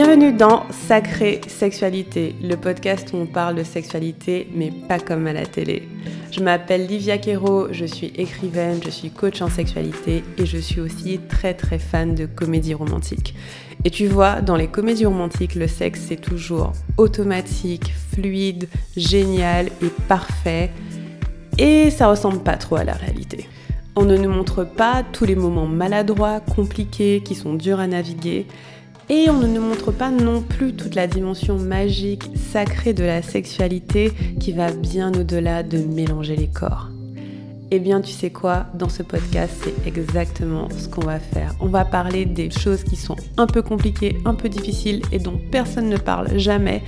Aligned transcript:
Bienvenue 0.00 0.32
dans 0.32 0.62
Sacrée 0.70 1.40
Sexualité, 1.48 2.36
le 2.40 2.54
podcast 2.54 3.12
où 3.12 3.16
on 3.16 3.26
parle 3.26 3.56
de 3.56 3.64
sexualité, 3.64 4.48
mais 4.54 4.70
pas 4.70 5.00
comme 5.00 5.26
à 5.26 5.32
la 5.32 5.44
télé. 5.44 5.88
Je 6.30 6.38
m'appelle 6.38 6.86
Livia 6.86 7.18
Quero, 7.18 7.72
je 7.72 7.84
suis 7.84 8.12
écrivaine, 8.14 8.78
je 8.84 8.90
suis 8.90 9.10
coach 9.10 9.42
en 9.42 9.48
sexualité 9.48 10.22
et 10.36 10.46
je 10.46 10.56
suis 10.56 10.80
aussi 10.80 11.18
très 11.28 11.52
très 11.52 11.80
fan 11.80 12.14
de 12.14 12.26
comédie 12.26 12.74
romantique. 12.74 13.34
Et 13.84 13.90
tu 13.90 14.06
vois, 14.06 14.40
dans 14.40 14.54
les 14.54 14.68
comédies 14.68 15.06
romantiques, 15.06 15.56
le 15.56 15.66
sexe 15.66 16.04
c'est 16.06 16.20
toujours 16.20 16.74
automatique, 16.96 17.92
fluide, 18.12 18.68
génial 18.96 19.66
et 19.82 19.90
parfait. 20.06 20.70
Et 21.58 21.90
ça 21.90 22.06
ressemble 22.06 22.38
pas 22.44 22.56
trop 22.56 22.76
à 22.76 22.84
la 22.84 22.92
réalité. 22.92 23.48
On 23.96 24.04
ne 24.04 24.16
nous 24.16 24.30
montre 24.30 24.62
pas 24.62 25.02
tous 25.12 25.24
les 25.24 25.34
moments 25.34 25.66
maladroits, 25.66 26.38
compliqués, 26.38 27.20
qui 27.24 27.34
sont 27.34 27.54
durs 27.54 27.80
à 27.80 27.88
naviguer. 27.88 28.46
Et 29.10 29.30
on 29.30 29.38
ne 29.38 29.46
nous 29.46 29.62
montre 29.62 29.90
pas 29.90 30.10
non 30.10 30.42
plus 30.42 30.74
toute 30.74 30.94
la 30.94 31.06
dimension 31.06 31.58
magique, 31.58 32.30
sacrée 32.52 32.92
de 32.92 33.04
la 33.04 33.22
sexualité 33.22 34.12
qui 34.38 34.52
va 34.52 34.70
bien 34.70 35.12
au-delà 35.14 35.62
de 35.62 35.78
mélanger 35.78 36.36
les 36.36 36.48
corps. 36.48 36.88
Eh 37.70 37.78
bien, 37.78 38.02
tu 38.02 38.12
sais 38.12 38.30
quoi, 38.30 38.66
dans 38.74 38.90
ce 38.90 39.02
podcast, 39.02 39.52
c'est 39.62 39.86
exactement 39.86 40.68
ce 40.70 40.88
qu'on 40.88 41.06
va 41.06 41.18
faire. 41.18 41.54
On 41.60 41.68
va 41.68 41.86
parler 41.86 42.26
des 42.26 42.50
choses 42.50 42.84
qui 42.84 42.96
sont 42.96 43.16
un 43.38 43.46
peu 43.46 43.62
compliquées, 43.62 44.18
un 44.26 44.34
peu 44.34 44.50
difficiles 44.50 45.02
et 45.10 45.18
dont 45.18 45.40
personne 45.50 45.88
ne 45.88 45.96
parle 45.96 46.38
jamais, 46.38 46.82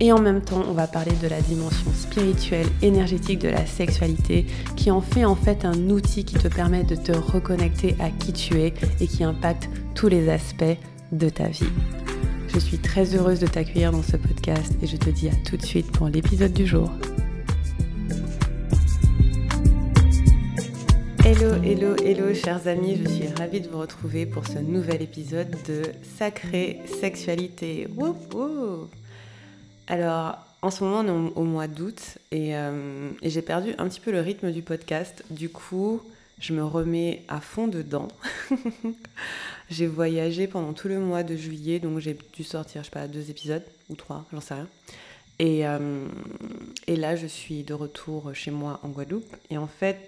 et 0.00 0.12
en 0.12 0.20
même 0.20 0.42
temps, 0.42 0.62
on 0.68 0.72
va 0.72 0.86
parler 0.86 1.12
de 1.22 1.28
la 1.28 1.40
dimension 1.40 1.92
spirituelle, 1.92 2.66
énergétique 2.82 3.38
de 3.40 3.48
la 3.48 3.64
sexualité, 3.64 4.46
qui 4.76 4.90
en 4.90 5.00
fait 5.00 5.24
en 5.24 5.36
fait 5.36 5.64
un 5.64 5.88
outil 5.88 6.24
qui 6.24 6.34
te 6.34 6.48
permet 6.48 6.82
de 6.82 6.96
te 6.96 7.12
reconnecter 7.12 7.96
à 8.00 8.10
qui 8.10 8.32
tu 8.32 8.60
es 8.60 8.74
et 9.00 9.06
qui 9.06 9.22
impacte 9.22 9.68
tous 9.94 10.08
les 10.08 10.28
aspects 10.28 10.76
de 11.14 11.28
ta 11.28 11.48
vie. 11.48 11.70
Je 12.48 12.58
suis 12.58 12.78
très 12.78 13.14
heureuse 13.14 13.40
de 13.40 13.46
t'accueillir 13.46 13.92
dans 13.92 14.02
ce 14.02 14.16
podcast 14.16 14.72
et 14.82 14.86
je 14.86 14.96
te 14.96 15.10
dis 15.10 15.28
à 15.28 15.34
tout 15.48 15.56
de 15.56 15.64
suite 15.64 15.90
pour 15.92 16.08
l'épisode 16.08 16.52
du 16.52 16.66
jour. 16.66 16.90
Hello, 21.24 21.54
hello, 21.64 21.96
hello 22.04 22.34
chers 22.34 22.66
amis, 22.68 22.98
je 23.02 23.08
suis 23.08 23.28
ravie 23.28 23.60
de 23.60 23.68
vous 23.68 23.78
retrouver 23.78 24.26
pour 24.26 24.46
ce 24.46 24.58
nouvel 24.58 25.02
épisode 25.02 25.56
de 25.66 25.82
Sacrée 26.18 26.80
Sexualité. 27.00 27.88
Alors, 29.86 30.38
en 30.62 30.70
ce 30.70 30.84
moment, 30.84 31.00
on 31.00 31.28
est 31.28 31.32
au 31.34 31.44
mois 31.44 31.66
d'août 31.66 32.18
euh, 32.32 33.10
et, 33.22 33.30
j'ai 33.30 33.42
perdu 33.42 33.74
un 33.78 33.88
petit 33.88 34.00
peu 34.00 34.10
le 34.10 34.20
rythme 34.20 34.50
du 34.50 34.62
podcast. 34.62 35.24
Du 35.30 35.48
coup, 35.48 36.00
je 36.38 36.52
me 36.52 36.64
remets 36.64 37.22
à 37.28 37.40
fond 37.40 37.68
dedans. 37.68 38.08
j'ai 39.70 39.86
voyagé 39.86 40.46
pendant 40.46 40.72
tout 40.72 40.88
le 40.88 40.98
mois 40.98 41.22
de 41.22 41.36
juillet, 41.36 41.78
donc 41.78 41.98
j'ai 41.98 42.16
dû 42.34 42.44
sortir, 42.44 42.82
je 42.82 42.86
sais 42.86 42.90
pas, 42.90 43.06
deux 43.06 43.30
épisodes 43.30 43.64
ou 43.88 43.94
trois, 43.94 44.26
j'en 44.32 44.40
sais 44.40 44.54
rien. 44.54 44.68
Et, 45.38 45.66
euh, 45.66 46.06
et 46.86 46.96
là, 46.96 47.16
je 47.16 47.26
suis 47.26 47.64
de 47.64 47.74
retour 47.74 48.34
chez 48.34 48.50
moi 48.50 48.80
en 48.82 48.88
Guadeloupe. 48.88 49.36
Et 49.50 49.58
en 49.58 49.66
fait, 49.66 49.98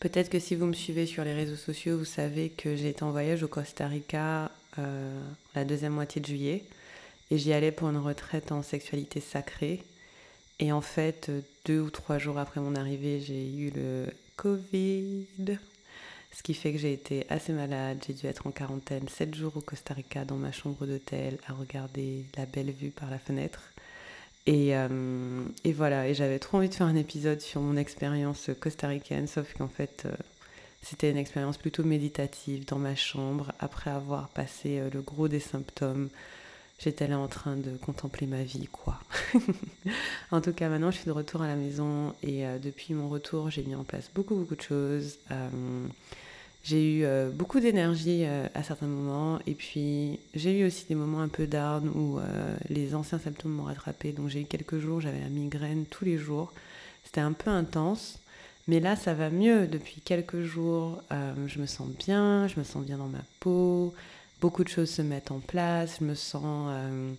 peut-être 0.00 0.28
que 0.28 0.38
si 0.38 0.54
vous 0.54 0.66
me 0.66 0.72
suivez 0.72 1.06
sur 1.06 1.24
les 1.24 1.34
réseaux 1.34 1.56
sociaux, 1.56 1.98
vous 1.98 2.04
savez 2.04 2.48
que 2.48 2.74
j'ai 2.74 2.88
été 2.88 3.02
en 3.02 3.10
voyage 3.10 3.42
au 3.42 3.48
Costa 3.48 3.86
Rica 3.86 4.50
euh, 4.78 5.20
la 5.54 5.64
deuxième 5.64 5.92
moitié 5.92 6.20
de 6.20 6.26
juillet. 6.26 6.64
Et 7.30 7.38
j'y 7.38 7.52
allais 7.52 7.72
pour 7.72 7.88
une 7.88 7.98
retraite 7.98 8.52
en 8.52 8.62
sexualité 8.62 9.20
sacrée. 9.20 9.82
Et 10.58 10.72
en 10.72 10.80
fait, 10.80 11.30
deux 11.64 11.80
ou 11.80 11.90
trois 11.90 12.18
jours 12.18 12.38
après 12.38 12.60
mon 12.60 12.74
arrivée, 12.74 13.20
j'ai 13.20 13.52
eu 13.52 13.70
le 13.74 14.06
Covid. 14.36 15.58
Ce 16.32 16.42
qui 16.42 16.54
fait 16.54 16.72
que 16.72 16.78
j'ai 16.78 16.92
été 16.92 17.26
assez 17.30 17.52
malade. 17.52 18.04
J'ai 18.06 18.12
dû 18.12 18.26
être 18.26 18.46
en 18.46 18.50
quarantaine 18.50 19.08
sept 19.08 19.34
jours 19.34 19.56
au 19.56 19.60
Costa 19.60 19.94
Rica 19.94 20.24
dans 20.24 20.36
ma 20.36 20.52
chambre 20.52 20.86
d'hôtel 20.86 21.38
à 21.48 21.54
regarder 21.54 22.24
la 22.36 22.46
belle 22.46 22.70
vue 22.70 22.90
par 22.90 23.10
la 23.10 23.18
fenêtre. 23.18 23.72
Et, 24.46 24.76
euh, 24.76 25.44
voilà, 25.74 26.12
j'avais 26.12 26.38
trop 26.38 26.58
envie 26.58 26.68
de 26.68 26.74
faire 26.74 26.86
un 26.86 26.96
épisode 26.96 27.40
sur 27.40 27.60
mon 27.60 27.76
expérience 27.76 28.50
costaricaine, 28.60 29.26
sauf 29.26 29.54
qu'en 29.54 29.68
fait, 29.68 30.04
euh, 30.06 30.12
c'était 30.82 31.10
une 31.10 31.16
expérience 31.16 31.56
plutôt 31.56 31.82
méditative 31.82 32.64
dans 32.64 32.78
ma 32.78 32.94
chambre 32.94 33.52
après 33.58 33.90
avoir 33.90 34.28
passé 34.28 34.78
euh, 34.78 34.88
le 34.92 35.00
gros 35.00 35.26
des 35.26 35.40
symptômes 35.40 36.10
j'étais 36.78 37.08
là 37.08 37.18
en 37.18 37.28
train 37.28 37.56
de 37.56 37.76
contempler 37.76 38.26
ma 38.26 38.42
vie, 38.42 38.68
quoi. 38.70 38.98
en 40.30 40.40
tout 40.40 40.52
cas, 40.52 40.68
maintenant, 40.68 40.90
je 40.90 40.98
suis 40.98 41.06
de 41.06 41.12
retour 41.12 41.42
à 41.42 41.48
la 41.48 41.56
maison 41.56 42.14
et 42.22 42.46
euh, 42.46 42.58
depuis 42.58 42.94
mon 42.94 43.08
retour, 43.08 43.50
j'ai 43.50 43.62
mis 43.62 43.74
en 43.74 43.84
place 43.84 44.10
beaucoup, 44.14 44.34
beaucoup 44.34 44.56
de 44.56 44.62
choses. 44.62 45.18
Euh, 45.30 45.48
j'ai 46.62 46.98
eu 46.98 47.04
euh, 47.04 47.30
beaucoup 47.30 47.60
d'énergie 47.60 48.24
à 48.24 48.62
certains 48.64 48.88
moments 48.88 49.38
et 49.46 49.54
puis 49.54 50.18
j'ai 50.34 50.58
eu 50.58 50.66
aussi 50.66 50.84
des 50.86 50.96
moments 50.96 51.20
un 51.20 51.28
peu 51.28 51.46
down 51.46 51.88
où 51.88 52.18
les 52.68 52.94
anciens 52.96 53.20
symptômes 53.20 53.52
m'ont 53.52 53.64
rattrapé. 53.64 54.10
Donc 54.12 54.28
j'ai 54.28 54.40
eu 54.40 54.46
quelques 54.46 54.78
jours, 54.78 55.00
j'avais 55.00 55.20
la 55.20 55.28
migraine 55.28 55.86
tous 55.86 56.04
les 56.04 56.18
jours. 56.18 56.52
C'était 57.04 57.20
un 57.20 57.32
peu 57.32 57.50
intense. 57.50 58.18
Mais 58.66 58.80
là, 58.80 58.96
ça 58.96 59.14
va 59.14 59.30
mieux 59.30 59.68
depuis 59.68 60.00
quelques 60.00 60.42
jours. 60.42 61.00
je 61.46 61.60
me 61.60 61.66
sens 61.66 61.86
bien, 61.88 62.48
je 62.48 62.58
me 62.58 62.64
sens 62.64 62.84
bien 62.84 62.98
dans 62.98 63.06
ma 63.06 63.22
peau 63.38 63.94
beaucoup 64.40 64.64
de 64.64 64.68
choses 64.68 64.90
se 64.90 65.02
mettent 65.02 65.30
en 65.30 65.40
place, 65.40 65.96
je 66.00 66.04
me 66.04 66.14
sens, 66.14 66.68
euh, 66.70 67.12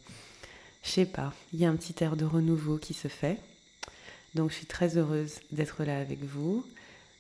je 0.84 0.90
sais 0.90 1.06
pas, 1.06 1.34
il 1.54 1.60
y 1.60 1.66
a 1.66 1.70
un 1.70 1.76
petit 1.76 2.04
air 2.04 2.16
de 2.16 2.26
renouveau 2.26 2.78
qui 2.78 2.94
se 2.94 3.08
fait. 3.08 3.38
Donc 4.36 4.52
je 4.52 4.56
suis 4.56 4.66
très 4.66 4.98
heureuse 4.98 5.40
d'être 5.52 5.84
là 5.84 6.00
avec 6.00 6.24
vous. 6.24 6.66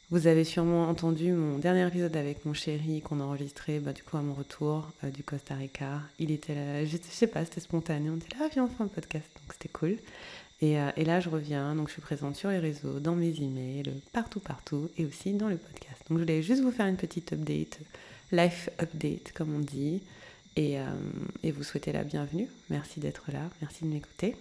Vous 0.09 0.27
avez 0.27 0.45
sûrement 0.45 0.87
entendu 0.87 1.33
mon 1.33 1.57
dernier 1.57 1.85
épisode 1.85 2.15
avec 2.15 2.45
mon 2.45 2.53
chéri 2.53 3.01
qu'on 3.01 3.19
a 3.19 3.23
enregistré 3.23 3.79
bah, 3.79 3.91
du 3.91 4.03
coup 4.03 4.15
à 4.15 4.21
mon 4.21 4.33
retour 4.33 4.87
euh, 5.03 5.09
du 5.09 5.21
Costa 5.21 5.55
Rica. 5.55 6.01
Il 6.17 6.31
était 6.31 6.55
là, 6.55 6.85
je, 6.85 6.95
sais 7.09 7.27
pas, 7.27 7.43
c'était 7.43 7.59
spontané. 7.59 8.09
On 8.09 8.15
était 8.15 8.37
là, 8.37 8.45
ah, 8.45 8.49
viens, 8.53 8.69
on 8.79 8.83
un 8.83 8.87
podcast. 8.87 9.27
Donc 9.35 9.51
c'était 9.51 9.67
cool. 9.67 9.97
Et, 10.61 10.79
euh, 10.79 10.89
et, 10.95 11.03
là, 11.03 11.19
je 11.19 11.27
reviens. 11.27 11.75
Donc 11.75 11.87
je 11.87 11.93
suis 11.93 12.01
présente 12.01 12.37
sur 12.37 12.49
les 12.49 12.59
réseaux, 12.59 13.01
dans 13.01 13.15
mes 13.15 13.35
emails, 13.41 14.01
partout, 14.13 14.39
partout 14.39 14.89
et 14.97 15.05
aussi 15.05 15.33
dans 15.33 15.49
le 15.49 15.57
podcast. 15.57 16.01
Donc 16.09 16.19
je 16.19 16.23
voulais 16.23 16.41
juste 16.41 16.61
vous 16.61 16.71
faire 16.71 16.87
une 16.87 16.95
petite 16.95 17.33
update 17.33 17.79
life 18.31 18.69
update, 18.81 19.31
comme 19.33 19.55
on 19.55 19.59
dit, 19.59 20.01
et, 20.55 20.79
euh, 20.79 20.85
vous 21.43 21.63
souhaiter 21.63 21.91
la 21.91 22.03
bienvenue. 22.03 22.47
Merci 22.69 22.99
d'être 22.99 23.31
là, 23.31 23.41
merci 23.61 23.83
de 23.83 23.89
m'écouter. 23.89 24.35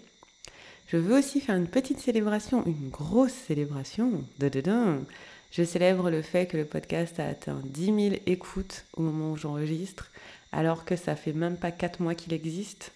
Je 0.89 0.97
veux 0.97 1.19
aussi 1.19 1.41
faire 1.41 1.57
une 1.57 1.67
petite 1.67 1.99
célébration, 1.99 2.65
une 2.67 2.91
grosse 2.91 3.33
célébration. 3.33 4.25
Je 4.41 5.65
célèbre 5.65 6.11
le 6.11 6.23
fait 6.23 6.47
que 6.47 6.57
le 6.57 6.65
podcast 6.65 7.19
a 7.19 7.27
atteint 7.27 7.61
10 7.65 7.85
000 7.85 7.99
écoutes 8.27 8.85
au 8.97 9.03
moment 9.03 9.33
où 9.33 9.37
j'enregistre, 9.37 10.11
alors 10.53 10.85
que 10.85 10.97
ça 10.97 11.17
fait 11.17 11.33
même 11.33 11.57
pas 11.57 11.71
4 11.71 12.01
mois 12.01 12.15
qu'il 12.15 12.33
existe. 12.33 12.93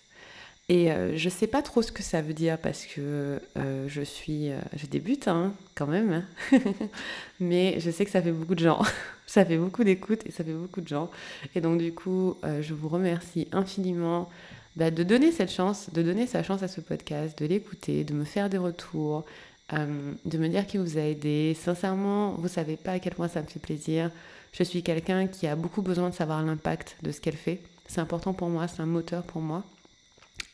Et 0.70 0.92
euh, 0.92 1.16
je 1.16 1.28
sais 1.28 1.48
pas 1.48 1.62
trop 1.62 1.82
ce 1.82 1.90
que 1.90 2.04
ça 2.04 2.22
veut 2.22 2.32
dire 2.32 2.56
parce 2.56 2.86
que 2.86 3.42
euh, 3.58 3.88
je 3.88 4.02
suis, 4.02 4.52
euh, 4.52 4.60
je 4.76 4.86
débute 4.86 5.26
hein, 5.26 5.52
quand 5.74 5.88
même, 5.88 6.24
hein. 6.52 6.58
mais 7.40 7.80
je 7.80 7.90
sais 7.90 8.04
que 8.04 8.10
ça 8.12 8.22
fait 8.22 8.30
beaucoup 8.30 8.54
de 8.54 8.62
gens, 8.62 8.80
ça 9.30 9.44
fait 9.44 9.56
beaucoup 9.56 9.84
d'écoutes 9.84 10.26
et 10.26 10.32
ça 10.32 10.42
fait 10.42 10.52
beaucoup 10.52 10.80
de 10.80 10.88
gens. 10.88 11.08
Et 11.54 11.60
donc 11.60 11.78
du 11.78 11.92
coup, 11.92 12.36
je 12.60 12.74
vous 12.74 12.88
remercie 12.88 13.46
infiniment 13.52 14.28
bah, 14.74 14.90
de 14.90 15.02
donner 15.04 15.30
cette 15.30 15.52
chance, 15.52 15.90
de 15.92 16.02
donner 16.02 16.26
sa 16.26 16.42
chance 16.42 16.64
à 16.64 16.68
ce 16.68 16.80
podcast, 16.80 17.38
de 17.38 17.46
l'écouter, 17.46 18.02
de 18.02 18.12
me 18.12 18.24
faire 18.24 18.50
des 18.50 18.58
retours, 18.58 19.24
de 19.72 20.38
me 20.38 20.48
dire 20.48 20.66
qu'il 20.66 20.80
vous 20.80 20.98
a 20.98 21.02
aidé. 21.02 21.56
Sincèrement, 21.60 22.32
vous 22.32 22.48
savez 22.48 22.76
pas 22.76 22.92
à 22.92 22.98
quel 22.98 23.14
point 23.14 23.28
ça 23.28 23.40
me 23.40 23.46
fait 23.46 23.60
plaisir. 23.60 24.10
Je 24.52 24.64
suis 24.64 24.82
quelqu'un 24.82 25.28
qui 25.28 25.46
a 25.46 25.54
beaucoup 25.54 25.82
besoin 25.82 26.10
de 26.10 26.14
savoir 26.14 26.42
l'impact 26.42 26.96
de 27.02 27.12
ce 27.12 27.20
qu'elle 27.20 27.36
fait. 27.36 27.60
C'est 27.86 28.00
important 28.00 28.32
pour 28.32 28.48
moi, 28.48 28.66
c'est 28.68 28.82
un 28.82 28.86
moteur 28.86 29.22
pour 29.22 29.42
moi. 29.42 29.62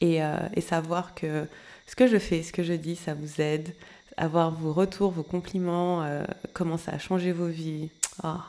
Euh, 0.03 0.49
et, 0.55 0.61
savoir 0.61 1.15
que 1.15 1.47
ce 1.87 1.97
que 1.97 2.07
je 2.07 2.19
fais, 2.19 2.43
ce 2.43 2.53
que 2.53 2.63
je 2.63 2.75
dis, 2.75 2.97
ça 2.97 3.15
vous 3.15 3.41
aide, 3.41 3.75
avoir 4.17 4.51
vos 4.51 4.73
retours, 4.73 5.11
vos 5.11 5.23
compliments, 5.23 6.03
euh, 6.03 6.25
comment 6.53 6.77
ça 6.77 6.93
a 6.93 6.99
changé 6.99 7.33
vos 7.33 7.47
vies. 7.47 7.89
Ah. 8.23 8.45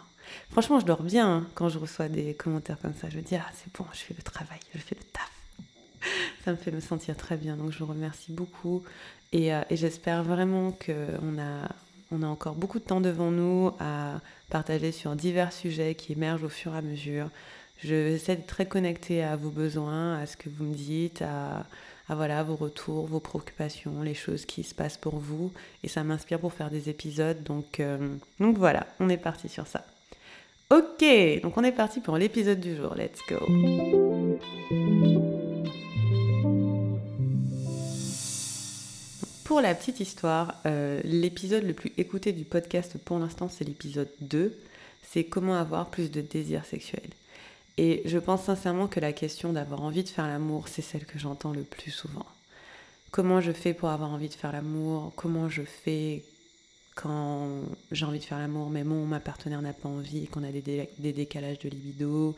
Franchement, 0.52 0.80
je 0.80 0.86
dors 0.86 1.04
bien 1.04 1.28
hein, 1.28 1.48
quand 1.56 1.70
je 1.70 1.78
reçois 1.78 2.10
des 2.10 2.34
commentaires 2.34 2.80
comme 2.82 2.94
ça. 2.94 3.10
Je 3.10 3.18
me 3.18 3.22
dis, 3.22 3.36
ah, 3.36 3.46
c'est 3.56 3.72
bon, 3.78 3.86
je 3.94 4.00
fais 4.00 4.16
le 4.16 4.24
travail, 4.24 4.60
je 4.74 4.80
fais 4.80 4.96
le 4.96 5.04
taf. 5.04 5.32
ça 6.46 6.52
me 6.52 6.58
fait 6.58 6.72
me 6.72 6.80
sentir 6.80 7.16
très 7.16 7.38
bien. 7.38 7.56
Donc, 7.58 7.72
je 7.72 7.80
vous 7.80 7.86
remercie 7.88 8.32
beaucoup. 8.32 8.84
Et, 9.32 9.54
euh, 9.54 9.62
j'espère 9.72 10.24
vraiment 10.24 10.72
qu'on 10.72 11.40
a, 11.40 11.70
on 12.12 12.24
a 12.24 12.28
encore 12.28 12.56
beaucoup 12.56 12.80
de 12.80 12.86
temps 12.86 13.02
devant 13.02 13.32
nous 13.32 13.72
à 13.80 14.22
partager 14.50 14.92
sur 14.92 15.16
divers 15.16 15.52
sujets 15.52 15.96
qui 15.96 16.14
émergent 16.14 16.44
au 16.44 16.50
fur 16.50 16.74
et 16.74 16.78
à 16.78 16.82
mesure. 16.82 17.30
J'essaie 17.84 18.36
d'être 18.36 18.48
très 18.48 18.66
connectée 18.66 19.24
à 19.24 19.36
vos 19.36 19.50
besoins, 19.50 20.18
à 20.18 20.26
ce 20.26 20.36
que 20.36 20.50
vous 20.50 20.64
me 20.64 20.74
dites, 20.74 21.22
à, 21.22 21.66
voilà, 22.10 22.42
vos 22.42 22.56
retours, 22.56 23.06
vos 23.06 23.20
préoccupations, 23.20 24.02
les 24.02 24.16
choses 24.16 24.46
qui 24.46 24.64
se 24.64 24.74
passent 24.74 24.98
pour 24.98 25.18
vous. 25.18 25.52
Et 25.84 25.88
ça 25.88 26.04
m'inspire 26.04 26.40
pour 26.40 26.54
faire 26.54 26.72
des 26.72 26.90
épisodes. 26.90 27.44
Donc, 27.44 27.80
euh, 27.80 28.16
donc 28.40 28.58
voilà, 28.58 28.88
on 29.00 29.10
est 29.10 29.18
parti 29.18 29.50
sur 29.50 29.68
ça. 29.68 29.86
Ok, 30.70 31.02
donc 31.44 31.58
on 31.58 31.64
est 31.64 31.72
parti 31.72 32.02
pour 32.02 32.18
l'épisode 32.18 32.60
du 32.60 32.76
jour. 32.76 32.94
Let's 32.94 33.22
go. 33.30 33.38
Pour 39.46 39.62
la 39.62 39.74
petite 39.74 40.02
histoire, 40.02 40.56
euh, 40.66 41.00
l'épisode 41.06 41.64
le 41.64 41.74
plus 41.74 41.94
écouté 41.98 42.34
du 42.34 42.44
podcast 42.44 42.98
pour 42.98 43.18
l'instant, 43.18 43.48
c'est 43.48 43.64
l'épisode 43.64 44.10
2. 44.20 44.58
C'est 45.10 45.24
comment 45.24 45.56
avoir 45.56 45.90
plus 45.90 46.12
de 46.12 46.20
désir 46.20 46.66
sexuel. 46.66 47.12
Et 47.78 48.02
je 48.04 48.18
pense 48.18 48.44
sincèrement 48.44 48.88
que 48.88 49.00
la 49.00 49.14
question 49.14 49.54
d'avoir 49.54 49.84
envie 49.84 50.04
de 50.04 50.10
faire 50.10 50.28
l'amour, 50.28 50.68
c'est 50.68 50.82
celle 50.82 51.06
que 51.06 51.18
j'entends 51.18 51.54
le 51.54 51.64
plus 51.64 51.92
souvent. 51.92 52.26
Comment 53.12 53.40
je 53.40 53.54
fais 53.54 53.74
pour 53.74 53.88
avoir 53.88 54.12
envie 54.12 54.28
de 54.28 54.34
faire 54.34 54.52
l'amour? 54.52 55.14
Comment 55.16 55.48
je 55.48 55.62
fais 55.62 56.24
quand 57.02 57.48
j'ai 57.92 58.06
envie 58.06 58.20
de 58.20 58.24
faire 58.24 58.40
l'amour, 58.40 58.70
mais 58.70 58.84
mon 58.84 59.06
ma 59.06 59.20
partenaire 59.20 59.62
n'a 59.62 59.74
pas 59.74 59.88
envie, 59.88 60.28
qu'on 60.28 60.44
a 60.44 60.52
des, 60.52 60.90
décalages 61.00 61.60
de 61.60 61.70
libido 61.70 62.36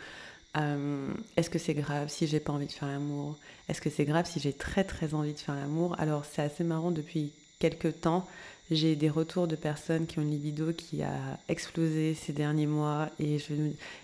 euh, 0.57 1.07
Est-ce 1.37 1.49
que 1.49 1.59
c'est 1.59 1.73
grave 1.73 2.09
si 2.09 2.27
j'ai 2.27 2.39
pas 2.39 2.53
envie 2.53 2.67
de 2.67 2.71
faire 2.71 2.89
l'amour? 2.89 3.37
Est-ce 3.69 3.81
que 3.81 3.89
c'est 3.89 4.05
grave 4.05 4.29
si 4.29 4.39
j'ai 4.39 4.53
très 4.53 4.83
très 4.83 5.13
envie 5.13 5.33
de 5.33 5.39
faire 5.39 5.55
l'amour? 5.55 5.95
Alors 5.99 6.25
c'est 6.25 6.41
assez 6.41 6.63
marrant 6.63 6.91
depuis 6.91 7.31
quelques 7.59 8.01
temps. 8.01 8.27
J'ai 8.69 8.95
des 8.95 9.09
retours 9.09 9.47
de 9.47 9.55
personnes 9.55 10.05
qui 10.05 10.19
ont 10.19 10.21
une 10.21 10.29
libido 10.29 10.73
qui 10.73 11.01
a 11.01 11.39
explosé 11.47 12.13
ces 12.13 12.33
derniers 12.33 12.67
mois 12.67 13.09
et 13.19 13.39
je, 13.39 13.53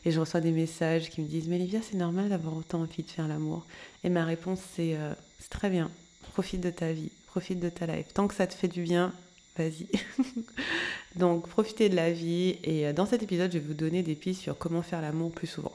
et 0.06 0.12
je 0.12 0.19
reçois 0.19 0.42
des 0.42 0.52
messages 0.52 1.10
qui 1.10 1.22
me 1.22 1.28
disent 1.28 1.48
Mais 1.48 1.60
Livia, 1.60 1.81
c'est 1.84 1.98
normal 1.98 2.30
d'avoir 2.30 2.57
autant 2.57 2.81
envie 2.81 3.04
de 3.04 3.10
faire 3.10 3.28
l'amour. 3.28 3.66
Et 4.04 4.10
ma 4.10 4.25
réponse, 4.25 4.60
c'est 4.75 4.96
euh, 4.96 5.13
C'est 5.40 5.50
très 5.50 5.69
bien, 5.69 5.92
profite 6.31 6.62
de 6.62 6.72
ta 6.72 6.94
vie, 6.94 7.12
profite 7.28 7.60
de 7.60 7.69
ta 7.69 7.86
life. 7.86 8.07
Tant 8.13 8.28
que 8.28 8.34
ça 8.34 8.48
te 8.48 8.56
fait 8.56 8.68
du 8.68 8.81
bien, 8.81 9.13
vas-y. 9.57 9.88
Donc 11.16 11.48
profitez 11.48 11.90
de 11.90 11.96
la 11.96 12.12
vie 12.12 12.57
et 12.63 12.88
euh, 12.88 12.94
dans 12.94 13.06
cet 13.06 13.24
épisode, 13.24 13.52
je 13.52 13.57
vais 13.57 13.66
vous 13.66 13.74
donner 13.74 14.04
des 14.04 14.16
pistes 14.16 14.42
sur 14.42 14.57
comment 14.57 14.81
faire 14.81 15.02
l'amour 15.02 15.31
plus 15.31 15.48
souvent. 15.48 15.72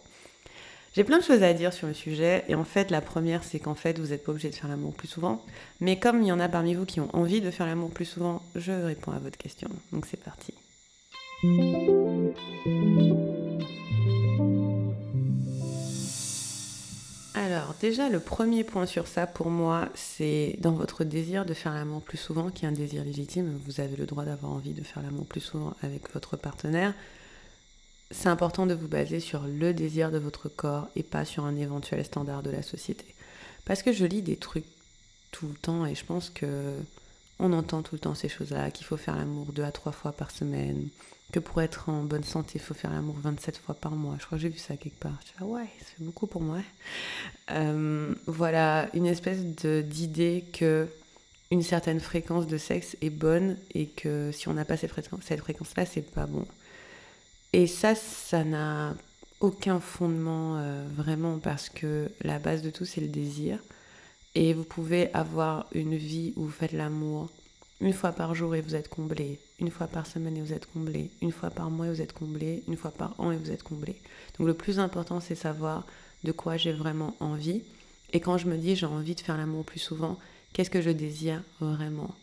J'ai 0.94 1.04
plein 1.04 1.18
de 1.18 1.22
choses 1.24 1.44
à 1.44 1.52
dire 1.54 1.72
sur 1.72 1.86
le 1.86 1.94
sujet 1.94 2.44
et 2.48 2.56
en 2.56 2.64
fait 2.64 2.90
la 2.90 3.00
première 3.00 3.44
c'est 3.44 3.60
qu'en 3.60 3.76
fait 3.76 4.00
vous 4.00 4.08
n'êtes 4.08 4.24
pas 4.24 4.32
obligé 4.32 4.50
de 4.50 4.56
faire 4.56 4.68
l'amour 4.68 4.92
plus 4.92 5.06
souvent 5.06 5.40
mais 5.80 6.00
comme 6.00 6.20
il 6.20 6.26
y 6.26 6.32
en 6.32 6.40
a 6.40 6.48
parmi 6.48 6.74
vous 6.74 6.84
qui 6.84 6.98
ont 6.98 7.14
envie 7.14 7.40
de 7.40 7.52
faire 7.52 7.66
l'amour 7.66 7.90
plus 7.90 8.06
souvent, 8.06 8.42
je 8.56 8.72
réponds 8.72 9.12
à 9.12 9.20
votre 9.20 9.38
question. 9.38 9.68
Donc 9.92 10.06
c'est 10.06 10.20
parti. 10.20 10.52
Alors 17.52 17.74
déjà 17.80 18.08
le 18.08 18.20
premier 18.20 18.64
point 18.64 18.86
sur 18.86 19.06
ça 19.06 19.26
pour 19.26 19.50
moi 19.50 19.88
c'est 19.94 20.56
dans 20.60 20.72
votre 20.72 21.04
désir 21.04 21.44
de 21.44 21.54
faire 21.54 21.74
l'amour 21.74 22.00
plus 22.00 22.18
souvent 22.18 22.50
qui 22.50 22.64
est 22.64 22.68
un 22.68 22.72
désir 22.72 23.04
légitime, 23.04 23.58
vous 23.66 23.80
avez 23.80 23.96
le 23.96 24.06
droit 24.06 24.24
d'avoir 24.24 24.52
envie 24.52 24.72
de 24.72 24.82
faire 24.82 25.02
l'amour 25.02 25.26
plus 25.26 25.40
souvent 25.40 25.74
avec 25.82 26.12
votre 26.12 26.36
partenaire 26.36 26.94
c'est 28.10 28.28
important 28.28 28.66
de 28.66 28.74
vous 28.74 28.88
baser 28.88 29.20
sur 29.20 29.42
le 29.42 29.72
désir 29.72 30.10
de 30.10 30.18
votre 30.18 30.48
corps 30.48 30.88
et 30.96 31.02
pas 31.02 31.24
sur 31.24 31.44
un 31.44 31.56
éventuel 31.56 32.04
standard 32.04 32.42
de 32.42 32.50
la 32.50 32.62
société. 32.62 33.04
Parce 33.64 33.82
que 33.82 33.92
je 33.92 34.04
lis 34.04 34.22
des 34.22 34.36
trucs 34.36 34.64
tout 35.30 35.46
le 35.46 35.54
temps 35.54 35.86
et 35.86 35.94
je 35.94 36.04
pense 36.04 36.28
que 36.30 36.74
on 37.40 37.52
entend 37.52 37.82
tout 37.82 37.94
le 37.94 37.98
temps 37.98 38.14
ces 38.14 38.28
choses-là, 38.28 38.70
qu'il 38.70 38.86
faut 38.86 38.96
faire 38.96 39.16
l'amour 39.16 39.52
deux 39.52 39.64
à 39.64 39.72
trois 39.72 39.92
fois 39.92 40.12
par 40.12 40.30
semaine, 40.30 40.88
que 41.32 41.38
pour 41.38 41.62
être 41.62 41.88
en 41.88 42.02
bonne 42.02 42.24
santé, 42.24 42.52
il 42.56 42.60
faut 42.60 42.74
faire 42.74 42.90
l'amour 42.90 43.16
27 43.22 43.56
fois 43.56 43.74
par 43.74 43.92
mois. 43.92 44.16
Je 44.20 44.26
crois 44.26 44.38
que 44.38 44.42
j'ai 44.42 44.48
vu 44.48 44.58
ça 44.58 44.76
quelque 44.76 44.98
part. 44.98 45.18
Je 45.24 45.32
ah 45.40 45.44
ouais, 45.44 45.66
fait 45.78 46.04
beaucoup 46.04 46.26
pour 46.26 46.42
moi. 46.42 46.58
Euh, 47.50 48.14
voilà, 48.26 48.88
une 48.94 49.06
espèce 49.06 49.40
d'idée 49.40 50.44
que 50.52 50.88
une 51.50 51.62
certaine 51.62 51.98
fréquence 51.98 52.46
de 52.46 52.58
sexe 52.58 52.96
est 53.00 53.10
bonne 53.10 53.56
et 53.74 53.86
que 53.86 54.30
si 54.32 54.48
on 54.48 54.54
n'a 54.54 54.64
pas 54.64 54.76
cette 54.76 54.92
fréquence-là, 54.92 55.84
c'est 55.84 56.02
pas 56.02 56.26
bon. 56.26 56.46
Et 57.52 57.66
ça, 57.66 57.94
ça 57.94 58.44
n'a 58.44 58.94
aucun 59.40 59.80
fondement 59.80 60.58
euh, 60.58 60.84
vraiment 60.94 61.38
parce 61.38 61.68
que 61.68 62.10
la 62.22 62.38
base 62.38 62.62
de 62.62 62.70
tout, 62.70 62.84
c'est 62.84 63.00
le 63.00 63.08
désir. 63.08 63.58
Et 64.34 64.54
vous 64.54 64.64
pouvez 64.64 65.12
avoir 65.12 65.66
une 65.72 65.96
vie 65.96 66.32
où 66.36 66.44
vous 66.44 66.50
faites 66.50 66.72
l'amour. 66.72 67.28
Une 67.80 67.92
fois 67.92 68.12
par 68.12 68.34
jour 68.34 68.54
et 68.54 68.60
vous 68.60 68.74
êtes 68.74 68.88
comblé, 68.88 69.40
une 69.58 69.70
fois 69.70 69.86
par 69.86 70.06
semaine 70.06 70.36
et 70.36 70.42
vous 70.42 70.52
êtes 70.52 70.70
comblé, 70.70 71.10
une 71.22 71.32
fois 71.32 71.48
par 71.48 71.70
mois 71.70 71.86
et 71.86 71.90
vous 71.90 72.02
êtes 72.02 72.12
comblé, 72.12 72.62
une 72.68 72.76
fois 72.76 72.90
par 72.90 73.18
an 73.18 73.30
et 73.30 73.36
vous 73.36 73.50
êtes 73.50 73.62
comblé. 73.62 73.96
Donc 74.38 74.46
le 74.46 74.54
plus 74.54 74.78
important, 74.78 75.18
c'est 75.18 75.34
savoir 75.34 75.86
de 76.22 76.30
quoi 76.30 76.58
j'ai 76.58 76.72
vraiment 76.72 77.16
envie. 77.20 77.62
Et 78.12 78.20
quand 78.20 78.36
je 78.36 78.48
me 78.48 78.58
dis 78.58 78.76
j'ai 78.76 78.86
envie 78.86 79.14
de 79.14 79.20
faire 79.20 79.38
l'amour 79.38 79.64
plus 79.64 79.78
souvent, 79.78 80.18
qu'est-ce 80.52 80.68
que 80.68 80.82
je 80.82 80.90
désire 80.90 81.42
vraiment? 81.58 82.14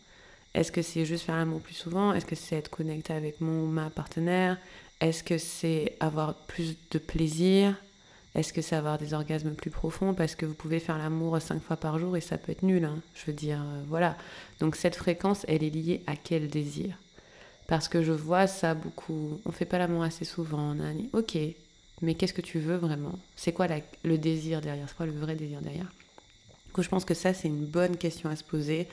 Est-ce 0.54 0.70
que 0.70 0.80
c'est 0.80 1.04
juste 1.04 1.24
faire 1.24 1.36
l'amour 1.36 1.60
plus 1.60 1.74
souvent? 1.74 2.12
Est-ce 2.12 2.26
que 2.26 2.36
c'est 2.36 2.56
être 2.56 2.70
connecté 2.70 3.12
avec 3.12 3.40
mon 3.40 3.66
ma 3.66 3.90
partenaire? 3.90 4.58
Est-ce 5.00 5.24
que 5.24 5.38
c'est 5.38 5.96
avoir 5.98 6.34
plus 6.34 6.76
de 6.92 6.98
plaisir? 6.98 7.74
Est-ce 8.38 8.52
que 8.52 8.62
c'est 8.62 8.76
avoir 8.76 8.98
des 8.98 9.14
orgasmes 9.14 9.50
plus 9.50 9.70
profonds 9.70 10.14
Parce 10.14 10.36
que 10.36 10.46
vous 10.46 10.54
pouvez 10.54 10.78
faire 10.78 10.96
l'amour 10.96 11.42
cinq 11.42 11.60
fois 11.60 11.76
par 11.76 11.98
jour 11.98 12.16
et 12.16 12.20
ça 12.20 12.38
peut 12.38 12.52
être 12.52 12.62
nul. 12.62 12.84
Hein. 12.84 13.00
Je 13.16 13.26
veux 13.26 13.32
dire, 13.32 13.58
euh, 13.60 13.82
voilà. 13.88 14.16
Donc 14.60 14.76
cette 14.76 14.94
fréquence, 14.94 15.44
elle 15.48 15.64
est 15.64 15.70
liée 15.70 16.02
à 16.06 16.14
quel 16.14 16.46
désir? 16.46 16.96
Parce 17.66 17.88
que 17.88 18.00
je 18.00 18.12
vois 18.12 18.46
ça 18.46 18.74
beaucoup. 18.74 19.40
On 19.44 19.50
fait 19.50 19.64
pas 19.64 19.78
l'amour 19.78 20.04
assez 20.04 20.24
souvent. 20.24 20.76
On 20.76 20.80
a 20.80 21.18
ok, 21.18 21.36
mais 22.00 22.14
qu'est-ce 22.14 22.32
que 22.32 22.40
tu 22.40 22.60
veux 22.60 22.76
vraiment? 22.76 23.18
C'est 23.34 23.50
quoi 23.50 23.66
le 24.04 24.18
désir 24.18 24.60
derrière? 24.60 24.88
C'est 24.88 24.96
quoi 24.96 25.06
le 25.06 25.18
vrai 25.18 25.34
désir 25.34 25.60
derrière? 25.60 25.90
Donc 26.76 26.84
je 26.84 26.88
pense 26.88 27.04
que 27.04 27.14
ça, 27.14 27.34
c'est 27.34 27.48
une 27.48 27.66
bonne 27.66 27.96
question 27.96 28.30
à 28.30 28.36
se 28.36 28.44
poser. 28.44 28.86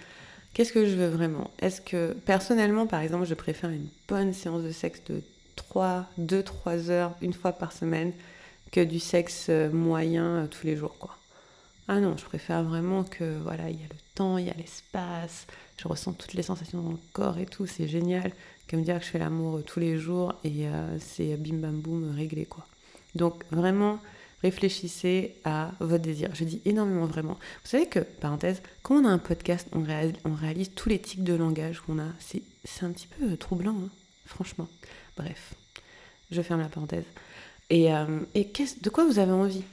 Qu'est-ce 0.56 0.74
que 0.74 0.88
je 0.88 0.96
veux 0.96 1.10
vraiment? 1.10 1.52
Est-ce 1.60 1.82
que 1.82 2.14
personnellement, 2.26 2.88
par 2.88 3.02
exemple, 3.02 3.28
je 3.28 3.36
préfère 3.36 3.70
une 3.70 3.90
bonne 4.08 4.34
séance 4.34 4.64
de 4.64 4.72
sexe 4.72 5.04
de 5.08 5.22
3, 5.56 6.08
2-3 6.20 6.90
heures 6.90 7.16
une 7.22 7.34
fois 7.34 7.52
par 7.52 7.74
semaine 7.74 8.12
que 8.72 8.82
du 8.84 9.00
sexe 9.00 9.48
euh, 9.50 9.72
moyen 9.72 10.44
euh, 10.44 10.48
tous 10.48 10.66
les 10.66 10.76
jours 10.76 10.98
quoi. 10.98 11.18
Ah 11.88 12.00
non, 12.00 12.18
je 12.18 12.26
préfère 12.26 12.64
vraiment 12.64 13.04
que 13.04 13.38
voilà, 13.44 13.70
il 13.70 13.80
y 13.80 13.84
a 13.84 13.88
le 13.88 14.00
temps, 14.16 14.40
il 14.40 14.48
y 14.48 14.50
a 14.50 14.56
l'espace, 14.56 15.46
je 15.78 15.88
ressens 15.88 16.14
toutes 16.14 16.34
les 16.34 16.42
sensations 16.42 16.82
dans 16.82 16.92
le 16.92 17.00
corps 17.14 17.38
et 17.38 17.46
tout, 17.46 17.68
c'est 17.68 17.88
génial 17.88 18.32
que 18.68 18.76
me 18.76 18.82
dire 18.82 18.98
que 18.98 19.06
je 19.06 19.12
fais 19.12 19.20
l'amour 19.20 19.58
euh, 19.58 19.62
tous 19.62 19.80
les 19.80 19.98
jours 19.98 20.34
et 20.44 20.66
c'est 21.00 21.38
bim 21.38 21.58
bam 21.58 21.80
boum 21.80 22.16
réglé 22.16 22.46
quoi. 22.46 22.66
Donc 23.14 23.44
vraiment 23.52 24.00
réfléchissez 24.46 25.36
à 25.44 25.72
votre 25.80 26.04
désir. 26.04 26.30
Je 26.34 26.44
dis 26.44 26.62
énormément 26.66 27.08
vraiment. 27.08 27.34
Vous 27.64 27.70
savez 27.70 27.88
que, 27.88 28.00
parenthèse, 28.00 28.62
quand 28.84 29.02
on 29.02 29.06
a 29.06 29.10
un 29.10 29.18
podcast, 29.18 29.68
on 29.74 29.84
réalise, 30.36 30.72
tous 30.76 30.90
les 30.90 31.00
tics 31.00 31.24
de 31.24 31.34
langage 31.34 31.82
qu'on 31.82 32.00
a. 32.00 32.10
C'est 32.20 32.84
un 32.84 32.92
petit 32.92 33.08
peu 33.08 33.36
troublant, 33.38 33.76
hein, 33.76 33.90
franchement. 34.26 34.68
Bref, 35.18 35.56
je 36.32 36.42
ferme 36.42 36.62
la 36.62 36.68
parenthèse. 36.68 37.06
Et, 37.70 37.94
euh, 37.94 38.20
de 38.36 38.90
quoi 38.90 39.06
vous 39.06 39.20
avez 39.20 39.32
envie? 39.32 39.64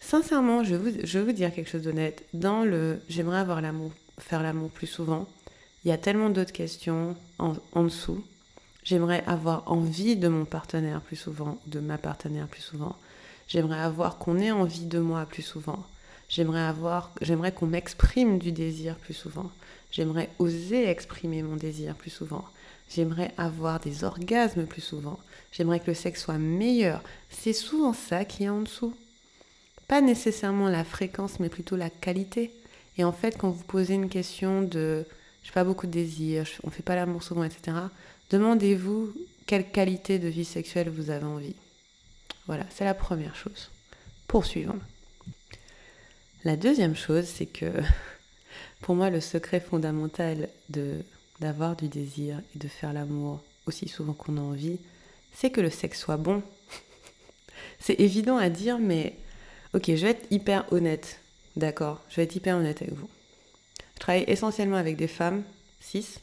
Sincèrement, 0.00 0.64
je 0.64 0.74
vais, 0.74 1.22
vous, 1.22 1.32
dire 1.32 1.54
quelque 1.54 1.70
chose 1.70 1.82
d'honnête. 1.82 2.24
Dans 2.34 2.64
le 2.64 3.00
j'aimerais 3.08 3.38
avoir 3.38 3.60
l'amour, 3.60 3.92
faire 4.18 4.42
l'amour 4.42 4.70
plus 4.70 4.86
souvent, 4.86 5.26
il 5.84 5.88
y 5.88 5.92
a 5.92 5.98
tellement 5.98 6.30
d'autres 6.30 6.52
questions 6.52 7.16
en, 7.38 7.54
en 7.72 7.84
dessous. 7.84 8.22
J'aimerais 8.84 9.24
avoir 9.26 9.70
envie 9.70 10.16
de 10.16 10.28
mon 10.28 10.44
partenaire 10.44 11.00
plus 11.00 11.16
souvent, 11.16 11.58
de 11.66 11.80
ma 11.80 11.96
partenaire 11.96 12.48
plus 12.48 12.60
souvent. 12.60 12.96
J'aimerais 13.48 13.80
avoir 13.80 14.18
qu'on 14.18 14.38
ait 14.38 14.50
envie 14.50 14.86
de 14.86 14.98
moi 14.98 15.24
plus 15.26 15.42
souvent. 15.42 15.84
J'aimerais 16.28 16.60
avoir, 16.60 17.12
j'aimerais 17.20 17.52
qu'on 17.52 17.66
m'exprime 17.66 18.38
du 18.38 18.52
désir 18.52 18.96
plus 18.96 19.14
souvent. 19.14 19.50
J'aimerais 19.90 20.30
oser 20.38 20.88
exprimer 20.88 21.42
mon 21.42 21.56
désir 21.56 21.94
plus 21.94 22.10
souvent. 22.10 22.44
J'aimerais 22.88 23.32
avoir 23.36 23.80
des 23.80 24.04
orgasmes 24.04 24.66
plus 24.66 24.82
souvent. 24.82 25.18
J'aimerais 25.52 25.80
que 25.80 25.88
le 25.88 25.94
sexe 25.94 26.22
soit 26.22 26.38
meilleur. 26.38 27.02
C'est 27.30 27.52
souvent 27.52 27.92
ça 27.92 28.24
qui 28.24 28.44
est 28.44 28.48
en 28.48 28.60
dessous. 28.60 28.94
Pas 29.88 30.00
nécessairement 30.00 30.68
la 30.68 30.84
fréquence, 30.84 31.40
mais 31.40 31.48
plutôt 31.48 31.76
la 31.76 31.90
qualité. 31.90 32.52
Et 32.96 33.04
en 33.04 33.12
fait, 33.12 33.36
quand 33.36 33.50
vous 33.50 33.64
posez 33.64 33.94
une 33.94 34.08
question 34.08 34.62
de 34.62 35.06
je 35.42 35.50
n'ai 35.50 35.52
pas 35.52 35.64
beaucoup 35.64 35.86
de 35.86 35.92
désir, 35.92 36.46
on 36.62 36.68
ne 36.68 36.72
fait 36.72 36.82
pas 36.82 36.96
l'amour 36.96 37.22
souvent, 37.22 37.44
etc., 37.44 37.76
demandez-vous 38.30 39.14
quelle 39.46 39.70
qualité 39.70 40.18
de 40.18 40.28
vie 40.28 40.44
sexuelle 40.44 40.88
vous 40.88 41.10
avez 41.10 41.26
envie. 41.26 41.54
Voilà, 42.46 42.64
c'est 42.70 42.84
la 42.84 42.94
première 42.94 43.36
chose. 43.36 43.70
Poursuivons. 44.26 44.78
La 46.44 46.56
deuxième 46.56 46.96
chose, 46.96 47.26
c'est 47.26 47.46
que 47.46 47.66
pour 48.80 48.94
moi, 48.94 49.10
le 49.10 49.20
secret 49.20 49.60
fondamental 49.60 50.48
de 50.70 51.04
d'avoir 51.40 51.76
du 51.76 51.88
désir 51.88 52.40
et 52.54 52.58
de 52.58 52.68
faire 52.68 52.92
l'amour 52.92 53.42
aussi 53.66 53.88
souvent 53.88 54.12
qu'on 54.12 54.36
a 54.36 54.40
envie, 54.40 54.78
c'est 55.32 55.50
que 55.50 55.60
le 55.60 55.70
sexe 55.70 56.00
soit 56.00 56.16
bon. 56.16 56.42
c'est 57.78 57.98
évident 58.00 58.36
à 58.36 58.50
dire, 58.50 58.78
mais 58.78 59.16
ok, 59.72 59.86
je 59.88 60.06
vais 60.06 60.10
être 60.10 60.26
hyper 60.30 60.70
honnête, 60.72 61.20
d'accord 61.56 62.02
Je 62.08 62.16
vais 62.16 62.24
être 62.24 62.36
hyper 62.36 62.56
honnête 62.56 62.82
avec 62.82 62.94
vous. 62.94 63.08
Je 63.94 64.00
travaille 64.00 64.24
essentiellement 64.26 64.76
avec 64.76 64.96
des 64.96 65.08
femmes, 65.08 65.42
cis, 65.80 66.18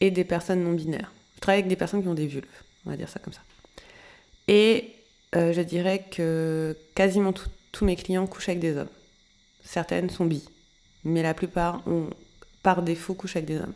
et 0.00 0.10
des 0.10 0.24
personnes 0.24 0.62
non 0.62 0.72
binaires. 0.72 1.12
Je 1.36 1.40
travaille 1.40 1.60
avec 1.60 1.68
des 1.68 1.76
personnes 1.76 2.02
qui 2.02 2.08
ont 2.08 2.14
des 2.14 2.26
vulves, 2.26 2.46
on 2.86 2.90
va 2.90 2.96
dire 2.96 3.08
ça 3.08 3.20
comme 3.20 3.32
ça. 3.32 3.42
Et 4.48 4.92
euh, 5.36 5.52
je 5.52 5.60
dirais 5.60 6.04
que 6.10 6.76
quasiment 6.94 7.32
tous 7.72 7.84
mes 7.84 7.96
clients 7.96 8.26
couchent 8.26 8.48
avec 8.48 8.60
des 8.60 8.76
hommes. 8.76 8.88
Certaines 9.64 10.10
sont 10.10 10.26
bi, 10.26 10.44
mais 11.04 11.22
la 11.22 11.34
plupart 11.34 11.86
ont 11.86 12.10
par 12.62 12.82
défaut 12.82 13.14
couchent 13.14 13.36
avec 13.36 13.46
des 13.46 13.58
hommes. 13.58 13.74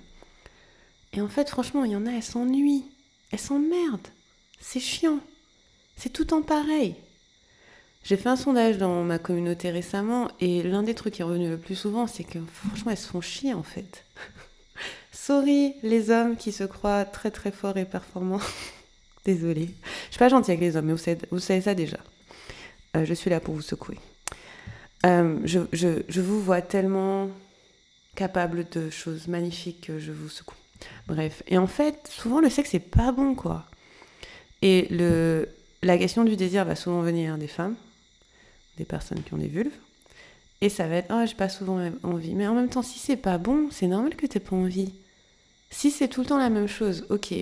Et 1.12 1.20
en 1.20 1.28
fait, 1.28 1.48
franchement, 1.48 1.84
il 1.84 1.92
y 1.92 1.96
en 1.96 2.06
a, 2.06 2.10
elles 2.12 2.22
s'ennuient. 2.22 2.84
Elles 3.30 3.38
s'emmerdent. 3.38 4.08
C'est 4.60 4.80
chiant. 4.80 5.20
C'est 5.96 6.12
tout 6.12 6.32
en 6.34 6.42
pareil. 6.42 6.94
J'ai 8.04 8.16
fait 8.16 8.28
un 8.28 8.36
sondage 8.36 8.78
dans 8.78 9.02
ma 9.04 9.18
communauté 9.18 9.70
récemment 9.70 10.30
et 10.40 10.62
l'un 10.62 10.82
des 10.82 10.94
trucs 10.94 11.14
qui 11.14 11.20
est 11.22 11.24
revenu 11.24 11.48
le 11.50 11.58
plus 11.58 11.74
souvent, 11.74 12.06
c'est 12.06 12.24
que 12.24 12.38
franchement, 12.52 12.92
elles 12.92 12.98
se 12.98 13.08
font 13.08 13.20
chier 13.20 13.52
en 13.54 13.62
fait. 13.62 14.04
Sorry 15.12 15.74
les 15.82 16.10
hommes 16.10 16.36
qui 16.36 16.52
se 16.52 16.64
croient 16.64 17.04
très 17.04 17.30
très 17.30 17.50
forts 17.50 17.76
et 17.76 17.84
performants. 17.84 18.40
Désolée. 19.24 19.68
Je 20.06 20.12
suis 20.12 20.18
pas 20.18 20.28
gentille 20.28 20.52
avec 20.52 20.60
les 20.62 20.76
hommes, 20.76 20.86
mais 20.86 20.94
vous 21.30 21.38
savez, 21.40 21.60
ça 21.60 21.74
déjà. 21.74 21.98
euh, 22.96 23.04
je 23.04 23.12
suis 23.14 23.28
là 23.28 23.40
pour 23.40 23.54
vous 23.54 23.60
secouer. 23.62 23.98
Euh, 25.04 25.38
je, 25.44 25.60
je, 25.72 26.02
je, 26.08 26.20
vous 26.20 26.40
vois 26.40 26.62
tellement 26.62 27.28
capable 28.14 28.68
de 28.70 28.90
choses 28.90 29.28
magnifiques 29.28 29.86
que 29.86 29.98
je 29.98 30.12
vous 30.12 30.28
secoue. 30.28 30.54
Bref, 31.06 31.42
et 31.48 31.58
en 31.58 31.66
fait, 31.66 32.08
souvent 32.08 32.40
le 32.40 32.50
sexe 32.50 32.70
c'est 32.70 32.78
pas 32.78 33.12
bon 33.12 33.34
quoi. 33.34 33.64
Et 34.62 34.88
le, 34.90 35.48
la 35.82 35.96
question 35.98 36.24
du 36.24 36.36
désir 36.36 36.64
va 36.64 36.74
souvent 36.74 37.02
venir 37.02 37.38
des 37.38 37.46
femmes, 37.46 37.76
des 38.76 38.84
personnes 38.84 39.22
qui 39.22 39.34
ont 39.34 39.38
des 39.38 39.48
vulves. 39.48 39.76
Et 40.60 40.68
ça 40.68 40.88
va 40.88 40.96
être, 40.96 41.12
oh, 41.14 41.24
j'ai 41.24 41.36
pas 41.36 41.48
souvent 41.48 41.78
envie. 42.02 42.34
Mais 42.34 42.48
en 42.48 42.54
même 42.54 42.68
temps, 42.68 42.82
si 42.82 42.98
c'est 42.98 43.16
pas 43.16 43.38
bon, 43.38 43.68
c'est 43.70 43.86
normal 43.86 44.16
que 44.16 44.26
t'aies 44.26 44.40
pas 44.40 44.56
envie. 44.56 44.92
Si 45.70 45.90
c'est 45.90 46.08
tout 46.08 46.22
le 46.22 46.26
temps 46.26 46.38
la 46.38 46.50
même 46.50 46.66
chose, 46.66 47.06
ok, 47.10 47.32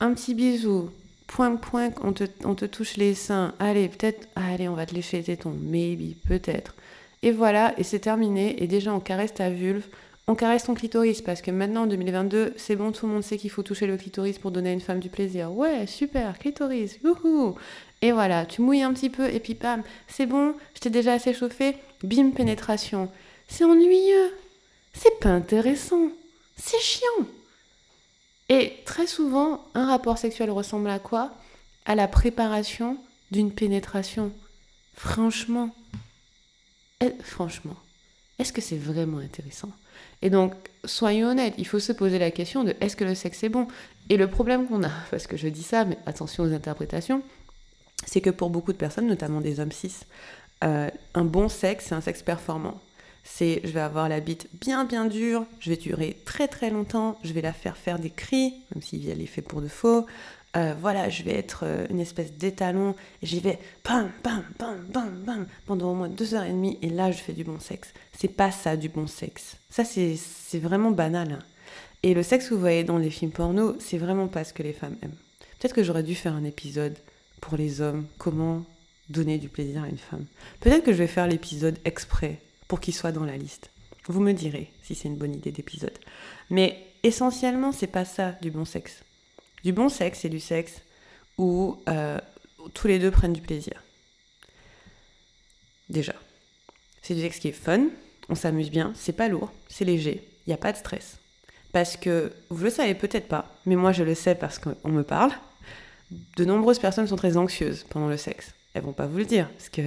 un 0.00 0.14
petit 0.14 0.34
bisou, 0.34 0.90
point 1.28 1.54
point, 1.56 1.90
on 2.02 2.12
te, 2.12 2.24
on 2.44 2.54
te 2.56 2.64
touche 2.64 2.96
les 2.96 3.14
seins, 3.14 3.54
allez, 3.60 3.88
peut-être, 3.88 4.26
allez, 4.34 4.68
on 4.68 4.74
va 4.74 4.86
te 4.86 4.94
lécher 4.94 5.18
les 5.18 5.24
tétons, 5.24 5.56
maybe, 5.60 6.16
peut-être. 6.26 6.74
Et 7.22 7.30
voilà, 7.30 7.78
et 7.78 7.84
c'est 7.84 8.00
terminé, 8.00 8.60
et 8.62 8.66
déjà 8.66 8.92
on 8.94 9.00
caresse 9.00 9.34
ta 9.34 9.50
vulve, 9.50 9.86
on 10.30 10.36
caresse 10.36 10.62
ton 10.62 10.74
clitoris, 10.74 11.22
parce 11.22 11.42
que 11.42 11.50
maintenant 11.50 11.82
en 11.82 11.86
2022, 11.88 12.54
c'est 12.56 12.76
bon, 12.76 12.92
tout 12.92 13.04
le 13.04 13.12
monde 13.12 13.24
sait 13.24 13.36
qu'il 13.36 13.50
faut 13.50 13.64
toucher 13.64 13.88
le 13.88 13.96
clitoris 13.96 14.38
pour 14.38 14.52
donner 14.52 14.70
à 14.70 14.72
une 14.72 14.80
femme 14.80 15.00
du 15.00 15.08
plaisir. 15.08 15.50
Ouais, 15.50 15.88
super, 15.88 16.38
clitoris, 16.38 17.00
youhou 17.02 17.56
Et 18.00 18.12
voilà, 18.12 18.46
tu 18.46 18.62
mouilles 18.62 18.82
un 18.82 18.92
petit 18.92 19.10
peu, 19.10 19.28
et 19.28 19.40
puis 19.40 19.56
pam, 19.56 19.82
c'est 20.06 20.26
bon, 20.26 20.54
je 20.76 20.80
t'ai 20.82 20.90
déjà 20.90 21.14
assez 21.14 21.34
chauffé, 21.34 21.74
bim, 22.04 22.30
pénétration. 22.30 23.10
C'est 23.48 23.64
ennuyeux, 23.64 24.32
c'est 24.92 25.18
pas 25.18 25.30
intéressant, 25.30 26.10
c'est 26.56 26.78
chiant. 26.78 27.26
Et 28.48 28.74
très 28.84 29.08
souvent, 29.08 29.64
un 29.74 29.86
rapport 29.86 30.18
sexuel 30.18 30.52
ressemble 30.52 30.90
à 30.90 31.00
quoi? 31.00 31.32
À 31.86 31.96
la 31.96 32.06
préparation 32.06 32.98
d'une 33.32 33.50
pénétration. 33.50 34.30
Franchement, 34.94 35.74
franchement, 37.24 37.76
est-ce 38.38 38.52
que 38.52 38.60
c'est 38.60 38.78
vraiment 38.78 39.18
intéressant? 39.18 39.70
Et 40.22 40.30
donc, 40.30 40.54
soyons 40.84 41.28
honnêtes, 41.28 41.54
il 41.58 41.66
faut 41.66 41.78
se 41.78 41.92
poser 41.92 42.18
la 42.18 42.30
question 42.30 42.64
de 42.64 42.74
est-ce 42.80 42.96
que 42.96 43.04
le 43.04 43.14
sexe 43.14 43.42
est 43.44 43.48
bon? 43.48 43.66
Et 44.08 44.16
le 44.16 44.26
problème 44.26 44.66
qu'on 44.66 44.82
a, 44.84 44.90
parce 45.10 45.26
que 45.26 45.36
je 45.36 45.48
dis 45.48 45.62
ça, 45.62 45.84
mais 45.84 45.98
attention 46.06 46.44
aux 46.44 46.52
interprétations, 46.52 47.22
c'est 48.06 48.20
que 48.20 48.30
pour 48.30 48.50
beaucoup 48.50 48.72
de 48.72 48.78
personnes, 48.78 49.06
notamment 49.06 49.40
des 49.40 49.60
hommes 49.60 49.72
cis, 49.72 49.94
euh, 50.64 50.90
un 51.14 51.24
bon 51.24 51.48
sexe, 51.48 51.86
c'est 51.88 51.94
un 51.94 52.00
sexe 52.00 52.22
performant 52.22 52.80
c'est 53.24 53.60
je 53.64 53.70
vais 53.70 53.80
avoir 53.80 54.08
la 54.08 54.20
bite 54.20 54.48
bien 54.60 54.84
bien 54.84 55.06
dure, 55.06 55.44
je 55.60 55.70
vais 55.70 55.76
durer 55.76 56.16
très 56.24 56.48
très 56.48 56.70
longtemps, 56.70 57.18
je 57.22 57.32
vais 57.32 57.42
la 57.42 57.52
faire 57.52 57.76
faire 57.76 57.98
des 57.98 58.10
cris, 58.10 58.54
même 58.74 58.82
si 58.82 59.08
elle 59.10 59.20
est 59.20 59.26
fait 59.26 59.42
pour 59.42 59.60
de 59.60 59.68
faux. 59.68 60.06
Euh, 60.56 60.74
voilà, 60.80 61.08
je 61.08 61.22
vais 61.22 61.34
être 61.34 61.60
euh, 61.62 61.86
une 61.90 62.00
espèce 62.00 62.32
d'étalon 62.32 62.96
j'y 63.22 63.38
vais 63.38 63.60
bam 63.84 64.10
bam 64.24 64.42
bam 64.58 64.84
bam 64.92 65.22
bam 65.24 65.46
pendant 65.64 65.92
au 65.92 65.94
moins 65.94 66.08
deux 66.08 66.34
heures 66.34 66.42
et 66.42 66.50
demie 66.50 66.76
et 66.82 66.88
là 66.88 67.12
je 67.12 67.18
fais 67.18 67.32
du 67.32 67.44
bon 67.44 67.60
sexe. 67.60 67.92
C'est 68.18 68.28
pas 68.28 68.50
ça 68.50 68.76
du 68.76 68.88
bon 68.88 69.06
sexe. 69.06 69.56
Ça 69.68 69.84
c'est 69.84 70.58
vraiment 70.58 70.90
banal. 70.90 71.32
Hein. 71.32 71.38
Et 72.02 72.14
le 72.14 72.22
sexe 72.22 72.48
que 72.48 72.54
vous 72.54 72.60
voyez 72.60 72.82
dans 72.82 72.98
les 72.98 73.10
films 73.10 73.30
porno, 73.30 73.76
c'est 73.78 73.98
vraiment 73.98 74.26
pas 74.26 74.42
ce 74.42 74.52
que 74.52 74.62
les 74.62 74.72
femmes 74.72 74.96
aiment. 75.02 75.14
Peut-être 75.58 75.74
que 75.74 75.84
j'aurais 75.84 76.02
dû 76.02 76.14
faire 76.14 76.34
un 76.34 76.44
épisode 76.44 76.96
pour 77.40 77.56
les 77.56 77.80
hommes, 77.80 78.06
comment 78.18 78.64
donner 79.08 79.38
du 79.38 79.48
plaisir 79.48 79.84
à 79.84 79.88
une 79.88 79.98
femme. 79.98 80.24
Peut-être 80.60 80.84
que 80.84 80.92
je 80.92 80.98
vais 80.98 81.06
faire 81.06 81.26
l'épisode 81.26 81.78
exprès 81.84 82.40
pour 82.68 82.80
qu'il 82.80 82.94
soit 82.94 83.12
dans 83.12 83.24
la 83.24 83.36
liste. 83.36 83.70
Vous 84.08 84.20
me 84.20 84.32
direz 84.32 84.72
si 84.82 84.94
c'est 84.94 85.08
une 85.08 85.16
bonne 85.16 85.34
idée 85.34 85.52
d'épisode. 85.52 85.96
Mais 86.48 86.78
essentiellement, 87.02 87.72
c'est 87.72 87.86
pas 87.86 88.04
ça 88.04 88.32
du 88.40 88.50
bon 88.50 88.64
sexe. 88.64 89.02
Du 89.64 89.72
bon 89.72 89.88
sexe, 89.88 90.20
c'est 90.20 90.28
du 90.28 90.40
sexe 90.40 90.82
où 91.38 91.82
euh, 91.88 92.18
tous 92.74 92.86
les 92.86 92.98
deux 92.98 93.10
prennent 93.10 93.32
du 93.32 93.40
plaisir. 93.40 93.82
Déjà. 95.88 96.14
C'est 97.02 97.14
du 97.14 97.20
sexe 97.20 97.38
qui 97.38 97.48
est 97.48 97.52
fun, 97.52 97.86
on 98.28 98.34
s'amuse 98.34 98.70
bien, 98.70 98.92
c'est 98.94 99.12
pas 99.12 99.28
lourd, 99.28 99.50
c'est 99.68 99.84
léger, 99.84 100.22
il 100.46 100.50
n'y 100.50 100.54
a 100.54 100.58
pas 100.58 100.72
de 100.72 100.76
stress. 100.76 101.18
Parce 101.72 101.96
que 101.96 102.32
vous 102.48 102.64
le 102.64 102.70
savez 102.70 102.94
peut-être 102.94 103.28
pas, 103.28 103.56
mais 103.66 103.76
moi 103.76 103.92
je 103.92 104.04
le 104.04 104.14
sais 104.14 104.34
parce 104.34 104.58
qu'on 104.58 104.88
me 104.88 105.02
parle. 105.02 105.32
De 106.36 106.44
nombreuses 106.44 106.78
personnes 106.78 107.06
sont 107.06 107.16
très 107.16 107.36
anxieuses 107.36 107.84
pendant 107.88 108.08
le 108.08 108.16
sexe. 108.16 108.52
Elles 108.74 108.82
vont 108.82 108.92
pas 108.92 109.06
vous 109.06 109.18
le 109.18 109.24
dire, 109.24 109.48
parce 109.50 109.68
que 109.68 109.80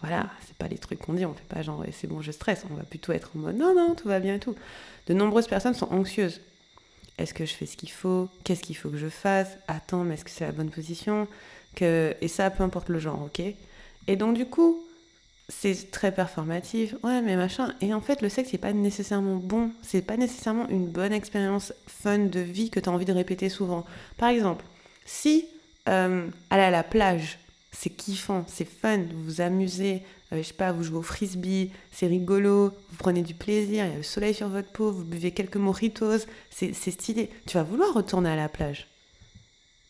voilà, 0.00 0.30
c'est 0.46 0.56
pas 0.56 0.68
les 0.68 0.78
trucs 0.78 1.00
qu'on 1.00 1.12
dit, 1.12 1.26
on 1.26 1.34
fait 1.34 1.44
pas 1.48 1.62
genre 1.62 1.84
c'est 1.92 2.06
bon, 2.06 2.22
je 2.22 2.30
stresse, 2.30 2.64
on 2.70 2.74
va 2.74 2.84
plutôt 2.84 3.12
être 3.12 3.30
en 3.36 3.40
mode 3.40 3.56
non, 3.56 3.74
non, 3.74 3.94
tout 3.94 4.08
va 4.08 4.20
bien 4.20 4.36
et 4.36 4.40
tout. 4.40 4.54
De 5.06 5.14
nombreuses 5.14 5.48
personnes 5.48 5.74
sont 5.74 5.92
anxieuses. 5.92 6.40
Est-ce 7.20 7.34
que 7.34 7.44
je 7.44 7.52
fais 7.52 7.66
ce 7.66 7.76
qu'il 7.76 7.90
faut 7.90 8.28
Qu'est-ce 8.44 8.62
qu'il 8.62 8.76
faut 8.76 8.88
que 8.88 8.96
je 8.96 9.08
fasse 9.08 9.48
Attends, 9.68 10.04
mais 10.04 10.14
est-ce 10.14 10.24
que 10.24 10.30
c'est 10.30 10.46
la 10.46 10.52
bonne 10.52 10.70
position. 10.70 11.28
Et 11.80 12.28
ça, 12.28 12.50
peu 12.50 12.62
importe 12.62 12.88
le 12.88 12.98
genre, 12.98 13.22
ok 13.22 13.42
Et 14.06 14.16
donc, 14.16 14.36
du 14.36 14.46
coup, 14.46 14.82
c'est 15.48 15.90
très 15.90 16.12
performatif. 16.12 16.94
Ouais, 17.02 17.20
mais 17.20 17.36
machin. 17.36 17.74
Et 17.80 17.92
en 17.92 18.00
fait, 18.00 18.22
le 18.22 18.28
sexe, 18.28 18.50
c'est 18.50 18.58
pas 18.58 18.72
nécessairement 18.72 19.36
bon. 19.36 19.70
C'est 19.82 20.02
pas 20.02 20.16
nécessairement 20.16 20.68
une 20.68 20.86
bonne 20.86 21.12
expérience 21.12 21.72
fun 21.86 22.18
de 22.18 22.40
vie 22.40 22.70
que 22.70 22.80
tu 22.80 22.88
as 22.88 22.92
envie 22.92 23.04
de 23.04 23.12
répéter 23.12 23.48
souvent. 23.48 23.84
Par 24.16 24.30
exemple, 24.30 24.64
si 25.04 25.46
euh, 25.88 26.28
aller 26.50 26.62
à 26.62 26.70
la 26.70 26.82
plage, 26.82 27.38
c'est 27.72 27.90
kiffant, 27.90 28.44
c'est 28.48 28.68
fun, 28.68 28.98
vous 28.98 29.24
vous 29.24 29.40
amusez, 29.40 30.02
euh, 30.32 30.38
je 30.38 30.42
sais 30.42 30.54
pas, 30.54 30.72
vous 30.72 30.82
jouez 30.82 30.98
au 30.98 31.02
frisbee, 31.02 31.70
c'est 31.90 32.06
rigolo, 32.06 32.70
vous 32.90 32.96
prenez 32.98 33.22
du 33.22 33.34
plaisir, 33.34 33.84
il 33.86 33.90
y 33.90 33.94
a 33.94 33.96
le 33.96 34.02
soleil 34.02 34.34
sur 34.34 34.48
votre 34.48 34.70
peau, 34.70 34.90
vous 34.90 35.04
buvez 35.04 35.32
quelques 35.32 35.56
mojitos, 35.56 36.26
c'est 36.50 36.72
stylé. 36.72 37.30
Tu 37.46 37.56
vas 37.56 37.62
vouloir 37.62 37.94
retourner 37.94 38.30
à 38.30 38.36
la 38.36 38.48
plage. 38.48 38.88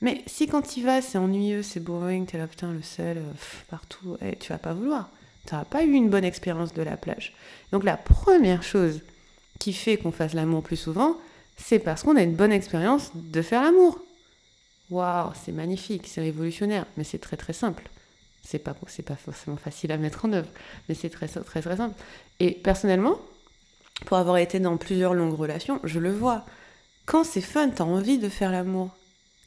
Mais 0.01 0.23
si 0.27 0.47
quand 0.47 0.63
tu 0.63 0.83
vas, 0.83 1.03
c'est 1.03 1.19
ennuyeux, 1.19 1.63
c'est 1.63 1.81
boring, 1.81 2.25
t'es 2.25 2.39
là, 2.39 2.47
putain, 2.47 2.73
le 2.73 2.83
sel, 2.83 3.19
euh, 3.19 3.33
partout, 3.69 4.17
eh, 4.23 4.37
tu 4.37 4.51
vas 4.51 4.59
pas 4.59 4.73
vouloir. 4.73 5.11
Tu 5.47 5.55
n'auras 5.55 5.67
pas 5.67 5.85
eu 5.85 5.93
une 5.93 6.09
bonne 6.09 6.25
expérience 6.25 6.73
de 6.73 6.83
la 6.83 6.97
plage. 6.97 7.35
Donc 7.73 7.85
la 7.85 7.97
première 7.97 8.63
chose 8.63 9.03
qui 9.59 9.75
fait 9.75 9.99
qu'on 9.99 10.13
fasse 10.13 10.33
l'amour 10.33 10.63
plus 10.63 10.77
souvent, 10.77 11.17
c'est 11.57 11.79
parce 11.79 12.03
qu'on 12.03 12.17
a 12.17 12.23
une 12.23 12.35
bonne 12.35 12.53
expérience 12.53 13.11
de 13.15 13.43
faire 13.43 13.63
l'amour 13.63 13.99
waouh, 14.91 15.31
c'est 15.35 15.53
magnifique, 15.53 16.07
c'est 16.07 16.21
révolutionnaire, 16.21 16.85
mais 16.97 17.05
c'est 17.05 17.19
très 17.19 17.37
très 17.37 17.53
simple. 17.53 17.89
C'est 18.43 18.59
pas, 18.59 18.75
c'est 18.87 19.03
pas 19.03 19.17
forcément 19.17 19.57
facile 19.57 19.93
à 19.93 19.97
mettre 19.97 20.25
en 20.25 20.33
œuvre, 20.33 20.49
mais 20.89 20.95
c'est 20.95 21.11
très, 21.11 21.29
très 21.29 21.61
très 21.63 21.77
simple. 21.77 21.95
Et 22.41 22.53
personnellement, 22.53 23.19
pour 24.07 24.17
avoir 24.17 24.39
été 24.39 24.61
dans 24.61 24.77
plusieurs 24.77 25.15
longues 25.15 25.39
relations, 25.39 25.81
je 25.85 25.99
le 25.99 26.13
vois. 26.13 26.45
Quand 27.07 27.25
c'est 27.25 27.41
fun, 27.41 27.69
t'as 27.69 27.85
envie 27.85 28.19
de 28.19 28.29
faire 28.29 28.53
l'amour. 28.53 28.91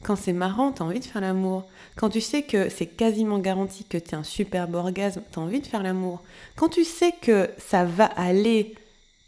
Quand 0.02 0.16
c'est 0.16 0.32
marrant, 0.32 0.72
t'as 0.72 0.84
envie 0.84 1.00
de 1.00 1.04
faire 1.04 1.22
l'amour. 1.22 1.64
Quand 1.96 2.10
tu 2.10 2.20
sais 2.20 2.42
que 2.42 2.68
c'est 2.68 2.86
quasiment 2.86 3.38
garanti 3.38 3.84
que 3.84 3.96
t'es 3.96 4.14
un 4.14 4.22
superbe 4.22 4.74
orgasme, 4.74 5.22
t'as 5.30 5.40
envie 5.40 5.60
de 5.60 5.66
faire 5.66 5.82
l'amour. 5.82 6.22
Quand 6.56 6.68
tu 6.68 6.84
sais 6.84 7.12
que 7.12 7.50
ça 7.58 7.84
va 7.84 8.04
aller 8.04 8.74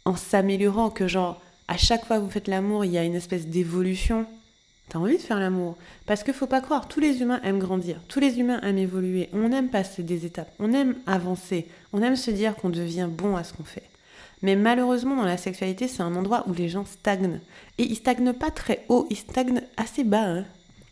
en 0.05 0.15
s'améliorant, 0.15 0.89
que 0.89 1.07
genre 1.07 1.41
à 1.67 1.77
chaque 1.77 2.05
fois 2.05 2.17
que 2.17 2.23
vous 2.23 2.29
faites 2.29 2.47
l'amour, 2.47 2.85
il 2.85 2.91
y 2.91 2.97
a 2.97 3.03
une 3.03 3.15
espèce 3.15 3.47
d'évolution, 3.47 4.25
T'as 4.89 4.99
envie 4.99 5.17
de 5.17 5.21
faire 5.21 5.39
l'amour. 5.39 5.75
Parce 6.05 6.23
que 6.23 6.31
faut 6.31 6.47
pas 6.47 6.61
croire, 6.61 6.87
tous 6.87 6.99
les 6.99 7.21
humains 7.21 7.41
aiment 7.43 7.59
grandir, 7.59 7.99
tous 8.07 8.19
les 8.19 8.39
humains 8.39 8.61
aiment 8.61 8.77
évoluer, 8.77 9.29
on 9.33 9.51
aime 9.51 9.69
passer 9.69 10.03
des 10.03 10.25
étapes, 10.25 10.51
on 10.59 10.71
aime 10.73 10.95
avancer, 11.05 11.67
on 11.91 12.01
aime 12.01 12.15
se 12.15 12.31
dire 12.31 12.55
qu'on 12.55 12.69
devient 12.69 13.09
bon 13.11 13.35
à 13.35 13.43
ce 13.43 13.53
qu'on 13.53 13.65
fait. 13.65 13.89
Mais 14.41 14.55
malheureusement, 14.55 15.15
dans 15.15 15.25
la 15.25 15.37
sexualité, 15.37 15.87
c'est 15.87 16.03
un 16.03 16.15
endroit 16.15 16.43
où 16.47 16.53
les 16.53 16.69
gens 16.69 16.85
stagnent. 16.85 17.39
Et 17.77 17.83
ils 17.83 17.95
stagnent 17.95 18.33
pas 18.33 18.51
très 18.51 18.85
haut, 18.87 19.07
ils 19.09 19.17
stagnent 19.17 19.63
assez 19.77 20.03
bas. 20.03 20.25
Hein. 20.25 20.45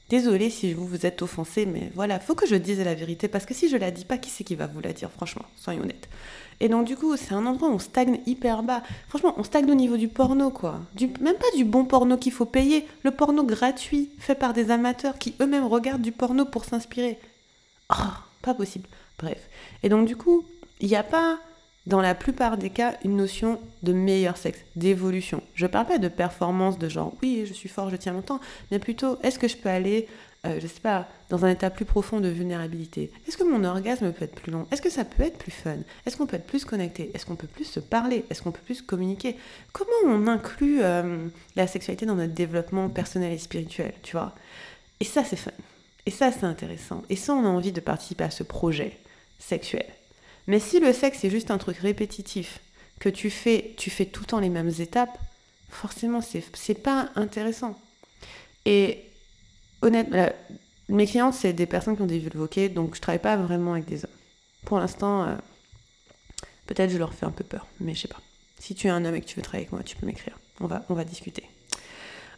Désolée 0.09 0.49
si 0.49 0.73
vous 0.73 0.85
vous 0.85 1.05
êtes 1.05 1.21
offensé, 1.21 1.65
mais 1.65 1.91
voilà, 1.95 2.19
faut 2.19 2.35
que 2.35 2.47
je 2.47 2.55
dise 2.55 2.79
la 2.79 2.93
vérité, 2.93 3.27
parce 3.27 3.45
que 3.45 3.53
si 3.53 3.69
je 3.69 3.77
la 3.77 3.91
dis 3.91 4.05
pas, 4.05 4.17
qui 4.17 4.29
c'est 4.29 4.43
qui 4.43 4.55
va 4.55 4.67
vous 4.67 4.81
la 4.81 4.93
dire, 4.93 5.11
franchement, 5.11 5.45
soyons 5.55 5.81
honnêtes. 5.81 6.09
Et 6.59 6.69
donc, 6.69 6.85
du 6.85 6.95
coup, 6.95 7.15
c'est 7.17 7.33
un 7.33 7.45
endroit 7.45 7.69
où 7.69 7.73
on 7.73 7.79
stagne 7.79 8.19
hyper 8.25 8.63
bas. 8.63 8.81
Franchement, 9.07 9.33
on 9.37 9.43
stagne 9.43 9.69
au 9.69 9.75
niveau 9.75 9.97
du 9.97 10.07
porno, 10.07 10.49
quoi. 10.49 10.79
Même 11.19 11.35
pas 11.35 11.55
du 11.55 11.65
bon 11.65 11.85
porno 11.85 12.17
qu'il 12.17 12.31
faut 12.31 12.45
payer, 12.45 12.87
le 13.03 13.11
porno 13.11 13.43
gratuit, 13.43 14.09
fait 14.17 14.35
par 14.35 14.53
des 14.53 14.71
amateurs 14.71 15.17
qui 15.17 15.35
eux-mêmes 15.41 15.65
regardent 15.65 16.01
du 16.01 16.11
porno 16.11 16.45
pour 16.45 16.65
s'inspirer. 16.65 17.19
Oh, 17.91 18.13
pas 18.41 18.53
possible. 18.53 18.87
Bref. 19.19 19.49
Et 19.83 19.89
donc, 19.89 20.07
du 20.07 20.15
coup, 20.15 20.45
il 20.79 20.87
n'y 20.87 20.95
a 20.95 21.03
pas, 21.03 21.37
dans 21.85 22.01
la 22.01 22.15
plupart 22.15 22.57
des 22.57 22.69
cas, 22.69 22.95
une 23.03 23.17
notion 23.17 23.59
de 23.83 23.93
meilleur 23.93 24.37
sexe, 24.37 24.59
d'évolution. 24.75 25.41
Je 25.55 25.67
parle 25.67 25.87
pas 25.87 25.97
de 25.97 26.07
performance, 26.07 26.79
de 26.79 26.89
genre, 26.89 27.13
oui, 27.21 27.43
je 27.45 27.53
suis 27.53 27.69
fort, 27.69 27.89
je 27.89 27.95
tiens 27.95 28.13
longtemps, 28.13 28.39
mais 28.71 28.79
plutôt, 28.79 29.17
est-ce 29.23 29.39
que 29.39 29.47
je 29.47 29.57
peux 29.57 29.69
aller 29.69 30.07
euh, 30.45 30.59
je 30.59 30.67
sais 30.67 30.79
pas, 30.79 31.07
dans 31.29 31.43
un 31.45 31.49
état 31.49 31.69
plus 31.69 31.85
profond 31.85 32.19
de 32.19 32.27
vulnérabilité 32.29 33.11
Est-ce 33.27 33.37
que 33.37 33.43
mon 33.43 33.63
orgasme 33.63 34.11
peut 34.11 34.25
être 34.25 34.35
plus 34.35 34.51
long? 34.51 34.67
Est-ce 34.71 34.81
que 34.81 34.89
ça 34.89 35.05
peut 35.05 35.23
être 35.23 35.37
plus 35.37 35.51
fun? 35.51 35.77
Est-ce 36.05 36.17
qu'on 36.17 36.27
peut 36.27 36.37
être 36.37 36.47
plus 36.47 36.65
connecté? 36.65 37.11
Est-ce 37.13 37.25
qu'on 37.25 37.35
peut 37.35 37.47
plus 37.47 37.65
se 37.65 37.79
parler? 37.79 38.25
Est-ce 38.29 38.41
qu'on 38.41 38.51
peut 38.51 38.61
plus 38.63 38.81
communiquer? 38.81 39.35
Comment 39.73 39.91
on 40.05 40.27
inclut 40.27 40.81
euh, 40.81 41.27
la 41.55 41.67
sexualité 41.67 42.05
dans 42.05 42.15
notre 42.15 42.33
développement 42.33 42.89
personnel 42.89 43.33
et 43.33 43.37
spirituel, 43.37 43.93
tu 44.03 44.13
vois? 44.13 44.35
Et 44.99 45.05
ça, 45.05 45.23
c'est 45.23 45.35
fun. 45.35 45.51
Et 46.05 46.11
ça, 46.11 46.31
c'est 46.31 46.45
intéressant. 46.45 47.03
Et 47.09 47.15
ça, 47.15 47.33
on 47.33 47.45
a 47.45 47.49
envie 47.49 47.71
de 47.71 47.81
participer 47.81 48.23
à 48.23 48.29
ce 48.29 48.43
projet 48.43 48.97
sexuel. 49.39 49.85
Mais 50.47 50.59
si 50.59 50.79
le 50.79 50.93
sexe 50.93 51.23
est 51.23 51.29
juste 51.29 51.49
un 51.49 51.57
truc 51.57 51.77
répétitif, 51.77 52.59
que 52.99 53.09
tu 53.09 53.29
fais, 53.29 53.73
tu 53.77 53.89
fais 53.89 54.05
tout 54.05 54.21
le 54.21 54.27
temps 54.27 54.39
les 54.39 54.49
mêmes 54.49 54.71
étapes, 54.79 55.17
forcément, 55.69 56.21
c'est 56.21 56.81
pas 56.81 57.09
intéressant. 57.15 57.77
Et 58.65 59.04
honnêtement, 59.85 60.29
mes 60.89 61.07
clientes, 61.07 61.33
c'est 61.33 61.53
des 61.53 61.65
personnes 61.65 61.95
qui 61.95 62.01
ont 62.01 62.07
des 62.07 62.25
ok? 62.37 62.73
Donc, 62.73 62.95
je 62.95 63.01
travaille 63.01 63.19
pas 63.19 63.37
vraiment 63.37 63.73
avec 63.73 63.85
des 63.85 64.03
hommes. 64.03 64.11
Pour 64.65 64.79
l'instant, 64.79 65.23
euh, 65.23 65.35
peut-être 66.67 66.91
je 66.91 66.97
leur 66.97 67.13
fais 67.13 67.25
un 67.25 67.31
peu 67.31 67.43
peur, 67.43 67.67
mais 67.79 67.93
je 67.93 68.01
sais 68.01 68.07
pas. 68.07 68.21
Si 68.59 68.75
tu 68.75 68.87
es 68.87 68.89
un 68.89 69.05
homme 69.05 69.15
et 69.15 69.21
que 69.21 69.25
tu 69.25 69.35
veux 69.35 69.41
travailler 69.41 69.63
avec 69.63 69.71
moi, 69.71 69.83
tu 69.83 69.95
peux 69.95 70.05
m'écrire. 70.05 70.37
On 70.59 70.67
va, 70.67 70.85
on 70.89 70.93
va 70.93 71.03
discuter. 71.03 71.43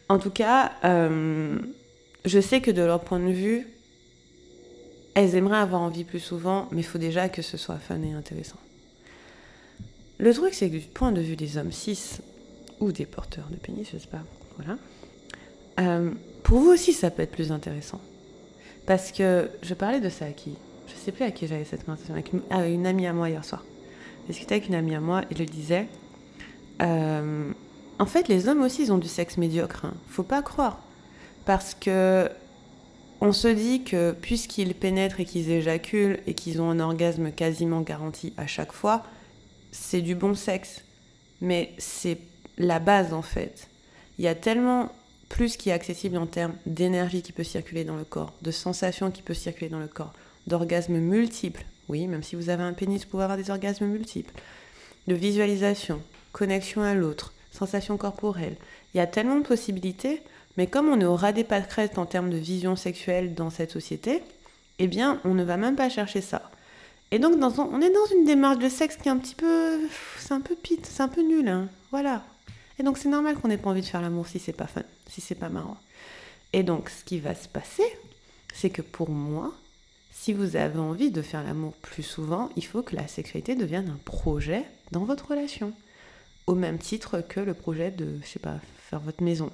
En 0.10 0.20
tout 0.20 0.32
cas, 0.32 0.74
euh, 0.84 1.60
je 2.25 2.39
sais 2.39 2.62
que 2.62 2.72
de 2.72 2.82
leur 2.82 3.01
point 3.01 3.20
de 3.20 3.32
vue, 3.32 3.68
elles 5.13 5.36
aimeraient 5.36 5.58
avoir 5.58 5.82
envie 5.82 6.04
plus 6.04 6.20
souvent, 6.20 6.68
mais 6.72 6.82
il 6.82 6.86
faut 6.86 6.98
déjà 6.98 7.30
que 7.30 7.42
ce 7.42 7.58
soit 7.58 7.77
fun 7.77 8.01
et 8.01 8.13
intéressant. 8.13 8.60
Le 10.20 10.34
truc, 10.34 10.54
c'est 10.54 10.70
que 10.70 10.77
du 10.77 10.82
point 10.82 11.12
de 11.12 11.22
vue 11.22 11.36
des 11.36 11.58
hommes 11.58 11.72
cis 11.72 12.20
ou 12.80 12.92
des 12.92 13.06
porteurs 13.06 13.48
de 13.50 13.56
pénis, 13.56 13.88
je 13.92 13.98
sais 13.98 14.08
pas, 14.08 14.24
voilà, 14.58 14.77
euh, 15.80 16.12
pour 16.48 16.60
vous 16.60 16.70
aussi, 16.70 16.94
ça 16.94 17.12
peut 17.12 17.24
être 17.24 17.34
plus 17.34 17.51
intéressant. 17.51 18.00
Parce 18.86 19.12
que 19.12 19.50
je 19.63 19.74
parlais 19.74 20.00
de 20.00 20.08
ça 20.08 20.24
à 20.24 20.32
qui? 20.32 20.56
Je 20.88 20.94
sais 20.94 21.12
plus 21.12 21.25
à 21.25 21.32
qui 21.32 21.46
j'avais 21.46 21.66
cette 21.66 21.84
conversation, 21.84 22.13
avec 22.13 22.32
une, 22.32 22.42
une 22.74 22.88
amie 22.88 23.06
à 23.06 23.12
moi 23.12 23.30
hier 23.30 23.44
soir. 23.44 23.66
J'ai 24.22 24.27
discuté 24.27 24.56
avec 24.56 24.70
une 24.70 24.75
amie 24.75 24.96
à 24.96 25.01
moi 25.01 25.24
et 25.30 25.36
je 25.36 25.44
disais 25.44 25.89
euh, 26.82 27.51
En 28.00 28.06
fait, 28.06 28.30
les 28.30 28.48
hommes 28.48 28.62
aussi, 28.62 28.84
ils 28.84 28.94
ont 28.94 28.98
du 28.98 29.10
sexe 29.10 29.36
médiocre. 29.36 29.84
Hein. 29.84 29.94
Faut 30.08 30.24
pas 30.24 30.42
croire. 30.42 30.80
Parce 31.44 31.74
que 31.74 32.30
on 33.20 33.34
se 33.34 33.50
dit 33.50 33.84
que 33.84 34.13
puisqu'ils 34.13 34.74
pénètrent 34.74 35.20
et 35.20 35.25
qu'ils 35.25 35.51
éjaculent 35.51 36.20
et 36.27 36.34
qu'ils 36.34 36.62
ont 36.62 36.70
un 36.70 36.80
orgasme 36.80 37.34
quasiment 37.34 37.82
garanti 37.82 38.34
à 38.38 38.48
chaque 38.48 38.72
fois, 38.72 39.04
c'est 39.74 40.01
du 40.01 40.16
bon 40.16 40.34
sexe. 40.34 40.86
Mais 41.42 41.74
c'est 41.77 42.20
la 42.58 42.80
base 42.80 43.13
en 43.13 43.22
fait. 43.22 43.68
Il 44.18 44.24
y 44.24 44.30
a 44.30 44.36
tellement 44.36 44.94
plus 45.29 45.57
qui 45.57 45.69
est 45.69 45.74
accessible 45.74 46.17
en 46.17 46.25
termes 46.25 46.55
d'énergie 46.65 47.22
qui 47.22 47.31
peut 47.31 47.43
circuler 47.43 47.84
dans 47.84 47.96
le 47.96 48.03
corps, 48.03 48.34
de 48.41 48.51
sensations 48.51 49.12
qui 49.12 49.22
peut 49.22 49.34
circuler 49.34 49.69
dans 49.69 49.79
le 49.79 49.88
corps, 49.88 50.13
d'orgasmes 50.48 50.98
multiples. 50.98 51.65
Oui, 51.89 52.07
même 52.07 52.24
si 52.24 52.36
vous 52.36 52.50
avez 52.50 52.63
un 52.63 52.74
pénis, 52.74 53.03
vous 53.03 53.10
pouvez 53.10 53.24
avoir 53.24 53.38
des 53.38 53.50
orgasmes 53.50 53.86
multiples. 53.86 54.34
De 55.07 55.15
visualisation, 55.15 56.01
connexion 56.31 56.81
à 56.81 56.93
l'autre, 56.93 57.34
sensations 57.51 57.98
corporelles. 57.98 58.57
Il 58.93 58.98
y 58.98 59.01
a 59.01 59.07
tellement 59.07 59.38
de 59.38 59.46
possibilités, 59.46 60.22
mais 60.57 60.67
comme 60.67 60.89
on 60.89 61.00
est 61.00 61.05
au 61.05 61.15
ras 61.15 61.31
des 61.31 61.43
pâquerettes 61.43 61.98
en 61.98 62.05
termes 62.05 62.29
de 62.29 62.38
vision 62.38 62.75
sexuelle 62.75 63.34
dans 63.34 63.50
cette 63.50 63.72
société, 63.72 64.22
eh 64.79 64.88
bien, 64.88 65.19
on 65.24 65.34
ne 65.34 65.43
va 65.43 65.57
même 65.57 65.75
pas 65.75 65.89
chercher 65.89 66.22
ça. 66.22 66.51
Et 67.12 67.19
donc, 67.19 67.36
on 67.36 67.81
est 67.81 67.89
dans 67.89 68.05
une 68.17 68.25
démarche 68.25 68.60
de 68.60 68.69
sexe 68.69 68.98
qui 68.98 69.07
est 69.07 69.12
un 69.12 69.17
petit 69.17 69.36
peu. 69.36 69.79
C'est 70.19 70.34
un 70.34 70.41
peu 70.41 70.55
pite, 70.55 70.86
c'est 70.86 71.01
un 71.01 71.07
peu 71.07 71.22
nul. 71.22 71.48
Hein. 71.48 71.69
Voilà. 71.91 72.24
Et 72.79 72.84
donc, 72.84 72.98
c'est 72.98 73.10
normal 73.10 73.36
qu'on 73.36 73.48
n'ait 73.48 73.57
pas 73.57 73.69
envie 73.69 73.81
de 73.81 73.88
faire 73.88 74.01
l'amour 74.01 74.27
si 74.27 74.39
c'est 74.39 74.53
pas 74.53 74.67
fun, 74.67 74.84
si 75.10 75.22
c'est 75.22 75.36
pas 75.36 75.50
marrant. 75.50 75.77
Et 76.53 76.63
donc, 76.63 76.89
ce 76.89 77.03
qui 77.03 77.19
va 77.19 77.36
se 77.36 77.48
passer, 77.48 77.84
c'est 78.53 78.69
que 78.69 78.81
pour 78.81 79.10
moi, 79.10 79.53
si 80.12 80.34
vous 80.34 80.55
avez 80.55 80.79
envie 80.79 81.12
de 81.12 81.22
faire 81.22 81.43
l'amour 81.43 81.74
plus 81.81 82.03
souvent, 82.03 82.50
il 82.55 82.65
faut 82.65 82.81
que 82.81 82.96
la 82.96 83.07
sexualité 83.07 83.55
devienne 83.55 83.89
un 83.89 84.00
projet 84.05 84.63
dans 84.91 85.05
votre 85.05 85.29
relation. 85.29 85.74
Au 86.48 86.55
même 86.55 86.77
titre 86.77 87.22
que 87.22 87.39
le 87.39 87.53
projet 87.53 87.91
de, 87.91 88.19
je 88.22 88.27
sais 88.27 88.39
pas, 88.39 88.60
faire 88.89 89.00
votre 89.00 89.24
maison. 89.24 89.51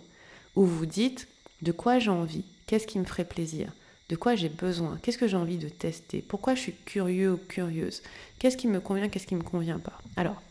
Où 0.55 0.65
vous 0.65 0.85
dites 0.85 1.27
de 1.61 1.71
quoi 1.71 1.99
j'ai 1.99 2.11
envie, 2.11 2.45
qu'est-ce 2.67 2.87
qui 2.87 2.99
me 2.99 3.05
ferait 3.05 3.25
plaisir, 3.25 3.71
de 4.09 4.15
quoi 4.15 4.35
j'ai 4.35 4.49
besoin, 4.49 4.99
qu'est-ce 5.01 5.17
que 5.17 5.27
j'ai 5.27 5.37
envie 5.37 5.57
de 5.57 5.69
tester, 5.69 6.21
pourquoi 6.21 6.55
je 6.55 6.61
suis 6.61 6.75
curieux 6.85 7.33
ou 7.33 7.37
curieuse, 7.37 8.03
qu'est-ce 8.37 8.57
qui 8.57 8.67
me 8.67 8.79
convient, 8.79 9.09
qu'est-ce 9.09 9.27
qui 9.27 9.35
me 9.35 9.43
convient 9.43 9.79
pas? 9.79 9.97
Alors, 10.15 10.41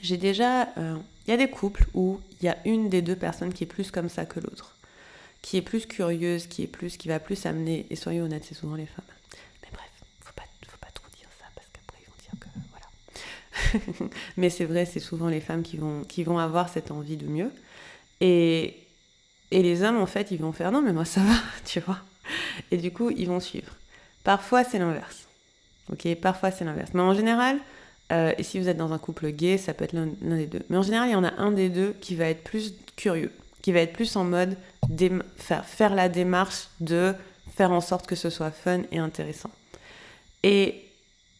j'ai 0.00 0.16
déjà. 0.16 0.68
Euh, 0.78 0.96
il 1.28 1.32
y 1.32 1.34
a 1.34 1.36
des 1.36 1.50
couples 1.50 1.84
où 1.92 2.20
il 2.40 2.46
y 2.46 2.48
a 2.48 2.56
une 2.64 2.88
des 2.88 3.02
deux 3.02 3.14
personnes 3.14 3.52
qui 3.52 3.64
est 3.64 3.66
plus 3.66 3.90
comme 3.90 4.08
ça 4.08 4.24
que 4.24 4.40
l'autre, 4.40 4.74
qui 5.42 5.58
est 5.58 5.62
plus 5.62 5.84
curieuse, 5.84 6.46
qui 6.46 6.62
est 6.62 6.66
plus, 6.66 6.96
qui 6.96 7.06
va 7.08 7.20
plus 7.20 7.44
amener. 7.44 7.84
Et 7.90 7.96
soyez 7.96 8.22
honnêtes, 8.22 8.46
c'est 8.48 8.54
souvent 8.54 8.76
les 8.76 8.86
femmes. 8.86 9.04
Mais 9.62 9.68
bref, 9.70 9.90
faut 10.22 10.32
pas, 10.34 10.44
faut 10.66 10.78
pas 10.80 10.88
trop 10.94 11.06
dire 11.14 11.28
ça 11.38 11.44
parce 11.54 11.68
qu'après 11.70 11.98
ils 12.00 12.08
vont 12.08 12.16
dire 12.22 12.40
que 12.40 14.00
voilà. 14.00 14.10
Mais 14.38 14.48
c'est 14.48 14.64
vrai, 14.64 14.86
c'est 14.86 15.00
souvent 15.00 15.28
les 15.28 15.42
femmes 15.42 15.62
qui 15.62 15.76
vont, 15.76 16.02
qui 16.04 16.24
vont 16.24 16.38
avoir 16.38 16.70
cette 16.70 16.90
envie 16.90 17.18
de 17.18 17.26
mieux. 17.26 17.52
Et, 18.22 18.78
et 19.50 19.62
les 19.62 19.82
hommes, 19.82 19.98
en 19.98 20.06
fait, 20.06 20.30
ils 20.30 20.40
vont 20.40 20.52
faire 20.52 20.72
non, 20.72 20.80
mais 20.80 20.94
moi 20.94 21.04
ça 21.04 21.20
va, 21.20 21.34
tu 21.66 21.80
vois. 21.80 21.98
Et 22.70 22.78
du 22.78 22.90
coup, 22.90 23.10
ils 23.10 23.28
vont 23.28 23.40
suivre. 23.40 23.74
Parfois, 24.24 24.64
c'est 24.64 24.78
l'inverse. 24.78 25.28
Ok, 25.92 26.08
parfois 26.22 26.50
c'est 26.50 26.64
l'inverse. 26.64 26.92
Mais 26.94 27.02
en 27.02 27.12
général, 27.12 27.58
euh, 28.10 28.32
et 28.38 28.42
si 28.42 28.58
vous 28.58 28.68
êtes 28.68 28.76
dans 28.76 28.92
un 28.92 28.98
couple 28.98 29.30
gay, 29.30 29.58
ça 29.58 29.74
peut 29.74 29.84
être 29.84 29.92
l'un 29.92 30.06
des 30.36 30.46
deux. 30.46 30.62
Mais 30.70 30.76
en 30.76 30.82
général, 30.82 31.08
il 31.08 31.12
y 31.12 31.16
en 31.16 31.24
a 31.24 31.34
un 31.38 31.52
des 31.52 31.68
deux 31.68 31.94
qui 32.00 32.14
va 32.14 32.26
être 32.26 32.42
plus 32.42 32.74
curieux, 32.96 33.32
qui 33.62 33.72
va 33.72 33.80
être 33.80 33.92
plus 33.92 34.16
en 34.16 34.24
mode 34.24 34.56
faire, 35.36 35.94
la 35.94 36.08
démarche 36.08 36.68
de 36.80 37.14
faire 37.54 37.70
en 37.70 37.80
sorte 37.80 38.06
que 38.06 38.16
ce 38.16 38.30
soit 38.30 38.50
fun 38.50 38.82
et 38.92 38.98
intéressant. 38.98 39.50
Et 40.42 40.84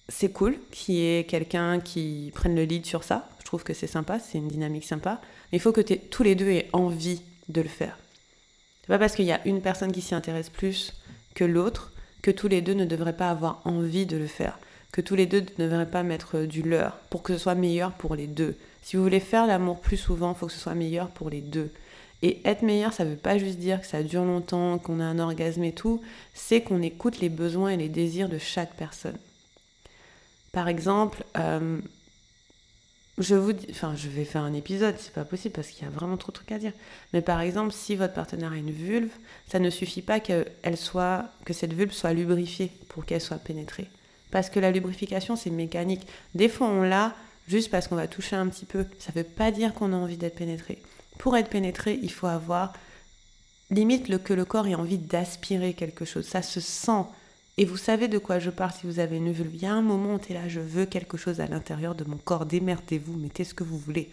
c'est 0.09 0.31
cool 0.31 0.59
qu'il 0.71 0.97
y 0.97 1.19
ait 1.19 1.25
quelqu'un 1.25 1.81
qui 1.81 2.33
prenne 2.35 2.55
le 2.55 2.65
lead 2.65 2.85
sur 2.85 3.05
ça. 3.05 3.29
Je 3.41 3.45
trouve 3.45 3.65
que 3.65 3.73
c'est 3.73 3.87
sympa, 3.87 4.19
c'est 4.19 4.39
une 4.39 4.49
dynamique 4.49 4.85
sympa. 4.85 5.21
Mais 5.51 5.59
il 5.59 5.61
faut 5.61 5.73
que 5.73 5.81
tous 5.81 6.23
les 6.23 6.35
deux 6.35 6.49
aient 6.49 6.69
envie 6.75 7.23
de 7.49 7.63
le 7.63 7.69
faire. 7.69 7.97
C'est 8.83 8.89
pas 8.89 8.99
parce 8.99 9.15
qu'il 9.15 9.25
y 9.25 9.33
a 9.33 9.47
une 9.47 9.63
personne 9.63 9.93
qui 9.93 10.03
s'y 10.03 10.15
intéresse 10.15 10.51
plus 10.51 10.93
que 11.35 11.45
l'autre 11.45 11.93
que 12.21 12.31
tous 12.31 12.49
les 12.49 12.61
deux 12.61 12.75
ne 12.75 12.85
devraient 12.85 13.17
pas 13.17 13.31
avoir 13.31 13.63
envie 13.65 14.05
de 14.05 14.17
le 14.17 14.27
faire 14.27 14.59
que 14.93 15.01
tous 15.01 15.15
les 15.15 15.27
deux 15.27 15.45
ne 15.59 15.69
devraient 15.69 15.91
pas 15.91 16.03
mettre 16.03 16.41
du 16.41 16.63
leur 16.63 16.93
pour 17.11 17.23
que 17.23 17.35
ce 17.35 17.39
soit 17.39 17.55
meilleur 17.55 17.93
pour 17.93 18.15
les 18.15 18.27
deux. 18.27 18.57
Si 18.83 18.97
vous 18.97 19.03
voulez 19.03 19.21
faire 19.21 19.47
l'amour 19.47 19.81
plus 19.81 19.97
souvent, 19.97 20.33
il 20.33 20.39
faut 20.39 20.47
que 20.47 20.53
ce 20.53 20.59
soit 20.59 20.75
meilleur 20.75 21.09
pour 21.11 21.31
les 21.31 21.41
deux. 21.41 21.71
Et 22.23 22.41
être 22.45 22.63
meilleur, 22.63 22.93
ça 22.93 23.05
ne 23.05 23.11
veut 23.11 23.17
pas 23.17 23.39
juste 23.39 23.59
dire 23.59 23.81
que 23.81 23.87
ça 23.87 24.03
dure 24.03 24.25
longtemps, 24.25 24.79
qu'on 24.79 24.99
a 24.99 25.05
un 25.05 25.19
orgasme 25.19 25.63
et 25.63 25.73
tout, 25.73 26.01
c'est 26.35 26.63
qu'on 26.63 26.83
écoute 26.83 27.21
les 27.21 27.29
besoins 27.29 27.71
et 27.71 27.77
les 27.77 27.89
désirs 27.89 28.29
de 28.29 28.39
chaque 28.39 28.75
personne. 28.75 29.17
Par 30.51 30.67
exemple, 30.67 31.23
euh, 31.37 31.79
je 33.19 33.35
vous 33.35 33.53
je 33.53 34.09
vais 34.09 34.25
faire 34.25 34.43
un 34.43 34.55
épisode, 34.55 34.97
c'est 34.99 35.13
pas 35.13 35.25
possible 35.25 35.55
parce 35.55 35.69
qu'il 35.69 35.85
y 35.85 35.87
a 35.87 35.91
vraiment 35.91 36.17
trop 36.17 36.33
de 36.33 36.37
trucs 36.37 36.51
à 36.51 36.59
dire. 36.59 36.73
Mais 37.13 37.21
par 37.21 37.41
exemple, 37.41 37.73
si 37.73 37.95
votre 37.95 38.15
partenaire 38.15 38.53
a 38.53 38.57
une 38.57 38.71
vulve, 38.71 39.13
ça 39.49 39.61
ne 39.61 39.71
suffit 39.71 40.03
pas 40.03 40.19
que 40.19 40.45
cette 41.51 41.73
vulve 41.73 41.93
soit 41.93 42.15
lubrifiée 42.15 42.73
pour 42.89 43.05
qu'elle 43.05 43.21
soit 43.21 43.39
pénétrée. 43.39 43.89
Parce 44.31 44.51
que 44.51 44.61
la 44.61 44.71
lubrification, 44.71 45.37
c'est 45.37 45.51
mécanique. 45.51 46.07
Des 46.35 46.49
fois, 46.49 46.69
on 46.69 46.83
l'a 46.83 47.15
juste 47.49 47.71
parce 47.71 47.89
qu'on 47.89 47.97
va 47.97 48.07
toucher 48.07 48.37
un 48.37 48.49
petit 48.49 48.67
peu. 48.67 48.85
Ça 48.99 49.13
ne 49.15 49.21
veut 49.21 49.27
pas 49.27 49.51
dire 49.51 49.75
qu'on 49.75 49.93
a 49.93 49.97
envie 49.97 50.17
d'être 50.17 50.37
pénétré. 50.37 50.83
Pour 51.19 51.37
être 51.37 51.49
pénétré, 51.49 51.99
il 52.03 52.13
faut 52.13 52.27
avoir 52.27 52.73
limite 53.71 54.09
le, 54.09 54.19
que 54.19 54.35
le 54.35 54.45
corps 54.45 54.67
ait 54.67 54.75
envie 54.75 54.99
d'aspirer 54.99 55.73
quelque 55.73 56.05
chose. 56.05 56.27
Ça 56.27 56.43
se 56.43 56.61
sent. 56.61 57.05
Et 57.57 57.65
vous 57.65 57.77
savez 57.77 58.07
de 58.07 58.19
quoi 58.19 58.39
je 58.39 58.51
parle 58.51 58.73
si 58.73 58.87
vous 58.87 59.01
avez 59.01 59.17
une 59.17 59.33
vulve. 59.33 59.55
Il 59.55 59.63
y 59.63 59.67
a 59.67 59.73
un 59.73 59.83
moment 59.83 60.15
où 60.15 60.19
tu 60.19 60.33
es 60.33 60.35
là, 60.35 60.49
je 60.49 60.61
veux 60.61 60.87
quelque 60.87 61.17
chose 61.17 61.41
à 61.41 61.47
l'intérieur 61.47 61.95
de 61.95 62.05
mon 62.05 62.17
corps. 62.17 62.47
Démerdez-vous, 62.47 63.15
mettez 63.15 63.45
ce 63.45 63.55
que 63.55 63.65
vous 63.65 63.79
voulez. 63.79 64.11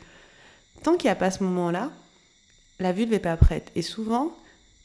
Tant 0.81 0.95
qu'il 0.95 1.07
n'y 1.07 1.11
a 1.11 1.15
pas 1.15 1.31
ce 1.31 1.43
moment-là, 1.43 1.91
la 2.79 2.91
vulve 2.91 3.11
n'est 3.11 3.19
pas 3.19 3.37
prête. 3.37 3.71
Et 3.75 3.81
souvent, 3.81 4.35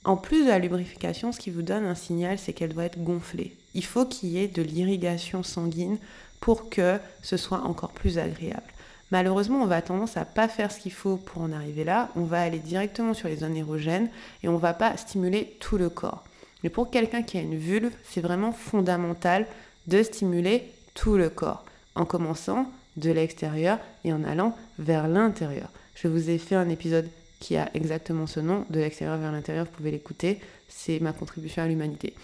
en 0.04 0.16
plus 0.16 0.44
de 0.44 0.48
la 0.48 0.58
lubrification, 0.58 1.32
ce 1.32 1.40
qui 1.40 1.50
vous 1.50 1.62
donne 1.62 1.84
un 1.84 1.94
signal, 1.94 2.38
c'est 2.38 2.52
qu'elle 2.52 2.74
doit 2.74 2.84
être 2.84 3.02
gonflée. 3.02 3.56
Il 3.74 3.84
faut 3.84 4.04
qu'il 4.04 4.30
y 4.30 4.38
ait 4.38 4.48
de 4.48 4.62
l'irrigation 4.62 5.42
sanguine 5.42 5.98
pour 6.40 6.70
que 6.70 6.98
ce 7.22 7.36
soit 7.36 7.62
encore 7.62 7.90
plus 7.92 8.18
agréable. 8.18 8.62
Malheureusement, 9.10 9.62
on 9.62 9.66
va 9.66 9.82
tendance 9.82 10.16
à 10.16 10.24
pas 10.24 10.48
faire 10.48 10.70
ce 10.70 10.80
qu'il 10.80 10.92
faut 10.92 11.16
pour 11.16 11.42
en 11.42 11.52
arriver 11.52 11.84
là. 11.84 12.10
On 12.16 12.22
va 12.22 12.42
aller 12.42 12.58
directement 12.58 13.12
sur 13.12 13.28
les 13.28 13.38
zones 13.38 13.56
érogènes 13.56 14.08
et 14.42 14.48
on 14.48 14.56
va 14.56 14.72
pas 14.72 14.96
stimuler 14.96 15.56
tout 15.58 15.78
le 15.78 15.90
corps. 15.90 16.24
Mais 16.62 16.70
pour 16.70 16.90
quelqu'un 16.90 17.22
qui 17.22 17.38
a 17.38 17.40
une 17.40 17.56
vulve, 17.56 17.92
c'est 18.04 18.20
vraiment 18.20 18.52
fondamental 18.52 19.46
de 19.86 20.02
stimuler 20.02 20.70
tout 20.94 21.16
le 21.16 21.30
corps, 21.30 21.64
en 21.94 22.04
commençant 22.04 22.70
de 22.96 23.10
l'extérieur 23.10 23.78
et 24.04 24.12
en 24.12 24.24
allant 24.24 24.56
vers 24.78 25.08
l'intérieur. 25.08 25.70
Je 25.94 26.08
vous 26.08 26.30
ai 26.30 26.38
fait 26.38 26.54
un 26.54 26.68
épisode 26.68 27.08
qui 27.40 27.56
a 27.56 27.70
exactement 27.74 28.26
ce 28.26 28.40
nom, 28.40 28.66
de 28.70 28.80
l'extérieur 28.80 29.16
vers 29.16 29.32
l'intérieur, 29.32 29.64
vous 29.64 29.76
pouvez 29.76 29.90
l'écouter, 29.90 30.40
c'est 30.68 31.00
ma 31.00 31.12
contribution 31.12 31.62
à 31.62 31.66
l'humanité. 31.66 32.14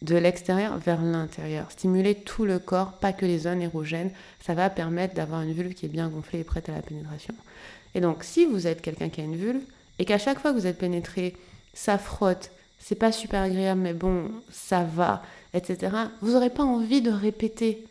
De 0.00 0.16
l'extérieur 0.16 0.78
vers 0.78 1.02
l'intérieur, 1.02 1.72
stimuler 1.72 2.14
tout 2.14 2.44
le 2.44 2.60
corps, 2.60 2.92
pas 2.92 3.12
que 3.12 3.26
les 3.26 3.40
zones 3.40 3.62
érogènes, 3.62 4.12
ça 4.40 4.54
va 4.54 4.70
permettre 4.70 5.14
d'avoir 5.14 5.42
une 5.42 5.52
vulve 5.52 5.74
qui 5.74 5.86
est 5.86 5.88
bien 5.88 6.08
gonflée 6.08 6.40
et 6.40 6.44
prête 6.44 6.68
à 6.68 6.72
la 6.72 6.82
pénétration. 6.82 7.34
Et 7.96 8.00
donc, 8.00 8.22
si 8.22 8.44
vous 8.44 8.68
êtes 8.68 8.80
quelqu'un 8.80 9.08
qui 9.08 9.20
a 9.20 9.24
une 9.24 9.36
vulve, 9.36 9.62
et 9.98 10.04
qu'à 10.04 10.18
chaque 10.18 10.38
fois 10.38 10.52
que 10.52 10.58
vous 10.58 10.68
êtes 10.68 10.78
pénétré, 10.78 11.34
ça 11.74 11.98
frotte, 11.98 12.50
c'est 12.78 12.94
pas 12.94 13.10
super 13.10 13.42
agréable, 13.42 13.80
mais 13.80 13.92
bon, 13.92 14.30
ça 14.52 14.84
va, 14.84 15.22
etc., 15.52 15.92
vous 16.20 16.32
n'aurez 16.32 16.50
pas 16.50 16.62
envie 16.62 17.02
de 17.02 17.10
répéter 17.10 17.84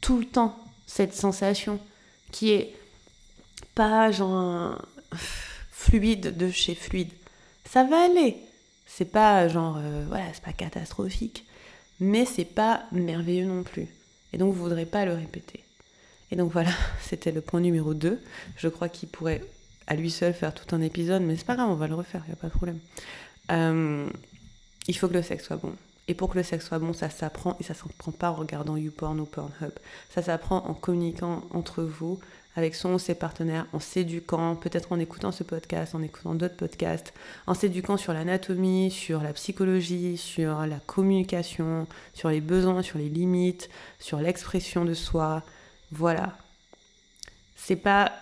tout 0.00 0.18
le 0.18 0.24
temps 0.24 0.58
cette 0.86 1.14
sensation 1.14 1.78
qui 2.32 2.50
est 2.50 2.74
pas 3.74 4.10
genre 4.10 4.82
fluide 5.70 6.36
de 6.36 6.50
chez 6.50 6.74
fluide. 6.74 7.12
Ça 7.64 7.84
va 7.84 8.04
aller. 8.04 8.36
C'est 8.98 9.04
pas 9.04 9.46
genre, 9.46 9.76
euh, 9.78 10.04
voilà, 10.08 10.24
c'est 10.34 10.42
pas 10.42 10.52
catastrophique, 10.52 11.46
mais 12.00 12.24
c'est 12.24 12.44
pas 12.44 12.82
merveilleux 12.90 13.46
non 13.46 13.62
plus. 13.62 13.86
Et 14.32 14.38
donc, 14.38 14.52
vous 14.52 14.60
voudrez 14.60 14.86
pas 14.86 15.04
le 15.04 15.14
répéter. 15.14 15.62
Et 16.32 16.36
donc 16.36 16.50
voilà, 16.50 16.72
c'était 17.00 17.30
le 17.30 17.40
point 17.40 17.60
numéro 17.60 17.94
2. 17.94 18.20
Je 18.56 18.66
crois 18.66 18.88
qu'il 18.88 19.08
pourrait 19.08 19.44
à 19.86 19.94
lui 19.94 20.10
seul 20.10 20.34
faire 20.34 20.52
tout 20.52 20.74
un 20.74 20.80
épisode, 20.80 21.22
mais 21.22 21.36
c'est 21.36 21.46
pas 21.46 21.54
grave, 21.54 21.70
on 21.70 21.76
va 21.76 21.86
le 21.86 21.94
refaire, 21.94 22.24
il 22.26 22.32
a 22.32 22.34
pas 22.36 22.48
de 22.48 22.52
problème. 22.52 22.80
Euh, 23.52 24.10
il 24.88 24.96
faut 24.96 25.06
que 25.06 25.14
le 25.14 25.22
sexe 25.22 25.44
soit 25.44 25.58
bon. 25.58 25.76
Et 26.08 26.14
pour 26.14 26.30
que 26.30 26.36
le 26.36 26.42
sexe 26.42 26.66
soit 26.66 26.80
bon, 26.80 26.92
ça 26.92 27.08
s'apprend 27.08 27.56
et 27.60 27.62
ça 27.62 27.74
s'apprend 27.74 28.10
pas 28.10 28.32
en 28.32 28.34
regardant 28.34 28.76
YouPorn 28.76 29.20
ou 29.20 29.26
Pornhub. 29.26 29.74
Ça 30.12 30.24
s'apprend 30.24 30.66
en 30.66 30.74
communiquant 30.74 31.44
entre 31.52 31.84
vous, 31.84 32.18
avec 32.58 32.74
son 32.74 32.94
ou 32.94 32.98
ses 32.98 33.14
partenaires, 33.14 33.66
en 33.72 33.78
s'éduquant, 33.78 34.56
peut-être 34.56 34.90
en 34.90 34.98
écoutant 34.98 35.30
ce 35.30 35.44
podcast, 35.44 35.94
en 35.94 36.02
écoutant 36.02 36.34
d'autres 36.34 36.56
podcasts, 36.56 37.14
en 37.46 37.54
s'éduquant 37.54 37.96
sur 37.96 38.12
l'anatomie, 38.12 38.90
sur 38.90 39.22
la 39.22 39.32
psychologie, 39.32 40.16
sur 40.16 40.66
la 40.66 40.80
communication, 40.80 41.86
sur 42.14 42.30
les 42.30 42.40
besoins, 42.40 42.82
sur 42.82 42.98
les 42.98 43.08
limites, 43.08 43.70
sur 44.00 44.18
l'expression 44.18 44.84
de 44.84 44.92
soi. 44.92 45.44
Voilà. 45.92 46.36
C'est 47.54 47.76
pas. 47.76 48.12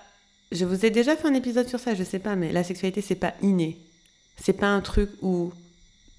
Je 0.52 0.66
vous 0.66 0.84
ai 0.84 0.90
déjà 0.90 1.16
fait 1.16 1.26
un 1.26 1.34
épisode 1.34 1.66
sur 1.66 1.80
ça, 1.80 1.94
je 1.94 2.04
sais 2.04 2.18
pas, 2.18 2.36
mais 2.36 2.52
la 2.52 2.62
sexualité, 2.62 3.00
c'est 3.00 3.14
pas 3.14 3.32
inné. 3.40 3.78
C'est 4.36 4.52
pas 4.52 4.68
un 4.68 4.82
truc 4.82 5.08
où 5.22 5.50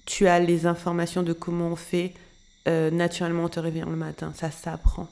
tu 0.06 0.26
as 0.26 0.40
les 0.40 0.66
informations 0.66 1.22
de 1.22 1.32
comment 1.32 1.68
on 1.68 1.76
fait 1.76 2.14
euh, 2.66 2.90
naturellement 2.90 3.44
en 3.44 3.48
te 3.48 3.60
réveillant 3.60 3.90
le 3.90 3.96
matin. 3.96 4.32
Ça 4.34 4.50
s'apprend. 4.50 5.06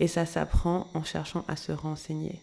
Et 0.00 0.08
ça 0.08 0.26
s'apprend 0.26 0.88
en 0.94 1.04
cherchant 1.04 1.44
à 1.48 1.56
se 1.56 1.72
renseigner. 1.72 2.40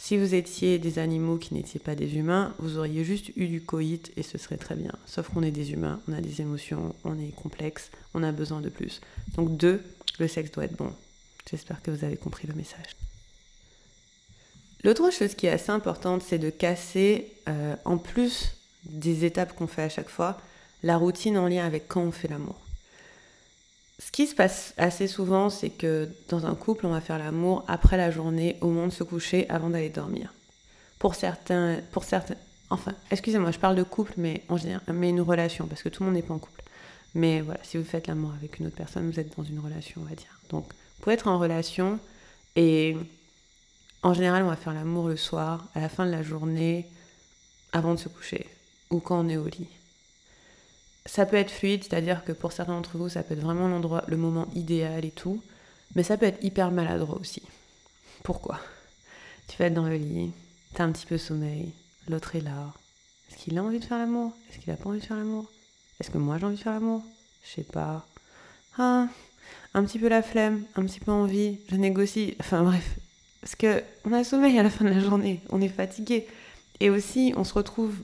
Si 0.00 0.16
vous 0.16 0.34
étiez 0.34 0.78
des 0.78 1.00
animaux 1.00 1.38
qui 1.38 1.54
n'étiez 1.54 1.80
pas 1.80 1.96
des 1.96 2.16
humains, 2.16 2.54
vous 2.60 2.78
auriez 2.78 3.04
juste 3.04 3.36
eu 3.36 3.48
du 3.48 3.60
coït 3.60 4.12
et 4.16 4.22
ce 4.22 4.38
serait 4.38 4.56
très 4.56 4.76
bien. 4.76 4.92
Sauf 5.06 5.28
qu'on 5.28 5.42
est 5.42 5.50
des 5.50 5.72
humains, 5.72 6.00
on 6.08 6.12
a 6.12 6.20
des 6.20 6.40
émotions, 6.40 6.94
on 7.04 7.18
est 7.18 7.34
complexe, 7.34 7.90
on 8.14 8.22
a 8.22 8.30
besoin 8.30 8.60
de 8.60 8.68
plus. 8.68 9.00
Donc 9.34 9.56
deux, 9.56 9.82
le 10.20 10.28
sexe 10.28 10.52
doit 10.52 10.64
être 10.64 10.76
bon. 10.76 10.92
J'espère 11.50 11.82
que 11.82 11.90
vous 11.90 12.04
avez 12.04 12.16
compris 12.16 12.46
le 12.46 12.54
message. 12.54 12.96
L'autre 14.84 15.10
chose 15.10 15.34
qui 15.34 15.46
est 15.46 15.50
assez 15.50 15.70
importante, 15.70 16.22
c'est 16.22 16.38
de 16.38 16.50
casser, 16.50 17.32
euh, 17.48 17.74
en 17.84 17.98
plus 17.98 18.54
des 18.84 19.24
étapes 19.24 19.54
qu'on 19.56 19.66
fait 19.66 19.82
à 19.82 19.88
chaque 19.88 20.08
fois, 20.08 20.38
la 20.84 20.96
routine 20.96 21.36
en 21.36 21.48
lien 21.48 21.66
avec 21.66 21.88
quand 21.88 22.02
on 22.02 22.12
fait 22.12 22.28
l'amour. 22.28 22.56
Ce 24.00 24.12
qui 24.12 24.26
se 24.26 24.34
passe 24.34 24.74
assez 24.76 25.08
souvent, 25.08 25.50
c'est 25.50 25.70
que 25.70 26.08
dans 26.28 26.46
un 26.46 26.54
couple, 26.54 26.86
on 26.86 26.90
va 26.90 27.00
faire 27.00 27.18
l'amour 27.18 27.64
après 27.66 27.96
la 27.96 28.10
journée, 28.10 28.56
au 28.60 28.68
moment 28.68 28.86
de 28.86 28.92
se 28.92 29.02
coucher, 29.02 29.48
avant 29.50 29.70
d'aller 29.70 29.88
dormir. 29.88 30.32
Pour 30.98 31.14
certains, 31.14 31.78
pour 31.90 32.04
certains, 32.04 32.36
enfin, 32.70 32.92
excusez-moi, 33.10 33.50
je 33.50 33.58
parle 33.58 33.76
de 33.76 33.82
couple, 33.82 34.14
mais 34.16 34.42
en 34.48 34.56
général, 34.56 34.82
mais 34.92 35.10
une 35.10 35.20
relation, 35.20 35.66
parce 35.66 35.82
que 35.82 35.88
tout 35.88 36.02
le 36.02 36.10
monde 36.10 36.16
n'est 36.16 36.22
pas 36.22 36.34
en 36.34 36.38
couple. 36.38 36.62
Mais 37.14 37.40
voilà, 37.40 37.60
si 37.64 37.76
vous 37.76 37.84
faites 37.84 38.06
l'amour 38.06 38.32
avec 38.36 38.60
une 38.60 38.66
autre 38.66 38.76
personne, 38.76 39.10
vous 39.10 39.18
êtes 39.18 39.36
dans 39.36 39.44
une 39.44 39.58
relation, 39.58 40.00
on 40.00 40.08
va 40.08 40.14
dire. 40.14 40.38
Donc, 40.50 40.72
pouvez 41.00 41.14
être 41.14 41.28
en 41.28 41.38
relation 41.38 41.98
et 42.54 42.96
en 44.02 44.14
général, 44.14 44.44
on 44.44 44.48
va 44.48 44.56
faire 44.56 44.74
l'amour 44.74 45.08
le 45.08 45.16
soir, 45.16 45.66
à 45.74 45.80
la 45.80 45.88
fin 45.88 46.06
de 46.06 46.10
la 46.12 46.22
journée, 46.22 46.86
avant 47.72 47.94
de 47.94 47.98
se 47.98 48.08
coucher, 48.08 48.46
ou 48.90 49.00
quand 49.00 49.18
on 49.24 49.28
est 49.28 49.36
au 49.36 49.46
lit 49.46 49.68
ça 51.06 51.26
peut 51.26 51.36
être 51.36 51.50
fluide, 51.50 51.84
c'est-à-dire 51.84 52.24
que 52.24 52.32
pour 52.32 52.52
certains 52.52 52.74
d'entre 52.74 52.98
vous, 52.98 53.08
ça 53.08 53.22
peut 53.22 53.34
être 53.34 53.40
vraiment 53.40 53.68
l'endroit, 53.68 54.04
le 54.08 54.16
moment 54.16 54.46
idéal 54.54 55.04
et 55.04 55.10
tout, 55.10 55.42
mais 55.94 56.02
ça 56.02 56.16
peut 56.16 56.26
être 56.26 56.42
hyper 56.44 56.70
maladroit 56.70 57.18
aussi. 57.18 57.42
Pourquoi? 58.22 58.60
Tu 59.48 59.56
vas 59.56 59.66
être 59.66 59.74
dans 59.74 59.88
le 59.88 59.96
lit, 59.96 60.32
t'as 60.74 60.84
un 60.84 60.92
petit 60.92 61.06
peu 61.06 61.18
sommeil, 61.18 61.72
l'autre 62.08 62.36
est 62.36 62.40
là. 62.40 62.72
Est-ce 63.30 63.38
qu'il 63.38 63.58
a 63.58 63.62
envie 63.62 63.78
de 63.78 63.84
faire 63.84 63.98
l'amour? 63.98 64.32
Est-ce 64.50 64.58
qu'il 64.58 64.72
a 64.72 64.76
pas 64.76 64.90
envie 64.90 65.00
de 65.00 65.04
faire 65.04 65.16
l'amour? 65.16 65.46
Est-ce 66.00 66.10
que 66.10 66.18
moi 66.18 66.38
j'ai 66.38 66.46
envie 66.46 66.56
de 66.56 66.62
faire 66.62 66.74
l'amour? 66.74 67.02
Je 67.44 67.54
sais 67.56 67.62
pas. 67.62 68.06
Ah, 68.76 69.08
un 69.74 69.84
petit 69.84 69.98
peu 69.98 70.08
la 70.08 70.22
flemme, 70.22 70.64
un 70.76 70.84
petit 70.84 71.00
peu 71.00 71.10
envie, 71.10 71.58
je 71.70 71.76
négocie. 71.76 72.36
Enfin 72.40 72.62
bref, 72.62 72.98
parce 73.40 73.54
que 73.54 73.82
on 74.04 74.12
a 74.12 74.24
sommeil 74.24 74.58
à 74.58 74.62
la 74.62 74.70
fin 74.70 74.84
de 74.84 74.90
la 74.90 75.00
journée, 75.00 75.40
on 75.50 75.60
est 75.60 75.68
fatigué. 75.68 76.26
Et 76.80 76.90
aussi, 76.90 77.32
on 77.36 77.44
se 77.44 77.54
retrouve 77.54 77.94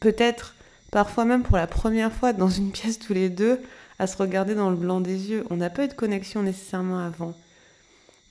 peut-être 0.00 0.54
parfois 0.90 1.24
même 1.24 1.42
pour 1.42 1.56
la 1.56 1.66
première 1.66 2.12
fois 2.12 2.32
dans 2.32 2.48
une 2.48 2.70
pièce 2.70 2.98
tous 2.98 3.12
les 3.12 3.28
deux, 3.28 3.60
à 3.98 4.06
se 4.06 4.16
regarder 4.16 4.54
dans 4.54 4.70
le 4.70 4.76
blanc 4.76 5.00
des 5.00 5.30
yeux. 5.30 5.44
On 5.50 5.56
n'a 5.56 5.68
pas 5.70 5.84
eu 5.84 5.88
de 5.88 5.92
connexion 5.92 6.42
nécessairement 6.42 6.98
avant. 6.98 7.34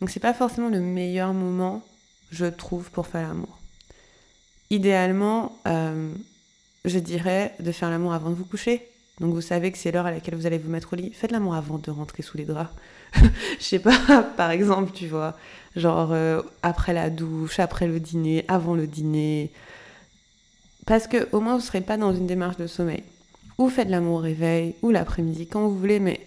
Donc 0.01 0.09
c'est 0.09 0.19
pas 0.19 0.33
forcément 0.33 0.69
le 0.69 0.79
meilleur 0.79 1.33
moment, 1.33 1.83
je 2.31 2.45
trouve, 2.45 2.89
pour 2.89 3.05
faire 3.07 3.27
l'amour. 3.27 3.59
Idéalement, 4.71 5.57
euh, 5.67 6.11
je 6.85 6.99
dirais 6.99 7.53
de 7.59 7.71
faire 7.71 7.89
l'amour 7.89 8.13
avant 8.13 8.29
de 8.29 8.35
vous 8.35 8.45
coucher. 8.45 8.87
Donc 9.19 9.33
vous 9.33 9.41
savez 9.41 9.71
que 9.71 9.77
c'est 9.77 9.91
l'heure 9.91 10.05
à 10.05 10.11
laquelle 10.11 10.35
vous 10.35 10.45
allez 10.45 10.57
vous 10.57 10.71
mettre 10.71 10.93
au 10.93 10.95
lit. 10.95 11.11
Faites 11.13 11.31
l'amour 11.31 11.53
avant 11.53 11.77
de 11.77 11.91
rentrer 11.91 12.23
sous 12.23 12.37
les 12.37 12.45
draps. 12.45 12.73
je 13.13 13.63
sais 13.63 13.79
pas, 13.79 14.23
par 14.37 14.51
exemple, 14.51 14.91
tu 14.93 15.07
vois, 15.07 15.37
genre 15.75 16.13
euh, 16.13 16.41
après 16.63 16.93
la 16.93 17.09
douche, 17.09 17.59
après 17.59 17.87
le 17.87 17.99
dîner, 17.99 18.45
avant 18.47 18.75
le 18.75 18.87
dîner, 18.87 19.51
parce 20.89 21.05
que 21.05 21.29
au 21.33 21.39
moins 21.39 21.53
vous 21.53 21.61
ne 21.61 21.65
serez 21.65 21.81
pas 21.81 21.97
dans 21.97 22.15
une 22.15 22.25
démarche 22.25 22.57
de 22.57 22.65
sommeil. 22.65 23.03
Ou 23.59 23.69
faites 23.69 23.89
l'amour 23.89 24.15
au 24.15 24.21
réveil, 24.21 24.73
ou 24.81 24.89
l'après-midi, 24.89 25.45
quand 25.45 25.61
vous 25.61 25.77
voulez, 25.77 25.99
mais 25.99 26.19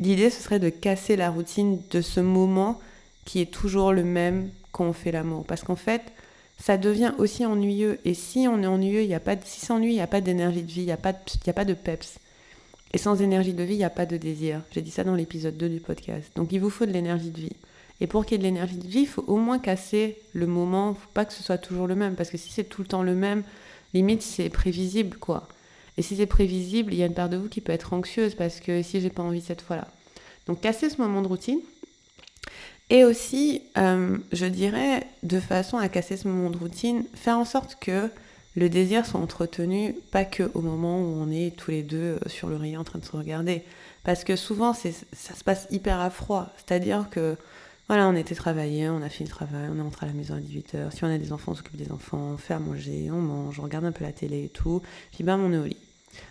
l'idée 0.00 0.28
ce 0.28 0.42
serait 0.42 0.58
de 0.58 0.68
casser 0.68 1.16
la 1.16 1.30
routine 1.30 1.80
de 1.90 2.02
ce 2.02 2.20
moment 2.20 2.78
qui 3.24 3.40
est 3.40 3.50
toujours 3.50 3.90
le 3.90 4.04
même 4.04 4.50
quand 4.70 4.84
on 4.84 4.92
fait 4.92 5.12
l'amour. 5.12 5.46
Parce 5.46 5.62
qu'en 5.62 5.76
fait, 5.76 6.02
ça 6.58 6.76
devient 6.76 7.14
aussi 7.16 7.46
ennuyeux. 7.46 8.00
Et 8.04 8.12
si 8.12 8.46
on 8.48 8.62
est 8.62 8.66
ennuyeux, 8.66 9.02
y 9.02 9.14
a 9.14 9.20
pas 9.20 9.34
de, 9.34 9.40
si 9.46 9.64
s'ennuie, 9.64 9.92
il 9.92 9.94
n'y 9.94 10.02
a 10.02 10.06
pas 10.06 10.20
d'énergie 10.20 10.62
de 10.62 10.70
vie, 10.70 10.82
il 10.82 10.86
n'y 10.86 10.92
a, 10.92 10.96
a 10.96 11.52
pas 11.54 11.64
de 11.64 11.72
peps. 11.72 12.18
Et 12.92 12.98
sans 12.98 13.22
énergie 13.22 13.54
de 13.54 13.62
vie, 13.62 13.76
il 13.76 13.78
n'y 13.78 13.84
a 13.84 13.90
pas 13.90 14.04
de 14.04 14.18
désir. 14.18 14.60
J'ai 14.72 14.82
dit 14.82 14.90
ça 14.90 15.04
dans 15.04 15.14
l'épisode 15.14 15.56
2 15.56 15.70
du 15.70 15.80
podcast. 15.80 16.30
Donc 16.36 16.52
il 16.52 16.60
vous 16.60 16.68
faut 16.68 16.84
de 16.84 16.92
l'énergie 16.92 17.30
de 17.30 17.40
vie. 17.40 17.56
Et 18.02 18.06
pour 18.06 18.26
qu'il 18.26 18.32
y 18.32 18.34
ait 18.34 18.38
de 18.40 18.44
l'énergie 18.44 18.76
de 18.76 18.86
vie, 18.86 19.00
il 19.00 19.08
faut 19.08 19.24
au 19.26 19.38
moins 19.38 19.58
casser 19.58 20.18
le 20.34 20.46
moment. 20.46 20.88
Il 20.88 20.90
ne 20.90 20.96
faut 20.96 21.10
pas 21.14 21.24
que 21.24 21.32
ce 21.32 21.42
soit 21.42 21.56
toujours 21.56 21.86
le 21.86 21.94
même. 21.94 22.14
Parce 22.14 22.28
que 22.28 22.36
si 22.36 22.52
c'est 22.52 22.64
tout 22.64 22.82
le 22.82 22.88
temps 22.88 23.02
le 23.02 23.14
même, 23.14 23.42
limite 23.94 24.22
c'est 24.22 24.48
prévisible 24.48 25.16
quoi. 25.18 25.48
Et 25.98 26.02
si 26.02 26.16
c'est 26.16 26.26
prévisible, 26.26 26.92
il 26.92 26.98
y 26.98 27.02
a 27.02 27.06
une 27.06 27.14
part 27.14 27.28
de 27.28 27.36
vous 27.36 27.48
qui 27.48 27.60
peut 27.60 27.72
être 27.72 27.92
anxieuse 27.92 28.34
parce 28.34 28.60
que 28.60 28.82
si 28.82 29.00
j'ai 29.00 29.10
pas 29.10 29.22
envie 29.22 29.42
cette 29.42 29.62
fois-là. 29.62 29.86
Donc 30.46 30.60
casser 30.60 30.90
ce 30.90 31.00
moment 31.00 31.22
de 31.22 31.28
routine. 31.28 31.60
Et 32.90 33.04
aussi, 33.04 33.62
euh, 33.78 34.18
je 34.32 34.46
dirais, 34.46 35.06
de 35.22 35.40
façon 35.40 35.78
à 35.78 35.88
casser 35.88 36.16
ce 36.16 36.28
moment 36.28 36.50
de 36.50 36.58
routine, 36.58 37.04
faire 37.14 37.38
en 37.38 37.44
sorte 37.44 37.76
que 37.80 38.10
le 38.54 38.68
désir 38.68 39.06
soit 39.06 39.20
entretenu, 39.20 39.94
pas 40.10 40.24
que 40.24 40.50
au 40.54 40.60
moment 40.60 41.00
où 41.00 41.22
on 41.22 41.30
est 41.30 41.56
tous 41.56 41.70
les 41.70 41.82
deux 41.82 41.96
euh, 41.96 42.18
sur 42.26 42.48
le 42.48 42.56
rayon 42.56 42.80
en 42.80 42.84
train 42.84 42.98
de 42.98 43.04
se 43.04 43.16
regarder. 43.16 43.62
Parce 44.04 44.24
que 44.24 44.36
souvent, 44.36 44.74
ça 44.74 44.90
se 45.34 45.44
passe 45.44 45.68
hyper 45.70 46.00
à 46.00 46.10
froid. 46.10 46.52
C'est-à-dire 46.56 47.08
que 47.10 47.36
voilà, 47.88 48.08
on 48.08 48.14
était 48.14 48.34
travaillé, 48.34 48.88
on 48.88 49.02
a 49.02 49.08
fini 49.08 49.28
le 49.28 49.34
travail, 49.34 49.68
on 49.70 49.76
est 49.76 49.82
rentré 49.82 50.06
à 50.06 50.08
la 50.08 50.14
maison 50.14 50.34
à 50.34 50.40
18h. 50.40 50.94
Si 50.94 51.04
on 51.04 51.08
a 51.08 51.18
des 51.18 51.32
enfants, 51.32 51.52
on 51.52 51.54
s'occupe 51.54 51.76
des 51.76 51.90
enfants, 51.90 52.32
on 52.34 52.36
fait 52.36 52.54
à 52.54 52.58
manger, 52.58 53.10
on 53.10 53.20
mange, 53.20 53.58
on 53.58 53.64
regarde 53.64 53.84
un 53.84 53.92
peu 53.92 54.04
la 54.04 54.12
télé 54.12 54.44
et 54.44 54.48
tout. 54.48 54.82
Puis 55.12 55.24
bam, 55.24 55.42
on 55.42 55.52
est 55.52 55.58
au 55.58 55.64
lit. 55.64 55.76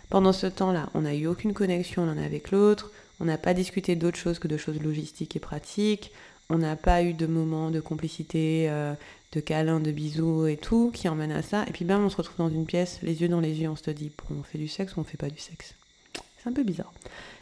Pendant 0.08 0.32
ce 0.32 0.46
temps-là, 0.46 0.88
on 0.94 1.02
n'a 1.02 1.14
eu 1.14 1.26
aucune 1.26 1.54
connexion 1.54 2.06
l'un 2.06 2.18
avec 2.18 2.50
l'autre, 2.50 2.90
on 3.20 3.24
n'a 3.24 3.38
pas 3.38 3.54
discuté 3.54 3.96
d'autre 3.96 4.16
chose 4.16 4.38
que 4.38 4.48
de 4.48 4.56
choses 4.56 4.80
logistiques 4.80 5.36
et 5.36 5.40
pratiques, 5.40 6.12
on 6.48 6.58
n'a 6.58 6.76
pas 6.76 7.02
eu 7.02 7.14
de 7.14 7.26
moments 7.26 7.70
de 7.70 7.80
complicité, 7.80 8.66
euh, 8.68 8.94
de 9.32 9.40
câlins, 9.40 9.80
de 9.80 9.90
bisous 9.90 10.46
et 10.46 10.56
tout 10.56 10.90
qui 10.92 11.08
emmènent 11.08 11.32
à 11.32 11.42
ça. 11.42 11.64
Et 11.68 11.72
puis 11.72 11.84
bam, 11.84 12.04
on 12.04 12.10
se 12.10 12.16
retrouve 12.16 12.38
dans 12.38 12.50
une 12.50 12.66
pièce, 12.66 12.98
les 13.02 13.22
yeux 13.22 13.28
dans 13.28 13.40
les 13.40 13.60
yeux, 13.60 13.68
on 13.68 13.76
se 13.76 13.90
dit, 13.90 14.10
bon, 14.28 14.36
on 14.40 14.42
fait 14.42 14.58
du 14.58 14.68
sexe 14.68 14.96
ou 14.96 15.00
on 15.00 15.04
fait 15.04 15.16
pas 15.16 15.30
du 15.30 15.38
sexe? 15.38 15.74
C'est 16.14 16.48
un 16.48 16.52
peu 16.52 16.64
bizarre. 16.64 16.92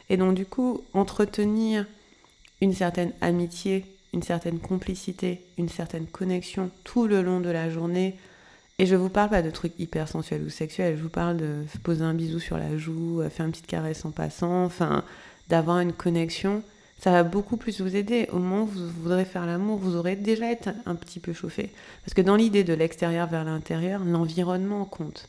Et 0.09 0.17
donc 0.17 0.35
du 0.35 0.47
coup, 0.47 0.83
entretenir 0.95 1.87
une 2.61 2.75
certaine 2.75 3.13
amitié 3.21 3.85
une 4.13 4.23
certaine 4.23 4.59
complicité, 4.59 5.43
une 5.59 5.69
certaine 5.69 6.07
connexion 6.07 6.71
tout 6.85 7.07
le 7.07 7.23
long 7.23 7.41
de 7.41 7.51
la 7.51 7.71
journée. 7.71 8.17
Et 8.79 8.87
je 8.87 8.97
vous 8.97 9.11
parle 9.11 9.31
pas 9.31 9.43
de 9.43 9.51
trucs 9.51 9.79
hyper 9.79 10.09
sensuels 10.09 10.43
ou 10.43 10.51
sexuels, 10.51 10.97
je 10.97 11.03
vous 11.03 11.11
parle 11.11 11.37
de 11.37 11.65
poser 11.83 12.03
un 12.03 12.15
bisou 12.15 12.39
sur 12.39 12.57
la 12.57 12.77
joue, 12.79 13.23
faire 13.31 13.47
une 13.47 13.53
petite 13.53 13.67
caresse 13.67 14.05
en 14.05 14.11
passant, 14.11 14.65
enfin, 14.65 15.05
d'avoir 15.49 15.81
une 15.81 15.93
connexion. 15.93 16.63
Ça 16.99 17.11
va 17.13 17.23
beaucoup 17.23 17.57
plus 17.57 17.81
vous 17.81 17.97
aider. 17.97 18.29
Au 18.31 18.39
moment 18.39 18.65
où 18.65 18.67
vous 18.67 18.89
voudrez 19.03 19.25
faire 19.25 19.47
l'amour, 19.47 19.79
vous 19.79 19.97
aurez 19.97 20.17
déjà 20.17 20.53
été 20.53 20.71
un 20.85 20.95
petit 20.95 21.19
peu 21.19 21.33
chauffé. 21.33 21.71
Parce 22.05 22.13
que 22.13 22.21
dans 22.21 22.37
l'idée 22.37 22.63
de 22.63 22.75
l'extérieur 22.75 23.27
vers 23.27 23.45
l'intérieur, 23.45 24.05
l'environnement 24.05 24.85
compte. 24.85 25.29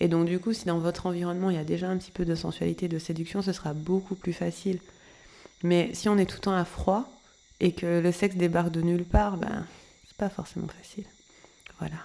Et 0.00 0.08
donc 0.08 0.26
du 0.26 0.40
coup, 0.40 0.52
si 0.52 0.66
dans 0.66 0.78
votre 0.78 1.06
environnement, 1.06 1.50
il 1.50 1.56
y 1.56 1.60
a 1.60 1.64
déjà 1.64 1.88
un 1.88 1.96
petit 1.98 2.10
peu 2.10 2.24
de 2.24 2.34
sensualité, 2.34 2.88
de 2.88 2.98
séduction, 2.98 3.42
ce 3.42 3.52
sera 3.52 3.74
beaucoup 3.74 4.16
plus 4.16 4.32
facile. 4.32 4.80
Mais 5.62 5.90
si 5.94 6.08
on 6.08 6.18
est 6.18 6.26
tout 6.26 6.36
le 6.38 6.42
temps 6.42 6.56
à 6.56 6.64
froid, 6.64 7.08
et 7.60 7.72
que 7.72 8.00
le 8.00 8.12
sexe 8.12 8.36
débarque 8.36 8.70
de 8.70 8.82
nulle 8.82 9.04
part, 9.04 9.36
ben, 9.36 9.66
c'est 10.06 10.16
pas 10.16 10.28
forcément 10.28 10.68
facile. 10.68 11.06
Voilà. 11.78 11.96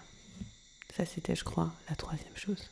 Ça, 0.95 1.05
c'était, 1.05 1.35
je 1.35 1.43
crois, 1.43 1.71
la 1.89 1.95
troisième 1.95 2.35
chose. 2.35 2.69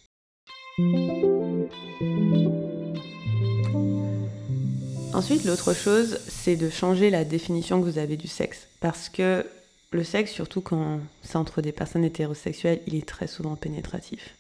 Ensuite, 5.13 5.45
l'autre 5.45 5.73
chose, 5.73 6.19
c'est 6.27 6.55
de 6.55 6.69
changer 6.69 7.09
la 7.09 7.23
définition 7.23 7.79
que 7.79 7.85
vous 7.85 7.97
avez 7.97 8.17
du 8.17 8.27
sexe. 8.27 8.67
Parce 8.79 9.09
que 9.09 9.45
le 9.91 10.03
sexe, 10.03 10.31
surtout 10.31 10.61
quand 10.61 10.99
c'est 11.23 11.37
entre 11.37 11.61
des 11.61 11.71
personnes 11.71 12.03
hétérosexuelles, 12.03 12.81
il 12.85 12.95
est 12.95 13.07
très 13.07 13.27
souvent 13.27 13.55
pénétratif. 13.55 14.35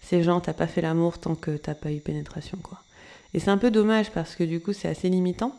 Ces 0.00 0.22
gens, 0.22 0.40
t'as 0.40 0.52
pas 0.52 0.68
fait 0.68 0.80
l'amour 0.80 1.18
tant 1.18 1.34
que 1.34 1.56
t'as 1.56 1.74
pas 1.74 1.92
eu 1.92 2.00
pénétration, 2.00 2.58
quoi. 2.62 2.80
Et 3.34 3.40
c'est 3.40 3.50
un 3.50 3.58
peu 3.58 3.70
dommage 3.70 4.10
parce 4.12 4.36
que 4.36 4.44
du 4.44 4.60
coup, 4.60 4.72
c'est 4.72 4.88
assez 4.88 5.08
limitant. 5.08 5.54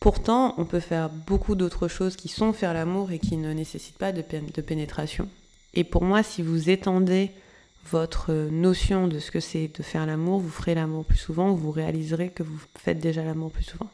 Pourtant, 0.00 0.54
on 0.58 0.64
peut 0.64 0.80
faire 0.80 1.08
beaucoup 1.08 1.54
d'autres 1.54 1.88
choses 1.88 2.16
qui 2.16 2.28
sont 2.28 2.52
faire 2.52 2.74
l'amour 2.74 3.10
et 3.12 3.18
qui 3.18 3.36
ne 3.36 3.52
nécessitent 3.52 3.98
pas 3.98 4.12
de, 4.12 4.22
pénétration. 4.22 5.28
Et 5.74 5.84
pour 5.84 6.04
moi, 6.04 6.22
si 6.22 6.42
vous 6.42 6.70
étendez 6.70 7.30
votre 7.90 8.32
notion 8.32 9.08
de 9.08 9.18
ce 9.18 9.30
que 9.30 9.40
c'est 9.40 9.68
de 9.68 9.82
faire 9.82 10.06
l'amour, 10.06 10.40
vous 10.40 10.50
ferez 10.50 10.74
l'amour 10.74 11.04
plus 11.04 11.18
souvent, 11.18 11.54
vous 11.54 11.70
réaliserez 11.70 12.30
que 12.30 12.42
vous 12.42 12.58
faites 12.78 12.98
déjà 12.98 13.22
l'amour 13.24 13.50
plus 13.50 13.64
souvent. 13.64 13.90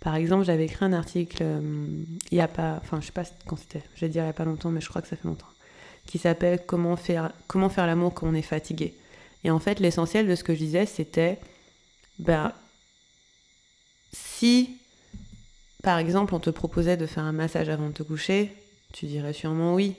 Par 0.00 0.16
exemple, 0.16 0.44
j'avais 0.44 0.64
écrit 0.64 0.84
un 0.84 0.92
article 0.92 1.42
euh, 1.42 1.60
il 2.30 2.34
n'y 2.34 2.40
a 2.40 2.48
pas, 2.48 2.80
enfin 2.82 3.00
je 3.00 3.06
sais 3.06 3.12
pas 3.12 3.22
quand 3.46 3.56
c'était, 3.56 3.82
je 3.94 4.00
vais 4.00 4.08
dire 4.08 4.22
il 4.22 4.26
n'y 4.26 4.30
a 4.30 4.34
pas 4.34 4.44
longtemps, 4.44 4.70
mais 4.70 4.80
je 4.80 4.88
crois 4.88 5.00
que 5.00 5.06
ça 5.08 5.16
fait 5.16 5.28
longtemps, 5.28 5.46
qui 6.06 6.18
s'appelle 6.18 6.62
comment 6.66 6.96
faire, 6.96 7.32
comment 7.46 7.68
faire 7.68 7.86
l'amour 7.86 8.12
quand 8.12 8.26
on 8.26 8.34
est 8.34 8.42
fatigué. 8.42 8.94
Et 9.44 9.50
en 9.50 9.58
fait, 9.58 9.80
l'essentiel 9.80 10.26
de 10.26 10.34
ce 10.34 10.44
que 10.44 10.54
je 10.54 10.58
disais, 10.58 10.86
c'était, 10.86 11.38
ben, 12.18 12.52
si, 14.12 14.78
par 15.82 15.98
exemple, 15.98 16.34
on 16.34 16.40
te 16.40 16.50
proposait 16.50 16.96
de 16.96 17.06
faire 17.06 17.24
un 17.24 17.32
massage 17.32 17.68
avant 17.68 17.88
de 17.88 17.92
te 17.92 18.02
coucher, 18.02 18.52
tu 18.92 19.06
dirais 19.06 19.32
sûrement 19.32 19.74
oui. 19.74 19.94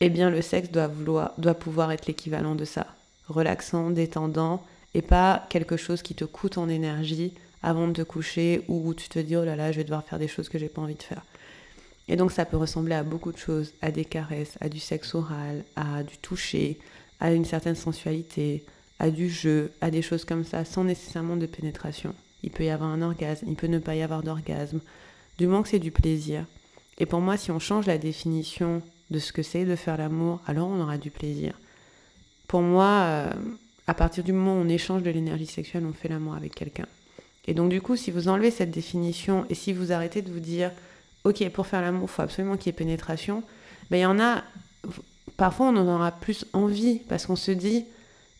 Eh 0.00 0.10
bien, 0.10 0.28
le 0.28 0.42
sexe 0.42 0.70
doit, 0.70 0.88
vouloir, 0.88 1.32
doit 1.38 1.54
pouvoir 1.54 1.90
être 1.90 2.06
l'équivalent 2.06 2.54
de 2.54 2.66
ça. 2.66 2.86
Relaxant, 3.28 3.90
détendant, 3.90 4.62
et 4.94 5.02
pas 5.02 5.46
quelque 5.48 5.76
chose 5.76 6.02
qui 6.02 6.14
te 6.14 6.24
coûte 6.24 6.58
en 6.58 6.68
énergie 6.68 7.32
avant 7.62 7.88
de 7.88 7.92
te 7.92 8.02
coucher 8.02 8.62
ou 8.68 8.88
où 8.88 8.94
tu 8.94 9.08
te 9.08 9.18
dis 9.18 9.36
oh 9.36 9.44
là 9.44 9.56
là, 9.56 9.72
je 9.72 9.78
vais 9.78 9.84
devoir 9.84 10.04
faire 10.04 10.18
des 10.18 10.28
choses 10.28 10.48
que 10.48 10.58
j'ai 10.58 10.68
pas 10.68 10.82
envie 10.82 10.94
de 10.94 11.02
faire. 11.02 11.22
Et 12.08 12.16
donc 12.16 12.30
ça 12.30 12.44
peut 12.44 12.56
ressembler 12.56 12.94
à 12.94 13.02
beaucoup 13.02 13.32
de 13.32 13.38
choses, 13.38 13.72
à 13.82 13.90
des 13.90 14.04
caresses, 14.04 14.56
à 14.60 14.68
du 14.68 14.78
sexe 14.78 15.14
oral, 15.14 15.64
à 15.74 16.02
du 16.02 16.16
toucher, 16.18 16.78
à 17.20 17.32
une 17.32 17.44
certaine 17.44 17.74
sensualité, 17.74 18.64
à 18.98 19.10
du 19.10 19.28
jeu, 19.28 19.72
à 19.80 19.90
des 19.90 20.02
choses 20.02 20.24
comme 20.24 20.44
ça, 20.44 20.64
sans 20.64 20.84
nécessairement 20.84 21.36
de 21.36 21.46
pénétration. 21.46 22.14
Il 22.42 22.50
peut 22.50 22.64
y 22.64 22.70
avoir 22.70 22.90
un 22.90 23.02
orgasme, 23.02 23.46
il 23.48 23.56
peut 23.56 23.66
ne 23.66 23.78
pas 23.78 23.96
y 23.96 24.02
avoir 24.02 24.22
d'orgasme, 24.22 24.80
du 25.38 25.46
moment 25.46 25.62
que 25.62 25.68
c'est 25.68 25.78
du 25.78 25.90
plaisir. 25.90 26.44
Et 26.98 27.06
pour 27.06 27.20
moi, 27.20 27.36
si 27.36 27.50
on 27.50 27.58
change 27.58 27.86
la 27.86 27.98
définition 27.98 28.82
de 29.10 29.18
ce 29.18 29.32
que 29.32 29.42
c'est 29.42 29.64
de 29.64 29.76
faire 29.76 29.96
l'amour, 29.96 30.40
alors 30.46 30.68
on 30.68 30.80
aura 30.80 30.98
du 30.98 31.10
plaisir. 31.10 31.54
Pour 32.48 32.62
moi, 32.62 32.86
euh, 32.86 33.32
à 33.86 33.94
partir 33.94 34.24
du 34.24 34.32
moment 34.32 34.54
où 34.54 34.64
on 34.64 34.68
échange 34.68 35.02
de 35.02 35.10
l'énergie 35.10 35.46
sexuelle, 35.46 35.84
on 35.86 35.92
fait 35.92 36.08
l'amour 36.08 36.34
avec 36.34 36.54
quelqu'un. 36.54 36.86
Et 37.46 37.54
donc 37.54 37.70
du 37.70 37.80
coup, 37.80 37.96
si 37.96 38.10
vous 38.10 38.28
enlevez 38.28 38.50
cette 38.50 38.70
définition 38.70 39.46
et 39.48 39.54
si 39.54 39.72
vous 39.72 39.92
arrêtez 39.92 40.22
de 40.22 40.32
vous 40.32 40.40
dire, 40.40 40.72
ok, 41.24 41.48
pour 41.50 41.66
faire 41.66 41.80
l'amour, 41.80 42.08
il 42.10 42.12
faut 42.12 42.22
absolument 42.22 42.56
qu'il 42.56 42.66
y 42.66 42.70
ait 42.70 42.72
pénétration, 42.72 43.42
ben 43.90 43.98
il 43.98 44.02
y 44.02 44.06
en 44.06 44.18
a, 44.18 44.42
parfois 45.36 45.66
on 45.68 45.76
en 45.76 45.86
aura 45.86 46.10
plus 46.10 46.44
envie 46.52 47.00
parce 47.08 47.26
qu'on 47.26 47.36
se 47.36 47.52
dit, 47.52 47.84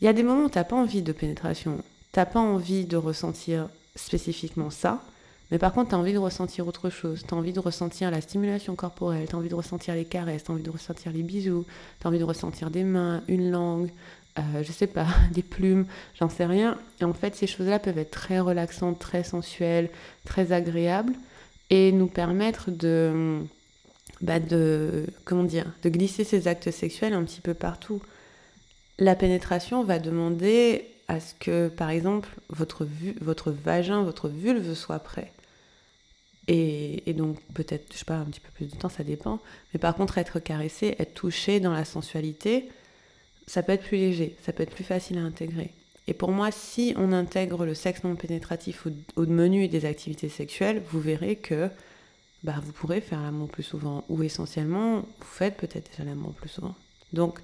il 0.00 0.04
y 0.04 0.08
a 0.08 0.12
des 0.12 0.22
moments 0.22 0.46
où 0.46 0.50
tu 0.50 0.58
n'as 0.58 0.64
pas 0.64 0.76
envie 0.76 1.02
de 1.02 1.12
pénétration, 1.12 1.78
tu 2.12 2.18
n'as 2.18 2.26
pas 2.26 2.40
envie 2.40 2.84
de 2.84 2.96
ressentir 2.96 3.68
spécifiquement 3.94 4.70
ça, 4.70 5.02
mais 5.50 5.58
par 5.58 5.72
contre, 5.72 5.90
tu 5.90 5.94
as 5.94 5.98
envie 5.98 6.12
de 6.12 6.18
ressentir 6.18 6.66
autre 6.66 6.90
chose. 6.90 7.22
Tu 7.26 7.32
as 7.32 7.36
envie 7.36 7.52
de 7.52 7.60
ressentir 7.60 8.10
la 8.10 8.20
stimulation 8.20 8.74
corporelle, 8.74 9.28
tu 9.28 9.34
as 9.34 9.38
envie 9.38 9.48
de 9.48 9.54
ressentir 9.54 9.94
les 9.94 10.04
caresses, 10.04 10.44
tu 10.44 10.50
as 10.50 10.54
envie 10.54 10.62
de 10.62 10.70
ressentir 10.70 11.12
les 11.12 11.22
bisous, 11.22 11.64
tu 12.00 12.06
as 12.06 12.08
envie 12.08 12.18
de 12.18 12.24
ressentir 12.24 12.70
des 12.70 12.82
mains, 12.82 13.22
une 13.28 13.50
langue, 13.50 13.90
euh, 14.38 14.62
je 14.62 14.72
sais 14.72 14.88
pas, 14.88 15.06
des 15.32 15.42
plumes, 15.42 15.86
j'en 16.18 16.28
sais 16.28 16.46
rien. 16.46 16.78
Et 17.00 17.04
en 17.04 17.14
fait, 17.14 17.36
ces 17.36 17.46
choses-là 17.46 17.78
peuvent 17.78 17.98
être 17.98 18.10
très 18.10 18.40
relaxantes, 18.40 18.98
très 18.98 19.22
sensuelles, 19.22 19.90
très 20.24 20.52
agréables 20.52 21.14
et 21.70 21.92
nous 21.92 22.06
permettre 22.08 22.70
de, 22.70 23.40
bah 24.20 24.40
de, 24.40 25.06
comment 25.24 25.44
dire, 25.44 25.66
de 25.82 25.88
glisser 25.88 26.24
ces 26.24 26.48
actes 26.48 26.70
sexuels 26.70 27.12
un 27.12 27.24
petit 27.24 27.40
peu 27.40 27.54
partout. 27.54 28.00
La 28.98 29.14
pénétration 29.14 29.84
va 29.84 29.98
demander 29.98 30.86
à 31.08 31.20
ce 31.20 31.34
que, 31.38 31.68
par 31.68 31.90
exemple, 31.90 32.28
votre, 32.48 32.86
votre 33.20 33.50
vagin, 33.50 34.02
votre 34.02 34.28
vulve 34.28 34.74
soit 34.74 34.98
prêt. 34.98 35.32
Et, 36.48 37.12
donc, 37.14 37.40
peut-être, 37.54 37.92
je 37.92 37.98
sais 37.98 38.04
pas, 38.04 38.18
un 38.18 38.24
petit 38.26 38.40
peu 38.40 38.50
plus 38.54 38.66
de 38.66 38.76
temps, 38.76 38.88
ça 38.88 39.02
dépend. 39.02 39.40
Mais 39.74 39.80
par 39.80 39.94
contre, 39.96 40.18
être 40.18 40.38
caressé, 40.38 40.94
être 40.98 41.14
touché 41.14 41.58
dans 41.58 41.72
la 41.72 41.84
sensualité, 41.84 42.68
ça 43.46 43.62
peut 43.62 43.72
être 43.72 43.84
plus 43.84 43.96
léger, 43.96 44.36
ça 44.44 44.52
peut 44.52 44.62
être 44.62 44.74
plus 44.74 44.84
facile 44.84 45.18
à 45.18 45.22
intégrer. 45.22 45.72
Et 46.08 46.14
pour 46.14 46.30
moi, 46.30 46.52
si 46.52 46.94
on 46.96 47.12
intègre 47.12 47.64
le 47.64 47.74
sexe 47.74 48.04
non 48.04 48.14
pénétratif 48.14 48.86
au, 49.16 49.26
menu 49.26 49.66
des 49.66 49.86
activités 49.86 50.28
sexuelles, 50.28 50.82
vous 50.90 51.00
verrez 51.00 51.34
que 51.34 51.68
bah, 52.44 52.54
vous 52.62 52.72
pourrez 52.72 53.00
faire 53.00 53.20
l'amour 53.22 53.48
plus 53.48 53.64
souvent. 53.64 54.04
Ou 54.08 54.22
essentiellement, 54.22 55.00
vous 55.00 55.26
faites 55.26 55.56
peut-être 55.56 55.90
déjà 55.90 56.04
l'amour 56.04 56.32
plus 56.34 56.48
souvent. 56.48 56.76
Donc, 57.12 57.40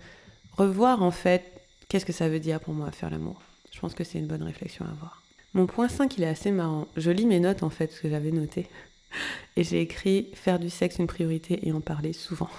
revoir 0.57 1.03
en 1.03 1.11
fait, 1.11 1.43
qu'est-ce 1.89 2.07
que 2.07 2.13
ça 2.13 2.29
veut 2.29 2.41
dire 2.41 2.61
pour 2.61 2.75
moi 2.75 2.93
faire 2.93 3.11
l'amour? 3.11 3.43
Je 3.73 3.81
pense 3.81 3.95
que 3.95 4.05
c'est 4.05 4.19
une 4.19 4.29
bonne 4.29 4.45
réflexion 4.45 4.85
à 4.85 4.91
avoir. 4.91 5.23
Mon 5.55 5.67
point 5.67 5.89
5, 5.89 6.17
il 6.19 6.25
est 6.25 6.29
assez 6.29 6.53
marrant. 6.53 6.87
Je 6.97 7.11
lis 7.11 7.27
mes 7.27 7.41
notes 7.41 7.65
en 7.65 7.71
fait, 7.71 7.91
ce 7.91 8.01
que 8.01 8.09
j'avais 8.09 8.31
noté. 8.31 8.69
Et 9.57 9.65
j'ai 9.65 9.81
écrit 9.81 10.31
faire 10.35 10.59
du 10.59 10.71
sexe 10.71 10.99
une 10.99 11.07
priorité 11.07 11.67
et 11.67 11.73
en 11.73 11.81
parler 11.81 12.13
souvent. 12.13 12.51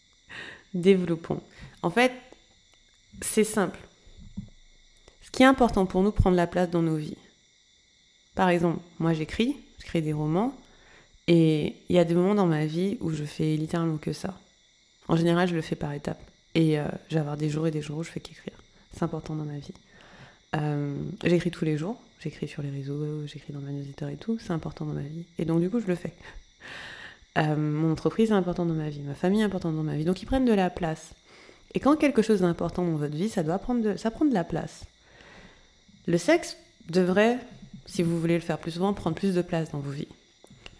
Développons. 0.74 1.42
En 1.82 1.90
fait, 1.90 2.12
c'est 3.20 3.44
simple. 3.44 3.78
Ce 5.22 5.30
qui 5.30 5.42
est 5.42 5.46
important 5.46 5.86
pour 5.86 6.02
nous, 6.02 6.12
prendre 6.12 6.36
la 6.36 6.46
place 6.46 6.70
dans 6.70 6.82
nos 6.82 6.96
vies. 6.96 7.16
Par 8.34 8.48
exemple, 8.48 8.80
moi 8.98 9.12
j'écris, 9.12 9.56
j'écris 9.78 10.02
des 10.02 10.12
romans, 10.12 10.54
et 11.26 11.76
il 11.88 11.96
y 11.96 11.98
a 11.98 12.04
des 12.04 12.14
moments 12.14 12.34
dans 12.34 12.46
ma 12.46 12.66
vie 12.66 12.96
où 13.00 13.10
je 13.10 13.24
fais 13.24 13.56
littéralement 13.56 13.98
que 13.98 14.12
ça. 14.12 14.38
En 15.08 15.16
général, 15.16 15.48
je 15.48 15.54
le 15.54 15.62
fais 15.62 15.76
par 15.76 15.92
étapes. 15.92 16.22
Et 16.54 16.78
euh, 16.78 16.84
je 17.08 17.14
vais 17.14 17.20
avoir 17.20 17.36
des 17.36 17.48
jours 17.48 17.66
et 17.66 17.70
des 17.70 17.82
jours 17.82 17.98
où 17.98 18.02
je 18.02 18.10
fais 18.10 18.20
qu'écrire. 18.20 18.54
C'est 18.92 19.04
important 19.04 19.36
dans 19.36 19.44
ma 19.44 19.58
vie. 19.58 19.74
Euh, 20.56 20.94
j'écris 21.24 21.50
tous 21.50 21.64
les 21.64 21.78
jours, 21.78 22.00
j'écris 22.20 22.48
sur 22.48 22.62
les 22.62 22.70
réseaux, 22.70 23.26
j'écris 23.26 23.52
dans 23.52 23.60
ma 23.60 23.70
newsletter 23.70 24.12
et 24.12 24.16
tout, 24.16 24.38
c'est 24.40 24.52
important 24.52 24.84
dans 24.84 24.94
ma 24.94 25.02
vie. 25.02 25.24
Et 25.38 25.44
donc 25.44 25.60
du 25.60 25.70
coup, 25.70 25.80
je 25.80 25.86
le 25.86 25.94
fais. 25.94 26.12
Euh, 27.38 27.54
mon 27.54 27.92
entreprise 27.92 28.32
est 28.32 28.34
importante 28.34 28.66
dans 28.66 28.74
ma 28.74 28.90
vie, 28.90 29.00
ma 29.00 29.14
famille 29.14 29.40
est 29.42 29.44
importante 29.44 29.76
dans 29.76 29.84
ma 29.84 29.94
vie. 29.94 30.04
Donc 30.04 30.20
ils 30.20 30.26
prennent 30.26 30.44
de 30.44 30.52
la 30.52 30.68
place. 30.68 31.12
Et 31.74 31.80
quand 31.80 31.96
quelque 31.96 32.22
chose 32.22 32.40
d'important 32.40 32.84
dans 32.84 32.96
votre 32.96 33.14
vie, 33.14 33.28
ça 33.28 33.44
doit 33.44 33.58
prendre 33.58 33.82
de, 33.82 33.96
ça 33.96 34.10
prend 34.10 34.24
de 34.24 34.34
la 34.34 34.42
place. 34.42 34.84
Le 36.06 36.18
sexe 36.18 36.56
devrait, 36.88 37.38
si 37.86 38.02
vous 38.02 38.18
voulez 38.18 38.34
le 38.34 38.40
faire 38.40 38.58
plus 38.58 38.72
souvent, 38.72 38.92
prendre 38.92 39.14
plus 39.14 39.34
de 39.34 39.42
place 39.42 39.70
dans 39.70 39.78
vos 39.78 39.92
vies. 39.92 40.08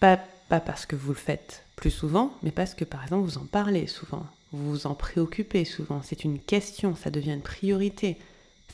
Pas, 0.01 0.19
pas 0.49 0.59
parce 0.59 0.87
que 0.87 0.97
vous 0.97 1.13
le 1.13 1.19
faites 1.19 1.65
plus 1.77 1.93
souvent, 1.93 2.37
mais 2.43 2.51
parce 2.51 2.75
que 2.75 2.85
par 2.85 3.05
exemple 3.05 3.25
vous 3.25 3.39
en 3.39 3.47
parlez 3.47 3.87
souvent, 3.87 4.27
vous 4.53 4.71
vous 4.71 4.87
en 4.89 4.95
préoccupez 4.95 5.65
souvent. 5.65 6.03
C'est 6.03 6.25
une 6.25 6.41
question, 6.41 6.97
ça 6.97 7.11
devient 7.11 7.35
une 7.35 7.43
priorité. 7.43 8.17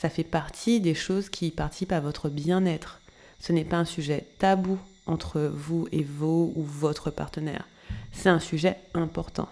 Ça 0.01 0.09
fait 0.09 0.25
partie 0.25 0.81
des 0.81 0.95
choses 0.95 1.29
qui 1.29 1.51
participent 1.51 1.93
à 1.93 2.01
votre 2.01 2.29
bien-être. 2.29 3.01
Ce 3.41 3.53
n'est 3.53 3.65
pas 3.65 3.77
un 3.77 3.85
sujet 3.85 4.27
tabou 4.39 4.79
entre 5.07 5.41
vous 5.41 5.89
et 5.93 6.03
vos 6.03 6.53
ou 6.57 6.63
votre 6.63 7.11
partenaire. 7.11 7.67
C'est 8.13 8.29
un 8.29 8.41
sujet 8.41 8.77
important 8.95 9.49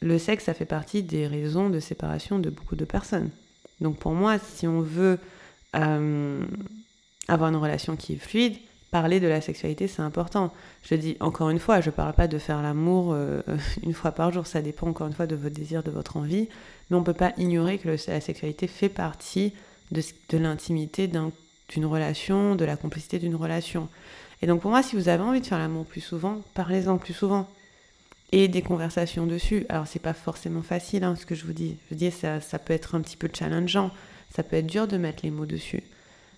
le 0.00 0.18
sexe, 0.18 0.44
ça 0.44 0.54
fait 0.54 0.64
partie 0.64 1.02
des 1.02 1.26
raisons 1.26 1.70
de 1.70 1.80
séparation 1.80 2.38
de 2.38 2.50
beaucoup 2.50 2.76
de 2.76 2.84
personnes. 2.84 3.30
Donc 3.80 3.98
pour 3.98 4.12
moi, 4.12 4.38
si 4.38 4.66
on 4.66 4.80
veut 4.80 5.18
euh, 5.76 6.44
avoir 7.26 7.50
une 7.50 7.56
relation 7.56 7.96
qui 7.96 8.14
est 8.14 8.16
fluide, 8.16 8.56
parler 8.90 9.20
de 9.20 9.26
la 9.26 9.40
sexualité, 9.40 9.86
c'est 9.86 10.02
important. 10.02 10.52
Je 10.82 10.94
dis 10.94 11.16
encore 11.20 11.50
une 11.50 11.58
fois, 11.58 11.80
je 11.80 11.90
ne 11.90 11.94
parle 11.94 12.14
pas 12.14 12.28
de 12.28 12.38
faire 12.38 12.62
l'amour 12.62 13.12
euh, 13.12 13.42
une 13.82 13.92
fois 13.92 14.12
par 14.12 14.32
jour, 14.32 14.46
ça 14.46 14.62
dépend 14.62 14.88
encore 14.88 15.06
une 15.06 15.12
fois 15.12 15.26
de 15.26 15.36
votre 15.36 15.54
désir, 15.54 15.82
de 15.82 15.90
votre 15.90 16.16
envie, 16.16 16.48
mais 16.90 16.96
on 16.96 17.00
ne 17.00 17.04
peut 17.04 17.12
pas 17.12 17.32
ignorer 17.36 17.78
que 17.78 17.88
la 17.88 18.20
sexualité 18.20 18.66
fait 18.66 18.88
partie 18.88 19.52
de, 19.90 20.02
l'intimité 20.38 21.06
d'une 21.06 21.86
relation, 21.86 22.54
de 22.54 22.64
la 22.64 22.76
complicité 22.76 23.18
d'une 23.18 23.36
relation. 23.36 23.88
Et 24.42 24.46
donc 24.46 24.60
pour 24.60 24.70
moi, 24.70 24.82
si 24.82 24.96
vous 24.96 25.08
avez 25.08 25.22
envie 25.22 25.40
de 25.40 25.46
faire 25.46 25.58
l'amour 25.58 25.84
plus 25.84 26.00
souvent, 26.00 26.40
parlez-en 26.54 26.98
plus 26.98 27.14
souvent 27.14 27.48
et 28.30 28.48
des 28.48 28.62
conversations 28.62 29.26
dessus. 29.26 29.66
Alors 29.68 29.86
c'est 29.86 29.98
pas 29.98 30.12
forcément 30.14 30.62
facile 30.62 31.04
hein, 31.04 31.16
ce 31.16 31.26
que 31.26 31.34
je 31.34 31.44
vous 31.44 31.52
dis. 31.52 31.76
Je 31.90 31.96
dis 31.96 32.10
ça, 32.10 32.40
ça 32.40 32.58
peut 32.58 32.74
être 32.74 32.94
un 32.94 33.00
petit 33.00 33.16
peu 33.16 33.28
challengeant, 33.32 33.90
ça 34.34 34.42
peut 34.42 34.56
être 34.56 34.66
dur 34.66 34.86
de 34.86 34.96
mettre 34.96 35.20
les 35.24 35.30
mots 35.30 35.46
dessus. 35.46 35.82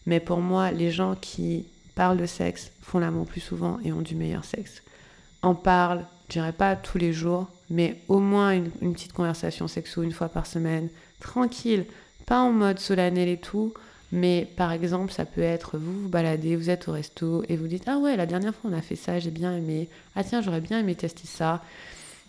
Mais 0.06 0.20
pour 0.20 0.40
moi, 0.40 0.70
les 0.70 0.90
gens 0.90 1.14
qui 1.14 1.66
parlent 1.94 2.18
de 2.18 2.26
sexe 2.26 2.70
font 2.82 2.98
l'amour 2.98 3.26
plus 3.26 3.40
souvent 3.40 3.78
et 3.84 3.92
ont 3.92 4.02
du 4.02 4.14
meilleur 4.14 4.44
sexe. 4.44 4.82
En 5.42 5.54
parlent, 5.54 6.04
je 6.28 6.34
dirais 6.34 6.52
pas 6.52 6.76
tous 6.76 6.98
les 6.98 7.12
jours, 7.12 7.48
mais 7.70 8.00
au 8.08 8.18
moins 8.18 8.52
une, 8.52 8.92
petite 8.92 9.12
conversation 9.12 9.68
sexo 9.68 10.02
une 10.02 10.12
fois 10.12 10.28
par 10.28 10.46
semaine, 10.46 10.88
tranquille, 11.20 11.86
pas 12.26 12.40
en 12.40 12.52
mode 12.52 12.78
solennel 12.78 13.28
et 13.28 13.36
tout, 13.36 13.72
mais 14.12 14.48
par 14.56 14.72
exemple, 14.72 15.12
ça 15.12 15.24
peut 15.24 15.40
être 15.40 15.78
vous 15.78 16.02
vous 16.02 16.08
baladez, 16.08 16.56
vous 16.56 16.70
êtes 16.70 16.88
au 16.88 16.92
resto 16.92 17.44
et 17.48 17.56
vous 17.56 17.68
dites 17.68 17.84
Ah 17.86 17.98
ouais, 17.98 18.16
la 18.16 18.26
dernière 18.26 18.54
fois 18.54 18.70
on 18.70 18.76
a 18.76 18.82
fait 18.82 18.96
ça, 18.96 19.18
j'ai 19.18 19.30
bien 19.30 19.56
aimé. 19.56 19.88
Ah 20.16 20.24
tiens, 20.24 20.42
j'aurais 20.42 20.60
bien 20.60 20.80
aimé 20.80 20.94
tester 20.94 21.26
ça. 21.26 21.62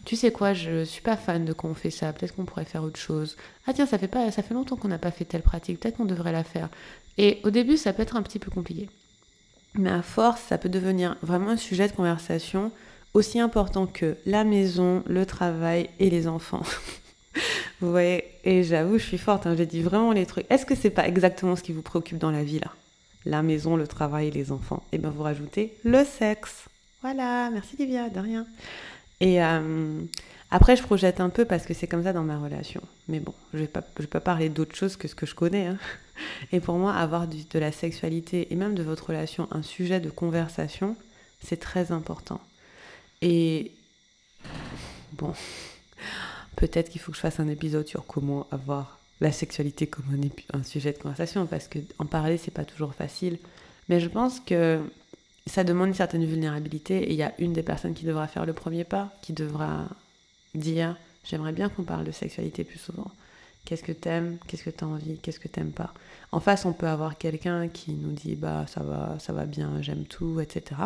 Tu 0.06 0.15
sais 0.15 0.32
quoi, 0.32 0.54
je 0.54 0.84
suis 0.84 1.02
pas 1.02 1.15
fan 1.15 1.45
de 1.45 1.54
quand 1.54 1.69
on 1.69 1.76
fait 1.76 1.91
ça, 1.91 2.12
peut-être 2.12 2.36
qu'on 2.36 2.45
pourrait 2.45 2.65
faire 2.65 2.84
autre 2.84 3.00
chose. 3.00 3.38
Ah 3.67 3.74
tiens, 3.74 3.86
ça 3.86 4.00
fait, 4.00 4.08
pas, 4.08 4.32
ça 4.32 4.41
fait 4.41 4.54
longtemps 4.54 4.76
qu'on 4.76 4.88
n'a 4.88 4.97
pas 4.97 5.12
fait 5.12 5.26
telle 5.26 5.43
pratique, 5.43 5.80
peut-être 5.80 5.97
qu'on 5.97 6.06
devrait 6.06 6.32
la 6.32 6.43
faire. 6.43 6.69
Et 7.17 7.39
au 7.43 7.52
début, 7.52 7.78
ça 7.78 7.93
peut 7.93 8.02
être 8.02 8.15
un 8.15 8.24
petit 8.24 8.39
peu 8.39 8.50
compliqué. 8.50 8.89
Mais 9.76 9.90
à 9.90 10.02
force, 10.02 10.42
ça 10.50 10.58
peut 10.58 10.70
devenir 10.70 11.16
vraiment 11.22 11.50
un 11.50 11.58
sujet 11.58 11.88
de 11.88 11.94
conversation 11.94 12.72
aussi 13.14 13.40
important 13.40 13.88
que 13.88 14.18
la 14.26 14.44
maison, 14.44 15.04
le 15.08 15.26
travail 15.26 15.90
et 16.00 16.10
les 16.10 16.28
enfants. 16.28 16.64
Vous 17.82 17.92
voyez, 17.92 18.26
et 18.44 18.64
j'avoue, 18.64 18.98
je 18.98 19.06
suis 19.06 19.18
forte, 19.18 19.48
hein, 19.48 19.56
j'ai 19.58 19.66
dit 19.66 19.82
vraiment 19.82 20.12
les 20.12 20.26
trucs. 20.26 20.46
Est-ce 20.50 20.66
que 20.66 20.76
c'est 20.76 20.90
pas 20.90 21.08
exactement 21.08 21.56
ce 21.56 21.64
qui 21.64 21.72
vous 21.72 21.82
préoccupe 21.82 22.18
dans 22.18 22.32
la 22.32 22.44
vie 22.44 22.60
là? 22.60 22.72
La 23.26 23.42
maison, 23.44 23.76
le 23.76 23.88
travail, 23.88 24.32
les 24.32 24.52
enfants. 24.52 24.84
Et 24.92 24.96
eh 24.96 24.98
bien 24.98 25.10
vous 25.10 25.24
rajoutez 25.24 25.74
le 25.84 26.04
sexe. 26.04 26.66
Voilà, 27.02 27.50
merci 27.52 27.76
Livia, 27.78 28.10
de 28.10 28.20
rien. 28.20 28.46
Et 29.20 29.44
euh, 29.44 30.02
Après, 30.54 30.76
je 30.76 30.84
projette 30.84 31.22
un 31.22 31.30
peu 31.30 31.46
parce 31.46 31.66
que 31.66 31.74
c'est 31.74 31.88
comme 31.88 32.04
ça 32.04 32.12
dans 32.12 32.24
ma 32.24 32.38
relation. 32.38 32.82
Mais 33.08 33.22
bon, 33.22 33.34
je 33.54 33.60
ne 33.60 33.64
vais, 33.64 34.08
pas, 34.08 34.20
parler 34.20 34.50
d'autre 34.50 34.76
chose 34.76 34.98
que 34.98 35.08
ce 35.08 35.16
que 35.16 35.26
je 35.26 35.34
connais. 35.34 35.68
Hein. 35.68 35.78
Et 36.52 36.60
pour 36.60 36.76
moi, 36.76 36.94
avoir 36.94 37.26
de 37.28 37.60
la 37.60 37.72
sexualité 37.72 38.52
et 38.52 38.56
même 38.56 38.76
de 38.76 38.84
votre 38.84 39.08
relation 39.08 39.48
un 39.52 39.64
sujet 39.64 40.02
de 40.02 40.10
conversation, 40.10 40.98
c'est 41.42 41.60
très 41.60 41.94
important. 41.94 42.42
Et 43.22 43.72
bon, 45.14 45.34
peut-être 46.58 46.90
qu'il 46.90 47.00
faut 47.00 47.12
que 47.12 47.18
je 47.18 47.22
fasse 47.22 47.40
un 47.40 47.48
épisode 47.48 47.88
sur 47.88 48.06
comment 48.06 48.46
avoir 48.52 49.00
la 49.22 49.32
sexualité 49.32 49.88
comme 49.88 50.06
un, 50.54 50.64
sujet 50.64 50.92
de 50.92 50.98
conversation, 50.98 51.46
parce 51.46 51.70
qu'en 51.70 52.06
parler, 52.06 52.38
c'est 52.38 52.52
pas 52.52 52.66
toujours 52.66 52.94
facile. 52.94 53.38
Mais 53.88 54.00
je 54.00 54.08
pense 54.08 54.40
que 54.40 54.82
ça 55.46 55.64
demande 55.64 55.90
une 55.90 55.94
certaine 55.94 56.26
vulnérabilité, 56.26 57.04
et 57.04 57.12
il 57.12 57.18
y 57.18 57.24
a 57.24 57.34
une 57.40 57.54
des 57.54 57.64
personnes 57.64 57.94
qui 57.94 58.06
devra 58.06 58.28
faire 58.28 58.46
le 58.46 58.54
premier 58.54 58.84
pas, 58.84 59.14
qui 59.22 59.32
devra 59.32 59.86
dire 60.56 60.96
J'aimerais 61.24 61.54
bien 61.54 61.70
qu'on 61.70 61.84
parle 61.84 62.04
de 62.04 62.12
sexualité 62.12 62.64
plus 62.64 62.80
souvent. 62.80 63.12
Qu'est-ce 63.66 63.84
que 63.84 63.92
t'aimes? 63.92 64.38
Qu'est-ce 64.48 64.64
que 64.64 64.72
t'as 64.72 64.88
envie? 64.88 65.20
Qu'est-ce 65.20 65.40
que 65.40 65.48
t'aimes 65.48 65.72
pas? 65.72 65.94
En 66.32 66.40
face, 66.40 66.66
on 66.66 66.74
peut 66.74 66.88
avoir 66.88 67.18
quelqu'un 67.18 67.68
qui 67.68 67.92
nous 67.92 68.12
dit 68.12 68.36
Bah, 68.36 68.66
ça 68.68 68.82
va, 68.82 69.18
ça 69.20 69.34
va 69.34 69.46
bien, 69.46 69.82
j'aime 69.82 70.06
tout, 70.06 70.40
etc. 70.40 70.82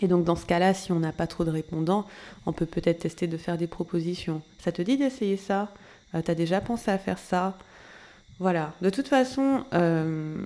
Et 0.00 0.08
donc 0.08 0.24
dans 0.24 0.36
ce 0.36 0.46
cas-là, 0.46 0.74
si 0.74 0.92
on 0.92 1.00
n'a 1.00 1.12
pas 1.12 1.26
trop 1.26 1.44
de 1.44 1.50
répondants, 1.50 2.06
on 2.46 2.52
peut 2.52 2.66
peut-être 2.66 3.00
tester 3.00 3.26
de 3.26 3.36
faire 3.36 3.58
des 3.58 3.66
propositions. 3.66 4.42
Ça 4.58 4.72
te 4.72 4.82
dit 4.82 4.96
d'essayer 4.96 5.36
ça? 5.36 5.72
Euh, 6.14 6.22
T'as 6.22 6.34
déjà 6.34 6.60
pensé 6.60 6.90
à 6.90 6.98
faire 6.98 7.18
ça? 7.18 7.56
Voilà. 8.38 8.72
De 8.82 8.90
toute 8.90 9.08
façon, 9.08 9.64
euh, 9.74 10.44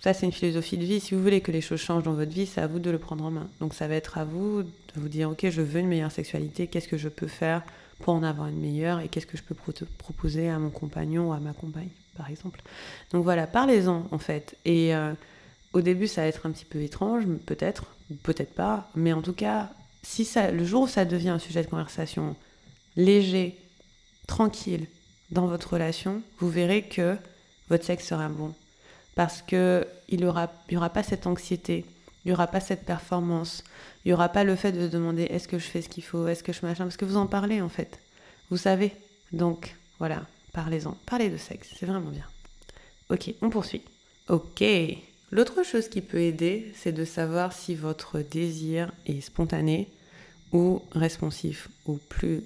ça 0.00 0.14
c'est 0.14 0.26
une 0.26 0.32
philosophie 0.32 0.78
de 0.78 0.84
vie. 0.84 1.00
Si 1.00 1.14
vous 1.14 1.22
voulez 1.22 1.40
que 1.40 1.52
les 1.52 1.60
choses 1.60 1.80
changent 1.80 2.02
dans 2.02 2.14
votre 2.14 2.30
vie, 2.30 2.46
c'est 2.46 2.60
à 2.60 2.66
vous 2.66 2.78
de 2.78 2.90
le 2.90 2.98
prendre 2.98 3.24
en 3.24 3.30
main. 3.30 3.48
Donc 3.60 3.74
ça 3.74 3.86
va 3.86 3.94
être 3.94 4.18
à 4.18 4.24
vous 4.24 4.62
de 4.62 4.70
vous 4.96 5.08
dire, 5.08 5.30
ok, 5.30 5.48
je 5.48 5.62
veux 5.62 5.80
une 5.80 5.88
meilleure 5.88 6.12
sexualité, 6.12 6.66
qu'est-ce 6.66 6.88
que 6.88 6.96
je 6.96 7.08
peux 7.08 7.28
faire 7.28 7.62
pour 8.00 8.14
en 8.14 8.22
avoir 8.22 8.48
une 8.48 8.60
meilleure 8.60 9.00
et 9.00 9.08
qu'est-ce 9.08 9.26
que 9.26 9.36
je 9.36 9.42
peux 9.42 9.54
proposer 9.98 10.48
à 10.48 10.58
mon 10.58 10.70
compagnon 10.70 11.28
ou 11.28 11.32
à 11.32 11.38
ma 11.38 11.52
compagne, 11.52 11.90
par 12.16 12.30
exemple. 12.30 12.62
Donc 13.12 13.24
voilà, 13.24 13.46
parlez-en 13.46 14.06
en 14.10 14.18
fait. 14.18 14.56
Et 14.64 14.94
euh, 14.94 15.12
au 15.72 15.82
début, 15.82 16.08
ça 16.08 16.22
va 16.22 16.28
être 16.28 16.46
un 16.46 16.50
petit 16.50 16.64
peu 16.64 16.80
étrange, 16.80 17.24
peut-être, 17.46 17.84
peut-être 18.22 18.54
pas, 18.54 18.90
mais 18.94 19.12
en 19.12 19.22
tout 19.22 19.34
cas, 19.34 19.70
si 20.02 20.24
ça, 20.24 20.50
le 20.50 20.64
jour 20.64 20.82
où 20.82 20.88
ça 20.88 21.04
devient 21.04 21.28
un 21.28 21.38
sujet 21.38 21.62
de 21.62 21.68
conversation 21.68 22.36
léger, 22.96 23.56
tranquille 24.26 24.86
dans 25.30 25.46
votre 25.46 25.74
relation, 25.74 26.22
vous 26.38 26.48
verrez 26.48 26.82
que 26.82 27.16
votre 27.68 27.84
sexe 27.84 28.06
sera 28.06 28.28
bon. 28.28 28.54
Parce 29.20 29.42
qu'il 29.42 29.84
n'y 30.12 30.24
aura, 30.24 30.50
y 30.70 30.78
aura 30.78 30.88
pas 30.88 31.02
cette 31.02 31.26
anxiété, 31.26 31.84
il 32.24 32.28
n'y 32.28 32.32
aura 32.32 32.46
pas 32.46 32.58
cette 32.58 32.86
performance, 32.86 33.62
il 34.02 34.08
n'y 34.08 34.14
aura 34.14 34.30
pas 34.30 34.44
le 34.44 34.56
fait 34.56 34.72
de 34.72 34.86
se 34.86 34.90
demander 34.90 35.24
est-ce 35.24 35.46
que 35.46 35.58
je 35.58 35.66
fais 35.66 35.82
ce 35.82 35.90
qu'il 35.90 36.02
faut, 36.02 36.26
est-ce 36.26 36.42
que 36.42 36.54
je 36.54 36.60
machin, 36.64 36.84
parce 36.84 36.96
que 36.96 37.04
vous 37.04 37.18
en 37.18 37.26
parlez 37.26 37.60
en 37.60 37.68
fait. 37.68 37.98
Vous 38.48 38.56
savez. 38.56 38.92
Donc 39.30 39.76
voilà, 39.98 40.22
parlez-en. 40.54 40.96
Parlez 41.04 41.28
de 41.28 41.36
sexe, 41.36 41.68
c'est 41.78 41.84
vraiment 41.84 42.08
bien. 42.08 42.24
Ok, 43.10 43.34
on 43.42 43.50
poursuit. 43.50 43.82
Ok, 44.30 44.64
L'autre 45.30 45.64
chose 45.64 45.90
qui 45.90 46.00
peut 46.00 46.22
aider, 46.22 46.72
c'est 46.74 46.92
de 46.92 47.04
savoir 47.04 47.52
si 47.52 47.74
votre 47.74 48.20
désir 48.20 48.90
est 49.04 49.20
spontané 49.20 49.90
ou 50.50 50.80
responsif, 50.92 51.68
ou 51.84 51.98
plus, 52.08 52.40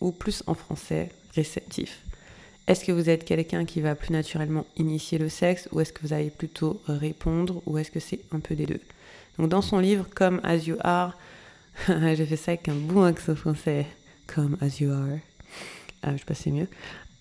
ou 0.00 0.10
plus 0.10 0.42
en 0.48 0.54
français, 0.54 1.12
réceptif. 1.36 2.02
Est-ce 2.66 2.84
que 2.84 2.92
vous 2.92 3.08
êtes 3.08 3.24
quelqu'un 3.24 3.64
qui 3.64 3.80
va 3.80 3.94
plus 3.94 4.12
naturellement 4.12 4.66
initier 4.76 5.18
le 5.18 5.28
sexe, 5.28 5.68
ou 5.72 5.80
est-ce 5.80 5.92
que 5.92 6.02
vous 6.02 6.12
allez 6.12 6.30
plutôt 6.30 6.80
répondre, 6.88 7.62
ou 7.66 7.78
est-ce 7.78 7.90
que 7.90 8.00
c'est 8.00 8.20
un 8.32 8.40
peu 8.40 8.54
des 8.54 8.66
deux? 8.66 8.80
Donc 9.38 9.48
dans 9.48 9.62
son 9.62 9.78
livre, 9.78 10.06
Comme 10.14 10.40
As 10.42 10.66
You 10.66 10.76
Are, 10.80 11.16
j'ai 11.88 12.26
fait 12.26 12.36
ça 12.36 12.52
avec 12.52 12.68
un 12.68 12.74
bon 12.74 13.04
accent 13.04 13.36
français, 13.36 13.86
Comme 14.26 14.56
As 14.60 14.80
You 14.80 14.90
Are, 14.90 15.18
ah, 16.02 16.12
je 16.12 16.18
sais 16.18 16.24
pas 16.24 16.34
si 16.34 16.44
c'est 16.44 16.50
mieux. 16.50 16.68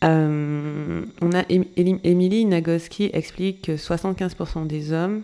Euh, 0.04 1.06
on 1.22 1.32
a 1.32 1.44
Emily 1.50 2.46
Nagoski 2.46 3.10
explique 3.14 3.64
que 3.64 3.72
75% 3.74 4.68
des 4.68 4.92
hommes 4.92 5.24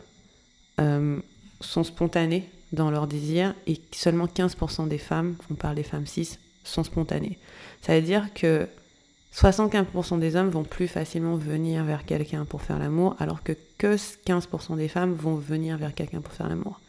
euh, 0.80 1.20
sont 1.60 1.84
spontanés 1.84 2.50
dans 2.72 2.90
leur 2.90 3.06
désir 3.06 3.54
et 3.68 3.80
seulement 3.92 4.26
15% 4.26 4.88
des 4.88 4.98
femmes, 4.98 5.36
on 5.52 5.56
parle 5.56 5.76
des 5.76 5.84
femmes 5.84 6.08
cis, 6.08 6.38
sont 6.64 6.84
spontanées. 6.84 7.38
Ça 7.82 7.96
veut 7.96 8.06
dire 8.06 8.34
que 8.34 8.68
75% 9.34 10.20
des 10.20 10.36
hommes 10.36 10.50
vont 10.50 10.64
plus 10.64 10.88
facilement 10.88 11.36
venir 11.36 11.84
vers 11.86 12.06
quelqu'un 12.06 12.46
pour 12.46 12.62
faire 12.62 12.80
l'amour, 12.80 13.16
alors 13.20 13.44
que 13.44 13.54
que 13.78 13.96
15% 13.96 14.76
des 14.78 14.88
femmes 14.88 15.14
vont 15.14 15.36
venir 15.36 15.78
vers 15.78 15.96
quelqu'un 15.96 16.22
pour 16.22 16.34
faire 16.34 16.48
l'amour. 16.48 16.80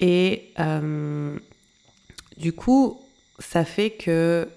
Et 0.00 0.52
euh, 0.58 1.38
du 2.38 2.54
coup, 2.54 3.00
ça 3.38 3.64
fait 3.64 3.90
que 3.90 4.48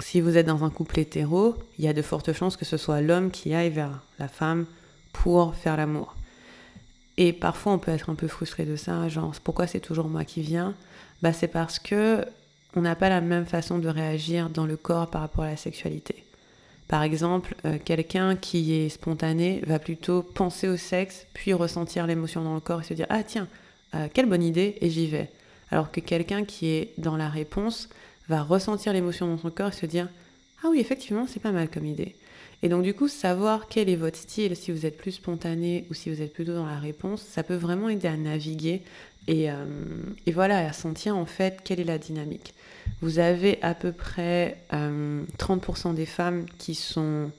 si 0.00 0.22
vous 0.22 0.38
êtes 0.38 0.46
dans 0.46 0.64
un 0.64 0.70
couple 0.70 1.00
hétéro, 1.00 1.54
il 1.78 1.84
y 1.84 1.88
a 1.88 1.92
de 1.92 2.00
fortes 2.00 2.32
chances 2.32 2.56
que 2.56 2.64
ce 2.64 2.78
soit 2.78 3.02
l'homme 3.02 3.30
qui 3.30 3.54
aille 3.54 3.68
vers 3.68 4.00
la 4.18 4.28
femme 4.28 4.64
pour 5.12 5.54
faire 5.54 5.76
l'amour. 5.76 6.14
Et 7.18 7.34
parfois, 7.34 7.72
on 7.72 7.78
peut 7.78 7.92
être 7.92 8.08
un 8.08 8.14
peu 8.14 8.26
frustré 8.26 8.64
de 8.64 8.76
ça, 8.76 9.06
genre 9.08 9.34
pourquoi 9.44 9.66
c'est 9.66 9.80
toujours 9.80 10.08
moi 10.08 10.24
qui 10.24 10.40
viens? 10.40 10.74
Bah, 11.20 11.34
c'est 11.34 11.48
parce 11.48 11.78
que 11.78 12.24
on 12.74 12.80
n'a 12.80 12.96
pas 12.96 13.08
la 13.08 13.20
même 13.20 13.46
façon 13.46 13.78
de 13.78 13.88
réagir 13.88 14.48
dans 14.50 14.66
le 14.66 14.76
corps 14.76 15.08
par 15.08 15.20
rapport 15.20 15.44
à 15.44 15.50
la 15.50 15.56
sexualité. 15.56 16.24
Par 16.88 17.02
exemple, 17.02 17.54
euh, 17.64 17.78
quelqu'un 17.82 18.36
qui 18.36 18.74
est 18.74 18.88
spontané 18.88 19.62
va 19.66 19.78
plutôt 19.78 20.22
penser 20.22 20.68
au 20.68 20.76
sexe, 20.76 21.26
puis 21.32 21.52
ressentir 21.52 22.06
l'émotion 22.06 22.44
dans 22.44 22.54
le 22.54 22.60
corps 22.60 22.80
et 22.80 22.84
se 22.84 22.94
dire 22.94 23.06
ah 23.08 23.22
tiens, 23.22 23.48
euh, 23.94 24.08
quelle 24.12 24.26
bonne 24.26 24.42
idée 24.42 24.76
et 24.80 24.90
j'y 24.90 25.06
vais. 25.06 25.30
Alors 25.70 25.90
que 25.90 26.00
quelqu'un 26.00 26.44
qui 26.44 26.68
est 26.68 26.92
dans 26.98 27.16
la 27.16 27.28
réponse 27.28 27.88
va 28.28 28.42
ressentir 28.42 28.92
l'émotion 28.92 29.26
dans 29.26 29.38
son 29.38 29.50
corps 29.50 29.68
et 29.68 29.72
se 29.72 29.86
dire 29.86 30.08
Ah 30.62 30.68
oui, 30.70 30.80
effectivement, 30.80 31.26
c'est 31.26 31.40
pas 31.40 31.52
mal 31.52 31.70
comme 31.70 31.86
idée. 31.86 32.14
Et 32.62 32.68
donc, 32.68 32.82
du 32.82 32.94
coup, 32.94 33.08
savoir 33.08 33.66
quel 33.68 33.88
est 33.88 33.96
votre 33.96 34.18
style, 34.18 34.54
si 34.56 34.70
vous 34.70 34.86
êtes 34.86 34.96
plus 34.96 35.12
spontané 35.12 35.84
ou 35.90 35.94
si 35.94 36.10
vous 36.10 36.22
êtes 36.22 36.32
plutôt 36.32 36.54
dans 36.54 36.66
la 36.66 36.78
réponse, 36.78 37.22
ça 37.22 37.42
peut 37.42 37.56
vraiment 37.56 37.88
aider 37.88 38.06
à 38.06 38.16
naviguer 38.16 38.82
et, 39.28 39.50
euh, 39.50 39.64
voilà, 40.32 40.66
à 40.66 40.72
sentir 40.72 41.16
en 41.16 41.26
fait 41.26 41.60
quelle 41.64 41.80
est 41.80 41.84
la 41.84 41.98
dynamique. 41.98 42.54
Vous 43.00 43.18
avez 43.18 43.60
à 43.62 43.74
peu 43.74 43.92
près 43.92 44.58
30% 44.70 45.90
euh, 45.90 45.92
des 45.92 46.06
femmes 46.06 46.46
qui 46.58 46.74
sont 46.74 47.30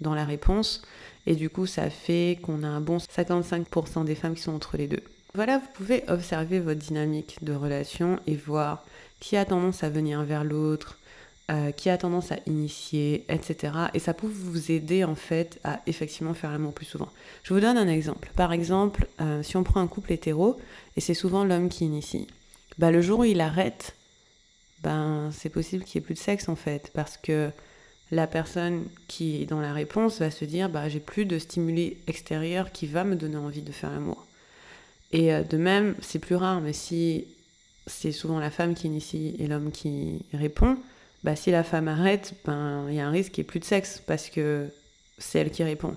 dans 0.00 0.14
la 0.14 0.24
réponse, 0.24 0.82
et 1.26 1.34
du 1.34 1.50
coup, 1.50 1.66
ça 1.66 1.90
fait 1.90 2.38
qu'on 2.42 2.62
a 2.62 2.68
un 2.68 2.80
bon 2.80 2.98
55% 2.98 4.04
des 4.04 4.14
femmes 4.14 4.34
qui 4.34 4.42
sont 4.42 4.54
entre 4.54 4.76
les 4.76 4.86
deux. 4.86 5.02
Voilà, 5.34 5.58
vous 5.58 5.68
pouvez 5.74 6.04
observer 6.08 6.58
votre 6.58 6.80
dynamique 6.80 7.38
de 7.42 7.52
relation 7.52 8.18
et 8.26 8.34
voir 8.34 8.84
qui 9.20 9.36
a 9.36 9.44
tendance 9.44 9.82
à 9.82 9.90
venir 9.90 10.22
vers 10.22 10.44
l'autre, 10.44 10.98
euh, 11.50 11.70
qui 11.72 11.88
a 11.88 11.96
tendance 11.96 12.30
à 12.30 12.36
initier, 12.46 13.24
etc. 13.30 13.72
Et 13.94 13.98
ça 13.98 14.12
peut 14.12 14.26
vous 14.26 14.70
aider 14.70 15.02
en 15.04 15.14
fait 15.14 15.58
à 15.64 15.80
effectivement 15.86 16.34
faire 16.34 16.50
l'amour 16.50 16.74
plus 16.74 16.84
souvent. 16.84 17.08
Je 17.42 17.54
vous 17.54 17.60
donne 17.60 17.78
un 17.78 17.88
exemple. 17.88 18.30
Par 18.36 18.52
exemple, 18.52 19.06
euh, 19.22 19.42
si 19.42 19.56
on 19.56 19.64
prend 19.64 19.80
un 19.80 19.86
couple 19.86 20.12
hétéro, 20.12 20.58
et 20.96 21.00
c'est 21.00 21.14
souvent 21.14 21.44
l'homme 21.44 21.70
qui 21.70 21.86
initie, 21.86 22.26
bah, 22.76 22.90
le 22.90 23.00
jour 23.00 23.20
où 23.20 23.24
il 23.24 23.40
arrête, 23.40 23.94
ben, 24.82 25.30
c'est 25.32 25.48
possible 25.48 25.84
qu'il 25.84 25.98
n'y 25.98 26.04
ait 26.04 26.06
plus 26.06 26.14
de 26.14 26.18
sexe 26.18 26.50
en 26.50 26.56
fait, 26.56 26.90
parce 26.92 27.16
que 27.16 27.50
la 28.10 28.26
personne 28.26 28.84
qui 29.06 29.42
est 29.42 29.46
dans 29.46 29.60
la 29.60 29.72
réponse 29.72 30.18
va 30.20 30.30
se 30.30 30.44
dire 30.44 30.68
bah, 30.68 30.88
j'ai 30.88 31.00
plus 31.00 31.24
de 31.24 31.38
stimuli 31.38 31.96
extérieur 32.06 32.72
qui 32.72 32.86
va 32.86 33.04
me 33.04 33.16
donner 33.16 33.36
envie 33.36 33.62
de 33.62 33.72
faire 33.72 33.90
l'amour. 33.90 34.26
Et 35.12 35.32
euh, 35.32 35.42
de 35.42 35.56
même, 35.56 35.94
c'est 36.02 36.18
plus 36.18 36.36
rare, 36.36 36.60
mais 36.60 36.74
si 36.74 37.26
c'est 37.86 38.12
souvent 38.12 38.38
la 38.38 38.50
femme 38.50 38.74
qui 38.74 38.86
initie 38.86 39.34
et 39.38 39.46
l'homme 39.46 39.70
qui 39.70 40.26
répond, 40.34 40.76
bah, 41.24 41.36
si 41.36 41.50
la 41.50 41.64
femme 41.64 41.88
arrête, 41.88 42.34
ben 42.44 42.86
il 42.88 42.94
y 42.94 43.00
a 43.00 43.06
un 43.06 43.10
risque 43.10 43.32
qu'il 43.32 43.42
n'y 43.42 43.46
ait 43.46 43.50
plus 43.50 43.60
de 43.60 43.64
sexe 43.64 44.02
parce 44.06 44.28
que 44.30 44.68
c'est 45.18 45.40
elle 45.40 45.50
qui 45.50 45.64
répond. 45.64 45.94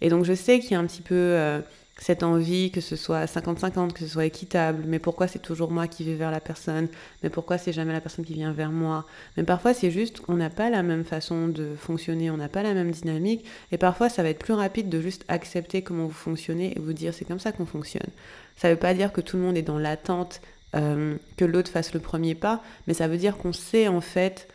Et 0.00 0.08
donc 0.08 0.24
je 0.24 0.32
sais 0.32 0.60
qu'il 0.60 0.72
y 0.72 0.74
a 0.74 0.80
un 0.80 0.86
petit 0.86 1.02
peu 1.02 1.14
euh, 1.14 1.60
cette 1.98 2.22
envie 2.22 2.70
que 2.70 2.80
ce 2.80 2.96
soit 2.96 3.26
50-50, 3.26 3.92
que 3.92 4.00
ce 4.00 4.08
soit 4.08 4.24
équitable, 4.24 4.84
mais 4.86 4.98
pourquoi 4.98 5.28
c'est 5.28 5.38
toujours 5.38 5.70
moi 5.70 5.86
qui 5.86 6.04
vais 6.04 6.14
vers 6.14 6.30
la 6.30 6.40
personne, 6.40 6.88
mais 7.22 7.30
pourquoi 7.30 7.58
c'est 7.58 7.72
jamais 7.72 7.92
la 7.92 8.00
personne 8.00 8.24
qui 8.24 8.34
vient 8.34 8.52
vers 8.52 8.72
moi? 8.72 9.06
Mais 9.36 9.44
parfois 9.44 9.74
c'est 9.74 9.90
juste 9.90 10.20
qu'on 10.20 10.34
n'a 10.34 10.50
pas 10.50 10.70
la 10.70 10.82
même 10.82 11.04
façon 11.04 11.48
de 11.48 11.74
fonctionner, 11.76 12.30
on 12.30 12.38
n'a 12.38 12.48
pas 12.48 12.62
la 12.62 12.74
même 12.74 12.90
dynamique, 12.90 13.44
et 13.70 13.78
parfois 13.78 14.08
ça 14.08 14.22
va 14.22 14.30
être 14.30 14.38
plus 14.38 14.54
rapide 14.54 14.88
de 14.88 15.00
juste 15.00 15.24
accepter 15.28 15.82
comment 15.82 16.06
vous 16.06 16.12
fonctionnez 16.12 16.76
et 16.76 16.80
vous 16.80 16.92
dire 16.92 17.14
c'est 17.14 17.26
comme 17.26 17.38
ça 17.38 17.52
qu'on 17.52 17.66
fonctionne. 17.66 18.10
Ça 18.56 18.68
ne 18.68 18.74
veut 18.74 18.80
pas 18.80 18.94
dire 18.94 19.12
que 19.12 19.20
tout 19.20 19.36
le 19.36 19.42
monde 19.42 19.56
est 19.56 19.62
dans 19.62 19.78
l'attente 19.78 20.40
euh, 20.74 21.16
que 21.36 21.44
l'autre 21.44 21.70
fasse 21.70 21.92
le 21.92 22.00
premier 22.00 22.34
pas, 22.34 22.62
mais 22.86 22.94
ça 22.94 23.06
veut 23.06 23.18
dire 23.18 23.36
qu'on 23.36 23.52
sait 23.52 23.88
en 23.88 24.00
fait, 24.00 24.48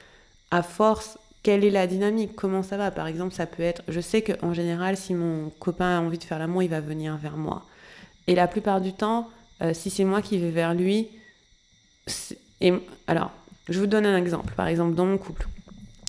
à 0.52 0.64
force, 0.64 1.18
quelle 1.43 1.64
est 1.64 1.70
la 1.70 1.88
dynamique, 1.88 2.36
comment 2.36 2.64
ça 2.64 2.78
va? 2.78 2.91
Par 2.91 3.08
exemple, 3.08 3.34
ça 3.34 3.45
peut 3.45 3.64
être, 3.64 3.82
je 3.88 4.02
sais 4.02 4.22
qu'en 4.22 4.54
général, 4.54 4.98
si 4.98 5.14
mon 5.14 5.50
copain 5.60 5.98
a 5.98 6.02
envie 6.02 6.18
de 6.18 6.24
faire 6.24 6.39
l'amour, 6.39 6.64
il 6.64 6.70
va 6.70 6.82
venir 6.82 7.18
vers 7.18 7.38
moi. 7.38 7.66
Et 8.28 8.36
la 8.36 8.48
plupart 8.48 8.82
du 8.82 8.93
temps, 8.93 9.30
euh, 9.62 9.74
si 9.74 9.89
c'est 9.89 10.04
moi 10.04 10.22
qui 10.22 10.38
vais 10.38 10.52
vers 10.52 10.74
lui, 10.74 11.08
et 12.62 12.74
alors, 13.08 13.32
je 13.70 13.80
vous 13.80 13.88
donne 13.88 14.06
un 14.06 14.18
exemple. 14.18 14.54
Par 14.56 14.68
exemple, 14.68 14.95
dans 14.95 15.06
mon 15.06 15.18
couple, 15.18 15.48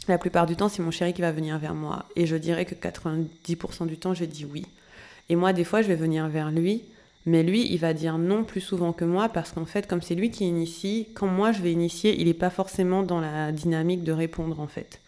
la 0.09 0.19
plupart 0.19 0.47
du 0.47 0.57
temps, 0.57 0.69
c'est 0.69 0.83
mon 0.83 0.91
chéri 0.91 1.13
qui 1.13 1.21
va 1.21 1.33
venir 1.33 1.59
vers 1.59 1.75
moi. 1.75 2.07
Et 2.17 2.27
je 2.27 2.37
dirais 2.37 2.65
que 2.65 2.75
90% 2.75 3.87
du 3.87 3.99
temps, 3.99 4.15
je 4.15 4.25
dis 4.25 4.45
oui. 4.45 4.65
Et 5.29 5.37
moi, 5.37 5.53
des 5.53 5.65
fois, 5.65 5.83
je 5.83 5.89
vais 5.89 5.97
venir 5.97 6.27
vers 6.29 6.51
lui, 6.51 6.83
Mais 7.29 7.43
lui, 7.43 7.71
il 7.71 7.79
va 7.79 7.93
dire 7.93 8.17
non 8.17 8.43
plus 8.43 8.63
souvent 8.63 8.95
que 8.95 9.05
moi 9.05 9.29
parce 9.29 9.53
qu'en 9.53 9.67
fait, 9.67 9.87
comme 9.87 10.01
c'est 10.01 10.15
lui 10.15 10.31
qui 10.31 10.49
initie, 10.49 11.09
quand 11.13 11.27
moi 11.27 11.53
je 11.53 11.61
vais 11.61 11.71
initier, 11.71 12.19
il 12.19 12.27
n'est 12.27 12.33
pas 12.33 12.49
forcément 12.49 13.03
dans 13.03 13.21
la 13.21 13.53
dynamique 13.53 14.03
de 14.03 14.13
répondre 14.13 14.61
en 14.61 14.67
fait. 14.67 14.99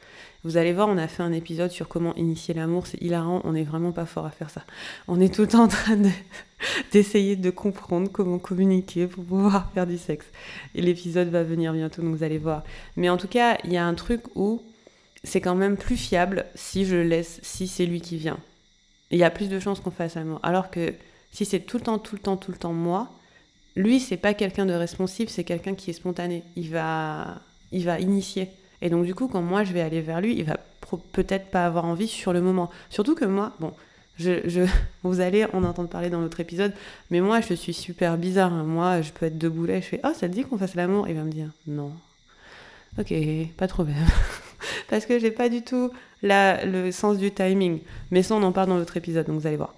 Vous 0.45 0.59
allez 0.59 0.75
voir, 0.75 0.89
on 0.89 0.99
a 0.99 1.09
fait 1.09 1.23
un 1.23 1.33
épisode 1.33 1.71
sur 1.71 1.89
comment 1.89 2.15
initier 2.17 2.53
l'amour, 2.53 2.87
c'est 2.87 3.01
hilarant, 3.01 3.41
on 3.45 3.53
n'est 3.53 3.65
vraiment 3.65 3.93
pas 3.93 4.05
fort 4.05 4.27
à 4.27 4.31
faire 4.31 4.51
ça. 4.51 4.65
On 5.09 5.19
est 5.19 5.35
tout 5.35 5.41
le 5.41 5.49
temps 5.49 5.63
en 5.63 5.69
train 5.69 5.97
d'essayer 6.93 7.37
de, 7.37 7.49
comprendre 7.49 8.11
comment 8.13 8.39
communiquer 8.39 9.07
pour 9.07 9.25
pouvoir 9.25 9.71
faire 9.73 9.87
du 9.87 9.97
sexe. 9.97 10.27
Et 10.75 10.83
l'épisode 10.83 11.29
va 11.29 11.43
venir 11.43 11.73
bientôt, 11.73 12.03
donc 12.03 12.15
vous 12.15 12.23
allez 12.23 12.39
voir. 12.39 12.65
Mais 12.97 13.09
en 13.09 13.17
tout 13.17 13.29
cas, 13.29 13.57
il 13.65 13.73
y 13.73 13.79
a 13.79 13.87
un 13.87 13.95
truc 13.95 14.21
où 14.35 14.61
c'est 15.25 15.41
quand 15.41 15.55
même 15.55 15.79
plus 15.79 15.97
fiable 15.97 16.45
si 16.55 16.85
je 16.85 16.97
laisse, 16.97 17.41
si 17.43 17.67
c'est 17.67 17.87
lui 17.87 18.03
qui 18.03 18.19
vient. 18.19 18.39
Il 19.11 19.19
y 19.19 19.25
a 19.25 19.31
plus 19.31 19.49
de 19.49 19.59
chances 19.59 19.81
qu'on 19.81 19.91
fasse 19.91 20.17
l'amour. 20.17 20.39
Alors 20.43 20.71
que 20.71 20.93
si 21.33 21.45
c'est 21.45 21.61
tout 21.61 21.79
le 21.79 21.85
temps, 21.85 21.99
tout 21.99 22.17
le 22.17 22.21
temps, 22.21 22.37
tout 22.37 22.53
le 22.53 22.59
temps 22.59 22.73
moi, 22.73 23.11
lui, 23.77 24.01
c'est 24.01 24.17
pas 24.17 24.35
quelqu'un 24.35 24.67
de 24.67 24.73
responsif, 24.73 25.29
c'est 25.29 25.45
quelqu'un 25.45 25.75
qui 25.75 25.91
est 25.91 25.95
spontané. 25.95 26.43
Il 26.57 26.71
va, 26.71 27.41
il 27.73 27.85
va 27.85 28.01
initier. 28.01 28.49
Et 28.83 28.91
donc, 28.91 29.05
du 29.05 29.15
coup, 29.15 29.29
quand 29.29 29.43
moi 29.43 29.65
je 29.65 29.73
vais 29.73 29.81
aller 29.81 30.01
vers 30.01 30.21
lui, 30.21 30.37
il 30.37 30.45
va 30.45 30.57
peut-être 31.13 31.51
pas 31.51 31.67
avoir 31.67 31.85
envie 31.85 32.09
sur 32.09 32.33
le 32.33 32.41
moment. 32.41 32.71
Surtout 32.89 33.15
que 33.15 33.25
moi, 33.25 33.53
bon, 33.61 33.73
je, 34.19 34.67
vous 35.03 35.21
allez 35.21 35.45
en 35.53 35.65
entendre 35.65 35.89
parler 35.89 36.11
dans 36.11 36.21
l'autre 36.21 36.41
épisode, 36.41 36.73
mais 37.11 37.21
moi, 37.21 37.41
je 37.41 37.55
suis 37.55 37.75
super 37.75 38.19
bizarre. 38.19 38.53
Hein. 38.53 38.65
Moi, 38.65 39.03
je 39.03 39.13
peux 39.13 39.27
être 39.27 39.39
debout 39.39 39.67
là, 39.67 39.81
je 39.81 39.87
fais 39.87 40.01
Oh, 40.05 40.13
ça 40.15 40.29
te 40.29 40.35
dit 40.35 40.45
qu'on 40.45 40.59
fasse 40.59 40.75
l'amour? 40.75 41.09
Il 41.09 41.15
va 41.15 41.23
me 41.23 41.31
dire 41.33 41.51
Non. 41.67 41.93
Ok, 42.99 43.15
pas 43.57 43.67
de 43.67 43.73
problème. 43.73 43.97
Parce 44.89 45.07
que 45.07 45.19
j'ai 45.19 45.31
pas 45.31 45.49
du 45.49 45.63
tout 45.63 45.91
la, 46.23 46.65
le 46.65 46.91
sens 46.91 47.19
du 47.19 47.31
timing. 47.31 47.81
Mais 48.11 48.23
ça, 48.23 48.35
on 48.35 48.43
en 48.43 48.53
parle 48.53 48.69
dans 48.69 48.77
l'autre 48.77 48.97
épisode, 48.97 49.27
donc 49.27 49.41
vous 49.41 49.47
allez 49.47 49.57
voir. 49.57 49.75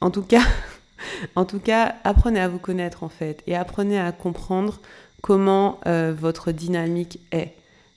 En 0.00 0.10
tout 0.10 0.22
cas, 0.22 0.42
en 1.36 1.44
tout 1.44 1.60
cas, 1.60 1.96
apprenez 2.04 2.40
à 2.40 2.48
vous 2.48 2.58
connaître 2.58 3.02
en 3.02 3.08
fait 3.08 3.42
et 3.46 3.56
apprenez 3.56 3.98
à 3.98 4.12
comprendre 4.12 4.80
comment 5.22 5.80
euh, 5.86 6.14
votre 6.16 6.52
dynamique 6.52 7.20
est 7.32 7.54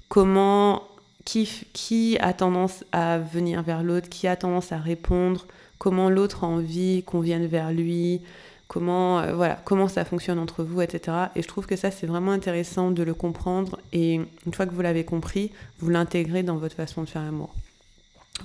comment 0.10 0.84
qui, 1.26 2.18
a 2.20 2.34
tendance 2.34 2.84
à 2.92 3.18
venir 3.18 3.64
vers 3.64 3.84
l'autre, 3.84 4.10
qui 4.10 4.28
a 4.28 4.36
tendance 4.36 4.72
à 4.72 4.78
répondre, 4.78 5.46
comment 5.78 6.10
l'autre 6.10 6.44
a 6.44 6.48
envie 6.48 7.04
qu'on 7.04 7.22
vienne 7.22 7.46
vers 7.46 7.72
lui, 7.72 8.22
comment 8.68 9.20
euh, 9.20 9.34
voilà 9.34 9.60
comment 9.64 9.88
ça 9.88 10.06
fonctionne 10.06 10.40
entre 10.40 10.64
vous, 10.64 10.82
etc. 10.82 11.18
Et 11.36 11.42
je 11.42 11.48
trouve 11.48 11.66
que 11.66 11.76
ça 11.76 11.92
c'est 11.92 12.08
vraiment 12.08 12.32
intéressant 12.32 12.92
de 12.92 13.04
le 13.04 13.14
comprendre 13.14 13.80
et 13.94 14.16
une 14.46 14.54
fois 14.54 14.66
que 14.66 14.74
vous 14.74 14.82
l'avez 14.82 15.06
compris, 15.06 15.52
vous 15.80 15.90
l'intégrez 15.90 16.44
dans 16.44 16.58
votre 16.58 16.76
façon 16.76 17.04
de 17.04 17.10
faire 17.10 17.24
l'amour. 17.24 17.54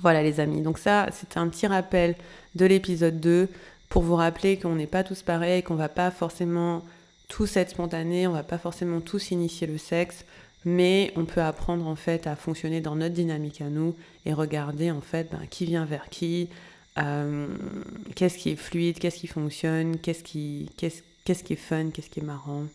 Voilà 0.01 0.23
les 0.23 0.39
amis, 0.39 0.61
donc 0.61 0.77
ça 0.77 1.07
c'était 1.11 1.39
un 1.39 1.47
petit 1.49 1.67
rappel 1.67 2.15
de 2.55 2.65
l'épisode 2.65 3.19
2 3.19 3.49
pour 3.89 4.03
vous 4.03 4.15
rappeler 4.15 4.57
qu'on 4.57 4.75
n'est 4.75 4.87
pas 4.87 5.03
tous 5.03 5.23
pareils, 5.23 5.63
qu'on 5.63 5.75
va 5.75 5.89
pas 5.89 6.11
forcément 6.11 6.83
tous 7.27 7.57
être 7.57 7.71
spontanés, 7.71 8.27
on 8.27 8.31
va 8.31 8.43
pas 8.43 8.57
forcément 8.57 9.01
tous 9.01 9.31
initier 9.31 9.67
le 9.67 9.77
sexe 9.77 10.25
mais 10.65 11.11
on 11.15 11.25
peut 11.25 11.41
apprendre 11.41 11.87
en 11.87 11.95
fait 11.95 12.27
à 12.27 12.35
fonctionner 12.35 12.81
dans 12.81 12.95
notre 12.95 13.15
dynamique 13.15 13.61
à 13.61 13.69
nous 13.69 13.95
et 14.25 14.33
regarder 14.33 14.91
en 14.91 15.01
fait 15.01 15.29
ben, 15.31 15.45
qui 15.49 15.65
vient 15.65 15.85
vers 15.85 16.09
qui, 16.09 16.49
euh, 16.97 17.47
qu'est-ce 18.15 18.37
qui 18.37 18.49
est 18.49 18.55
fluide, 18.55 18.99
qu'est-ce 18.99 19.17
qui 19.17 19.27
fonctionne, 19.27 19.97
qu'est-ce 19.99 20.23
qui, 20.23 20.69
qu'est-ce, 20.77 21.01
qu'est-ce 21.23 21.43
qui 21.43 21.53
est 21.53 21.55
fun, 21.55 21.91
qu'est-ce 21.91 22.09
qui 22.09 22.19
est 22.19 22.23
marrant. 22.23 22.65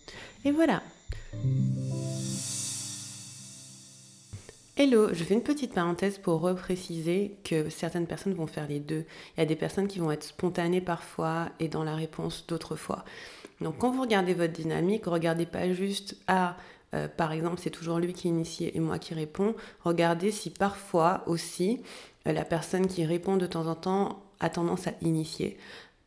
Et 0.45 0.51
voilà. 0.51 0.83
Hello, 4.77 5.15
je 5.15 5.23
fais 5.23 5.35
une 5.35 5.43
petite 5.45 5.73
parenthèse 5.73 6.19
pour 6.19 6.41
repréciser 6.41 7.37
que 7.45 7.71
certaines 7.71 8.09
personnes 8.09 8.35
vont 8.35 8.49
faire 8.49 8.67
les 8.67 8.81
deux. 8.81 9.05
Il 9.37 9.41
y 9.41 9.43
a 9.45 9.47
des 9.47 9.55
personnes 9.55 9.87
qui 9.87 10.01
vont 10.01 10.11
être 10.11 10.25
spontanées 10.25 10.81
parfois 10.81 11.49
et 11.61 11.69
dans 11.69 11.85
la 11.85 11.95
réponse 11.95 12.45
d'autres 12.49 12.75
fois. 12.75 13.05
Donc 13.61 13.79
quand 13.79 13.93
vous 13.93 14.01
regardez 14.01 14.35
votre 14.35 14.53
dynamique, 14.53 15.07
regardez 15.07 15.47
pas 15.47 15.73
juste 15.73 16.17
à 16.27 16.57
euh, 16.93 17.07
par 17.07 17.31
exemple, 17.31 17.61
c'est 17.63 17.71
toujours 17.71 18.01
lui 18.01 18.13
qui 18.15 18.27
initie 18.27 18.73
et 18.75 18.81
moi 18.81 18.99
qui 18.99 19.15
réponds, 19.15 19.55
regardez 19.85 20.33
si 20.33 20.51
parfois 20.51 21.23
aussi 21.27 21.81
euh, 22.27 22.33
la 22.33 22.45
personne 22.45 22.89
qui 22.89 23.05
répond 23.05 23.37
de 23.37 23.47
temps 23.47 23.69
en 23.69 23.77
temps 23.77 24.25
a 24.41 24.51
tendance 24.51 24.89
à 24.89 24.93
initier. 25.03 25.57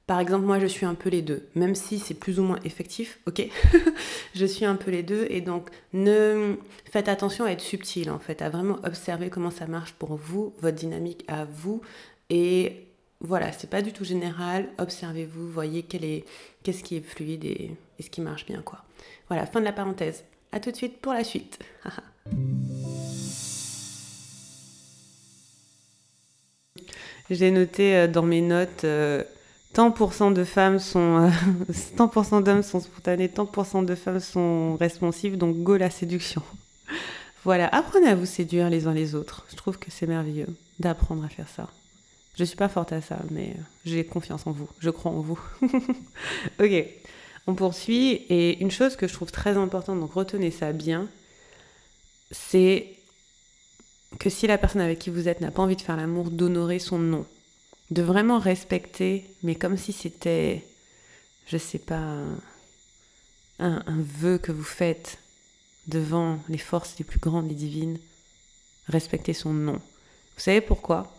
Par 0.08 0.20
exemple, 0.22 0.46
moi, 0.46 0.58
je 0.60 0.68
suis 0.68 0.86
un 0.86 0.96
peu 0.96 1.10
les 1.10 1.22
deux, 1.22 1.46
même 1.54 1.76
si 1.76 2.00
c'est 2.00 2.14
plus 2.14 2.40
ou 2.40 2.44
moins 2.44 2.60
effectif, 2.64 3.20
ok 3.28 3.46
Je 4.36 4.46
suis 4.46 4.64
un 4.64 4.78
peu 4.78 4.90
les 4.90 5.04
deux, 5.04 5.28
et 5.30 5.42
donc, 5.42 5.70
ne 5.92 6.56
faites 6.90 7.10
attention 7.10 7.44
à 7.44 7.52
être 7.52 7.60
subtil, 7.60 8.10
en 8.10 8.18
fait, 8.18 8.42
à 8.42 8.50
vraiment 8.50 8.80
observer 8.86 9.30
comment 9.30 9.52
ça 9.52 9.68
marche 9.68 9.92
pour 9.92 10.16
vous, 10.16 10.54
votre 10.62 10.78
dynamique 10.78 11.26
à 11.28 11.44
vous, 11.44 11.82
et 12.30 12.86
voilà, 13.20 13.52
c'est 13.52 13.70
pas 13.70 13.82
du 13.82 13.92
tout 13.92 14.06
général, 14.06 14.70
observez-vous, 14.78 15.50
voyez 15.50 15.84
qu'est-ce 15.84 16.84
qui 16.84 16.96
est 16.96 17.02
fluide 17.02 17.44
et, 17.44 17.72
ce 18.00 18.10
qui 18.10 18.22
marche 18.22 18.46
bien, 18.46 18.62
quoi. 18.62 18.86
Voilà, 19.28 19.46
fin 19.46 19.60
de 19.60 19.66
la 19.66 19.74
parenthèse. 19.74 20.24
A 20.54 20.62
tout 20.62 20.72
de 20.72 20.78
suite 20.78 21.02
pour 21.02 21.12
la 21.12 21.26
suite. 21.26 21.60
J'ai 27.30 27.52
noté 27.52 27.94
euh, 27.94 28.08
dans 28.08 28.24
mes 28.24 28.40
notes 28.40 28.86
euh, 28.86 29.22
tant 29.78 30.32
de 30.32 30.44
femmes 30.44 30.80
sont 30.80 31.30
euh, 31.30 32.42
d'hommes 32.42 32.64
sont 32.64 32.80
spontanés, 32.80 33.30
tant 33.30 33.46
de 33.84 33.96
femmes 33.96 34.20
sont 34.20 34.76
responsives, 34.76 35.38
donc 35.38 35.58
go 35.58 35.78
la 35.78 35.92
séduction. 35.92 36.42
voilà, 37.44 37.68
apprenez 37.68 38.08
à 38.08 38.16
vous 38.16 38.26
séduire 38.26 38.72
les 38.72 38.88
uns 38.88 38.94
les 38.96 39.14
autres. 39.14 39.46
Je 39.52 39.56
trouve 39.56 39.78
que 39.78 39.92
c'est 39.92 40.08
merveilleux 40.08 40.48
d'apprendre 40.80 41.24
à 41.24 41.30
faire 41.30 41.48
ça. 41.48 41.70
Je 42.40 42.44
suis 42.44 42.58
pas 42.58 42.70
forte 42.70 42.92
à 42.92 43.02
ça, 43.02 43.20
mais 43.30 43.56
j'ai 43.86 44.04
confiance 44.04 44.48
en 44.48 44.52
vous. 44.52 44.68
Je 44.80 44.90
crois 44.90 45.12
en 45.12 45.22
vous. 45.22 45.40
ok. 46.60 46.86
On 47.46 47.54
poursuit, 47.54 48.14
et 48.30 48.60
une 48.60 48.72
chose 48.72 48.96
que 48.96 49.08
je 49.08 49.14
trouve 49.14 49.32
très 49.32 49.58
importante, 49.58 50.00
donc 50.00 50.14
retenez 50.14 50.50
ça 50.50 50.74
bien, 50.74 51.08
c'est 52.32 52.88
que 54.18 54.32
si 54.32 54.48
la 54.48 54.58
personne 54.58 54.82
avec 54.82 54.98
qui 54.98 55.12
vous 55.12 55.28
êtes 55.28 55.40
n'a 55.40 55.52
pas 55.52 55.62
envie 55.62 55.76
de 55.76 55.82
faire 55.82 55.98
l'amour, 55.98 56.32
d'honorer 56.32 56.80
son 56.80 56.98
nom. 56.98 57.28
De 57.92 58.02
vraiment 58.02 58.40
respecter, 58.40 59.26
mais 59.44 59.56
comme 59.56 59.78
si 59.78 59.94
c'était, 59.94 60.66
je 61.48 61.58
sais 61.58 61.80
pas, 61.80 62.22
un, 63.60 63.82
vœu 63.88 64.38
que 64.38 64.52
vous 64.52 64.64
faites 64.64 65.20
devant 65.88 66.40
les 66.50 66.58
forces 66.58 66.96
les 67.00 67.06
plus 67.06 67.20
grandes 67.20 67.52
et 67.52 67.56
divines, 67.56 67.98
respecter 68.88 69.34
son 69.34 69.54
nom. 69.54 69.74
Vous 70.36 70.44
savez 70.44 70.62
pourquoi? 70.62 71.14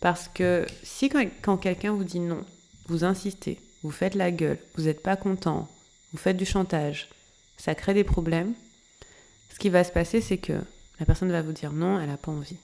Parce 0.00 0.28
que 0.28 0.66
si 0.82 1.10
quand 1.42 1.56
quelqu'un 1.58 1.92
vous 1.92 2.04
dit 2.04 2.20
non, 2.20 2.44
vous 2.86 3.04
insistez, 3.04 3.60
vous 3.82 3.90
faites 3.90 4.14
la 4.14 4.30
gueule, 4.30 4.58
vous 4.76 4.84
n'êtes 4.84 5.02
pas 5.02 5.16
content, 5.16 5.68
vous 6.12 6.18
faites 6.18 6.36
du 6.36 6.46
chantage, 6.46 7.08
ça 7.56 7.74
crée 7.74 7.94
des 7.94 8.04
problèmes, 8.04 8.54
ce 9.52 9.58
qui 9.58 9.68
va 9.68 9.84
se 9.84 9.92
passer, 9.92 10.20
c'est 10.20 10.38
que 10.38 10.60
la 10.98 11.06
personne 11.06 11.30
va 11.30 11.42
vous 11.42 11.52
dire 11.52 11.72
non, 11.72 12.00
elle 12.00 12.08
n'a 12.08 12.16
pas 12.16 12.32
envie. 12.32 12.56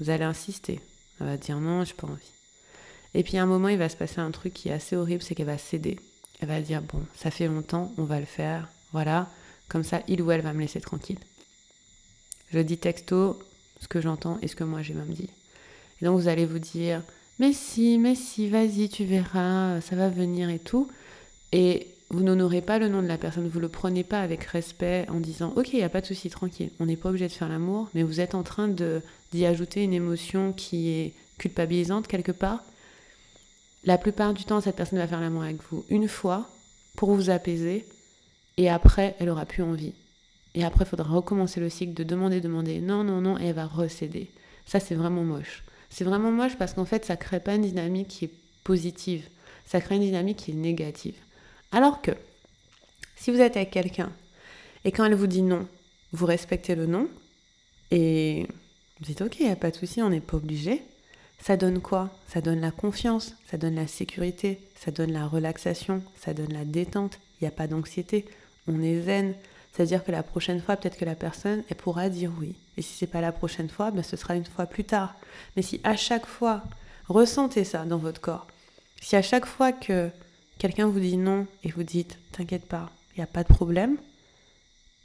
Vous 0.00 0.10
allez 0.10 0.24
insister, 0.24 0.80
elle 1.20 1.26
va 1.26 1.36
dire 1.36 1.58
non, 1.60 1.84
j'ai 1.84 1.94
pas 1.94 2.06
envie. 2.06 2.32
Et 3.14 3.22
puis 3.22 3.36
à 3.36 3.42
un 3.42 3.46
moment, 3.46 3.68
il 3.68 3.78
va 3.78 3.88
se 3.88 3.96
passer 3.96 4.20
un 4.20 4.30
truc 4.30 4.52
qui 4.54 4.68
est 4.68 4.72
assez 4.72 4.96
horrible, 4.96 5.22
c'est 5.22 5.34
qu'elle 5.34 5.46
va 5.46 5.58
céder. 5.58 5.98
Elle 6.40 6.48
va 6.48 6.60
dire 6.60 6.82
bon, 6.82 7.02
ça 7.14 7.30
fait 7.30 7.46
longtemps, 7.46 7.92
on 7.96 8.04
va 8.04 8.18
le 8.18 8.26
faire, 8.26 8.68
voilà, 8.92 9.28
comme 9.68 9.84
ça, 9.84 10.02
il 10.08 10.20
ou 10.22 10.30
elle 10.30 10.40
va 10.40 10.52
me 10.52 10.60
laisser 10.60 10.80
tranquille. 10.80 11.18
Je 12.52 12.58
dis 12.58 12.78
texto 12.78 13.40
ce 13.80 13.88
que 13.88 14.00
j'entends 14.00 14.38
et 14.42 14.48
ce 14.48 14.56
que 14.56 14.64
moi 14.64 14.82
j'ai 14.82 14.94
même 14.94 15.12
dit. 15.12 15.30
Et 16.00 16.04
donc 16.04 16.20
vous 16.20 16.28
allez 16.28 16.46
vous 16.46 16.58
dire 16.58 17.02
mais 17.38 17.52
si, 17.52 17.98
mais 17.98 18.14
si, 18.14 18.48
vas-y, 18.48 18.88
tu 18.88 19.04
verras, 19.04 19.80
ça 19.80 19.96
va 19.96 20.08
venir 20.08 20.50
et 20.50 20.60
tout. 20.60 20.88
Et 21.52 21.88
vous 22.14 22.22
n'honorez 22.22 22.60
pas 22.60 22.78
le 22.78 22.88
nom 22.88 23.02
de 23.02 23.08
la 23.08 23.18
personne, 23.18 23.48
vous 23.48 23.60
le 23.60 23.68
prenez 23.68 24.04
pas 24.04 24.20
avec 24.20 24.44
respect 24.44 25.04
en 25.08 25.18
disant 25.18 25.52
ok, 25.56 25.72
il 25.72 25.78
n'y 25.78 25.82
a 25.82 25.88
pas 25.88 26.00
de 26.00 26.06
souci, 26.06 26.30
tranquille, 26.30 26.70
on 26.78 26.86
n'est 26.86 26.96
pas 26.96 27.08
obligé 27.08 27.26
de 27.26 27.32
faire 27.32 27.48
l'amour, 27.48 27.88
mais 27.94 28.02
vous 28.02 28.20
êtes 28.20 28.34
en 28.34 28.42
train 28.42 28.68
d'y 28.68 29.44
ajouter 29.44 29.82
une 29.82 29.92
émotion 29.92 30.52
qui 30.52 30.90
est 30.90 31.12
culpabilisante 31.38 32.06
quelque 32.06 32.32
part. 32.32 32.62
La 33.84 33.98
plupart 33.98 34.32
du 34.32 34.44
temps, 34.44 34.60
cette 34.60 34.76
personne 34.76 34.98
va 34.98 35.08
faire 35.08 35.20
l'amour 35.20 35.42
avec 35.42 35.58
vous 35.70 35.84
une 35.90 36.08
fois 36.08 36.48
pour 36.96 37.12
vous 37.12 37.30
apaiser, 37.30 37.84
et 38.56 38.70
après, 38.70 39.16
elle 39.18 39.28
aura 39.28 39.44
plus 39.44 39.64
envie. 39.64 39.92
Et 40.54 40.64
après, 40.64 40.84
il 40.84 40.88
faudra 40.88 41.12
recommencer 41.12 41.58
le 41.58 41.68
cycle 41.68 41.94
de 41.94 42.04
demander, 42.04 42.40
demander, 42.40 42.80
non, 42.80 43.02
non, 43.02 43.20
non, 43.20 43.38
et 43.38 43.46
elle 43.46 43.56
va 43.56 43.66
recéder. 43.66 44.30
Ça, 44.66 44.78
c'est 44.78 44.94
vraiment 44.94 45.24
moche. 45.24 45.64
C'est 45.90 46.04
vraiment 46.04 46.30
moche 46.30 46.56
parce 46.56 46.74
qu'en 46.74 46.84
fait, 46.84 47.04
ça 47.04 47.16
crée 47.16 47.40
pas 47.40 47.56
une 47.56 47.62
dynamique 47.62 48.08
qui 48.08 48.26
est 48.26 48.30
positive. 48.62 49.26
Ça 49.66 49.80
crée 49.80 49.96
une 49.96 50.02
dynamique 50.02 50.38
qui 50.38 50.52
est 50.52 50.54
négative. 50.54 51.16
Alors 51.74 52.00
que, 52.00 52.12
si 53.16 53.32
vous 53.32 53.40
êtes 53.40 53.56
avec 53.56 53.72
quelqu'un 53.72 54.12
et 54.84 54.92
quand 54.92 55.04
elle 55.04 55.16
vous 55.16 55.26
dit 55.26 55.42
non, 55.42 55.66
vous 56.12 56.24
respectez 56.24 56.76
le 56.76 56.86
non 56.86 57.08
et 57.90 58.46
vous 59.00 59.06
dites 59.06 59.22
ok, 59.22 59.40
il 59.40 59.46
n'y 59.46 59.52
a 59.52 59.56
pas 59.56 59.72
de 59.72 59.76
souci, 59.76 60.00
on 60.00 60.10
n'est 60.10 60.20
pas 60.20 60.36
obligé. 60.36 60.82
Ça 61.40 61.56
donne 61.56 61.80
quoi? 61.80 62.10
Ça 62.28 62.40
donne 62.40 62.60
la 62.60 62.70
confiance, 62.70 63.34
ça 63.50 63.58
donne 63.58 63.74
la 63.74 63.88
sécurité, 63.88 64.60
ça 64.76 64.92
donne 64.92 65.10
la 65.10 65.26
relaxation, 65.26 66.00
ça 66.16 66.32
donne 66.32 66.52
la 66.52 66.64
détente. 66.64 67.18
Il 67.40 67.44
n'y 67.44 67.48
a 67.48 67.50
pas 67.50 67.66
d'anxiété, 67.66 68.24
on 68.68 68.80
est 68.80 69.02
zen. 69.02 69.34
C'est-à-dire 69.72 70.04
que 70.04 70.12
la 70.12 70.22
prochaine 70.22 70.60
fois, 70.60 70.76
peut-être 70.76 70.96
que 70.96 71.04
la 71.04 71.16
personne, 71.16 71.64
elle 71.68 71.76
pourra 71.76 72.08
dire 72.08 72.30
oui. 72.38 72.54
Et 72.76 72.82
si 72.82 72.94
c'est 72.94 73.08
pas 73.08 73.20
la 73.20 73.32
prochaine 73.32 73.68
fois, 73.68 73.90
ben 73.90 74.04
ce 74.04 74.16
sera 74.16 74.36
une 74.36 74.44
fois 74.44 74.66
plus 74.66 74.84
tard. 74.84 75.16
Mais 75.56 75.62
si 75.62 75.80
à 75.82 75.96
chaque 75.96 76.26
fois, 76.26 76.62
ressentez 77.08 77.64
ça 77.64 77.84
dans 77.84 77.98
votre 77.98 78.20
corps, 78.20 78.46
si 79.02 79.16
à 79.16 79.22
chaque 79.22 79.46
fois 79.46 79.72
que 79.72 80.12
quelqu'un 80.58 80.88
vous 80.88 81.00
dit 81.00 81.16
non 81.16 81.46
et 81.62 81.70
vous 81.70 81.82
dites 81.82 82.18
T'inquiète 82.32 82.66
pas, 82.66 82.90
il 83.14 83.20
n'y 83.20 83.24
a 83.24 83.28
pas 83.28 83.42
de 83.42 83.52
problème, 83.52 83.96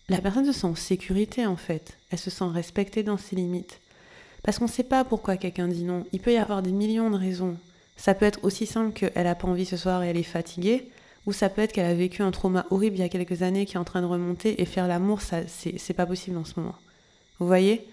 la 0.09 0.21
personne 0.21 0.45
se 0.45 0.51
sent 0.51 0.65
en 0.65 0.75
sécurité 0.75 1.45
en 1.45 1.55
fait. 1.55 1.97
Elle 2.09 2.17
se 2.17 2.31
sent 2.31 2.45
respectée 2.51 3.03
dans 3.03 3.17
ses 3.17 3.35
limites. 3.35 3.79
Parce 4.41 4.57
qu'on 4.57 4.65
ne 4.65 4.69
sait 4.69 4.83
pas 4.83 5.03
pourquoi 5.03 5.37
quelqu'un 5.37 5.67
dit 5.67 5.83
non. 5.83 6.05
Il 6.11 6.19
peut 6.19 6.33
y 6.33 6.37
avoir 6.37 6.63
des 6.63 6.71
millions 6.71 7.11
de 7.11 7.17
raisons. 7.17 7.57
Ça 7.95 8.15
peut 8.15 8.25
être 8.25 8.43
aussi 8.43 8.65
simple 8.65 8.93
qu'elle 8.93 9.23
n'a 9.23 9.35
pas 9.35 9.47
envie 9.47 9.65
ce 9.65 9.77
soir 9.77 10.01
et 10.01 10.07
elle 10.07 10.17
est 10.17 10.23
fatiguée, 10.23 10.89
ou 11.25 11.33
ça 11.33 11.49
peut 11.49 11.61
être 11.61 11.73
qu'elle 11.73 11.85
a 11.85 11.93
vécu 11.93 12.23
un 12.23 12.31
trauma 12.31 12.65
horrible 12.71 12.95
il 12.95 13.01
y 13.01 13.03
a 13.03 13.09
quelques 13.09 13.43
années 13.43 13.65
qui 13.65 13.75
est 13.75 13.79
en 13.79 13.83
train 13.83 14.01
de 14.01 14.07
remonter 14.07 14.61
et 14.61 14.65
faire 14.65 14.87
l'amour, 14.87 15.21
ça 15.21 15.41
c'est 15.47 15.93
pas 15.93 16.05
possible 16.05 16.37
en 16.37 16.45
ce 16.45 16.59
moment. 16.59 16.75
Vous 17.39 17.45
voyez? 17.45 17.85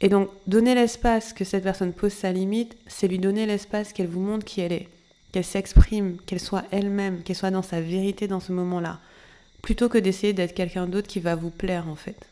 Et 0.00 0.08
donc 0.08 0.28
donner 0.48 0.74
l'espace 0.74 1.32
que 1.32 1.44
cette 1.44 1.62
personne 1.62 1.92
pose 1.92 2.12
sa 2.12 2.32
limite, 2.32 2.76
c'est 2.88 3.06
lui 3.06 3.18
donner 3.18 3.46
l'espace 3.46 3.92
qu'elle 3.92 4.08
vous 4.08 4.20
montre 4.20 4.44
qui 4.44 4.60
elle 4.60 4.72
est, 4.72 4.88
qu'elle 5.34 5.44
s'exprime, 5.44 6.16
qu'elle 6.26 6.38
soit 6.38 6.64
elle-même, 6.70 7.24
qu'elle 7.24 7.34
soit 7.34 7.50
dans 7.50 7.62
sa 7.62 7.80
vérité 7.80 8.28
dans 8.28 8.38
ce 8.38 8.52
moment-là 8.52 9.00
plutôt 9.64 9.88
que 9.88 9.96
d'essayer 9.96 10.34
d'être 10.34 10.54
quelqu'un 10.54 10.86
d'autre 10.86 11.08
qui 11.08 11.20
va 11.20 11.34
vous 11.34 11.50
plaire 11.50 11.88
en 11.88 11.96
fait. 11.96 12.28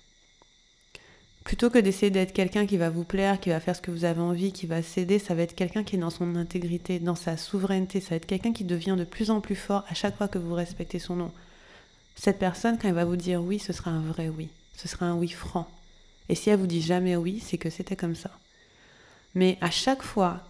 Plutôt 1.44 1.70
que 1.70 1.78
d'essayer 1.78 2.10
d'être 2.10 2.34
quelqu'un 2.34 2.66
qui 2.66 2.76
va 2.76 2.90
vous 2.90 3.04
plaire, 3.04 3.40
qui 3.40 3.48
va 3.48 3.58
faire 3.58 3.74
ce 3.74 3.80
que 3.80 3.90
vous 3.90 4.04
avez 4.04 4.20
envie, 4.20 4.52
qui 4.52 4.66
va 4.66 4.82
céder, 4.82 5.18
ça 5.18 5.34
va 5.34 5.42
être 5.42 5.56
quelqu'un 5.56 5.82
qui 5.82 5.96
est 5.96 5.98
dans 5.98 6.10
son 6.10 6.36
intégrité, 6.36 7.00
dans 7.00 7.16
sa 7.16 7.36
souveraineté, 7.36 8.00
ça 8.00 8.10
va 8.10 8.16
être 8.16 8.26
quelqu'un 8.26 8.52
qui 8.52 8.64
devient 8.64 8.96
de 8.98 9.04
plus 9.04 9.30
en 9.30 9.40
plus 9.40 9.56
fort 9.56 9.82
à 9.88 9.94
chaque 9.94 10.16
fois 10.16 10.28
que 10.28 10.38
vous 10.38 10.54
respectez 10.54 10.98
son 10.98 11.16
nom. 11.16 11.32
Cette 12.14 12.38
personne, 12.38 12.78
quand 12.78 12.86
elle 12.86 12.94
va 12.94 13.06
vous 13.06 13.16
dire 13.16 13.42
oui, 13.42 13.58
ce 13.58 13.72
sera 13.72 13.90
un 13.90 14.02
vrai 14.02 14.28
oui, 14.28 14.50
ce 14.76 14.86
sera 14.86 15.06
un 15.06 15.16
oui 15.16 15.30
franc. 15.30 15.66
Et 16.28 16.34
si 16.34 16.50
elle 16.50 16.60
vous 16.60 16.66
dit 16.66 16.82
jamais 16.82 17.16
oui, 17.16 17.42
c'est 17.44 17.58
que 17.58 17.70
c'était 17.70 17.96
comme 17.96 18.14
ça. 18.14 18.30
Mais 19.34 19.56
à 19.62 19.70
chaque 19.70 20.02
fois 20.02 20.42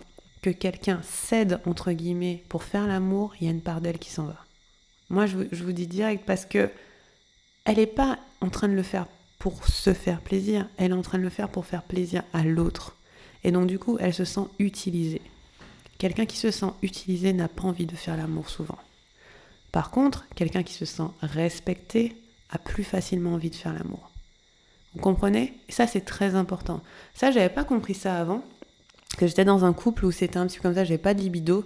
que 0.43 0.51
quelqu'un 0.51 1.01
cède, 1.03 1.61
entre 1.67 1.93
guillemets, 1.93 2.43
pour 2.49 2.65
faire 2.65 2.87
l'amour, 2.87 3.35
il 3.41 3.47
y 3.47 3.49
a 3.49 3.53
une 3.53 3.63
part 3.63 3.81
d'elle 3.81 3.99
qui 3.99 4.11
s'en 4.11 4.25
va. 4.25 4.45
Moi, 5.09 5.27
je, 5.27 5.37
vous 5.37 5.73
dis 5.73 5.87
direct 5.87 6.25
parce 6.27 6.45
que 6.45 6.71
elle 7.65 7.77
n'est 7.77 7.87
pas 7.87 8.19
en 8.41 8.49
train 8.49 8.69
de 8.69 8.75
le 8.75 8.83
faire 8.83 9.07
pour 9.39 9.67
se 9.67 9.93
faire 9.93 10.21
plaisir, 10.21 10.69
elle 10.77 10.91
est 10.91 10.95
en 10.95 11.03
train 11.03 11.19
de 11.19 11.23
le 11.23 11.31
faire 11.31 11.49
pour 11.49 11.65
faire 11.65 11.83
plaisir 11.83 12.23
à 12.33 12.43
l'autre. 12.43 12.97
Et 13.45 13.53
donc, 13.53 13.67
du 13.67 13.79
coup, 13.79 13.99
elle 14.01 14.15
se 14.15 14.25
sent 14.25 14.47
utilisée. 14.59 15.23
Quelqu'un 15.99 16.27
qui 16.27 16.37
se 16.37 16.51
sent 16.51 16.73
utilisé 16.83 17.33
n'a 17.33 17.49
pas 17.49 17.63
envie 17.63 17.87
de 17.87 17.95
faire 17.95 18.17
l'amour 18.17 18.49
souvent. 18.49 18.79
Par 19.71 19.91
contre, 19.91 20.27
quelqu'un 20.35 20.63
qui 20.63 20.75
se 20.75 20.85
sent 20.85 21.09
respecté 21.23 22.17
a 22.51 22.59
plus 22.59 22.85
facilement 22.85 23.35
envie 23.35 23.51
de 23.51 23.55
faire 23.55 23.73
l'amour. 23.73 24.11
Vous 24.95 25.01
comprenez? 25.01 25.55
Et 25.69 25.73
ça, 25.73 25.87
c'est 25.87 26.05
très 26.05 26.35
important. 26.35 26.83
Ça, 27.15 27.31
j'avais 27.31 27.49
pas 27.49 27.65
compris 27.65 27.95
ça 27.95 28.19
avant. 28.19 28.45
Que 29.17 29.27
j'étais 29.27 29.45
dans 29.45 29.65
un 29.65 29.73
couple 29.73 30.07
où 30.07 30.11
c'était 30.11 30.39
un 30.39 30.47
petit 30.47 30.59
peu 30.59 30.63
comme 30.63 30.75
ça, 30.75 30.85
j'avais 30.85 30.99
pas 30.99 31.15
de 31.15 31.21
libido. 31.21 31.65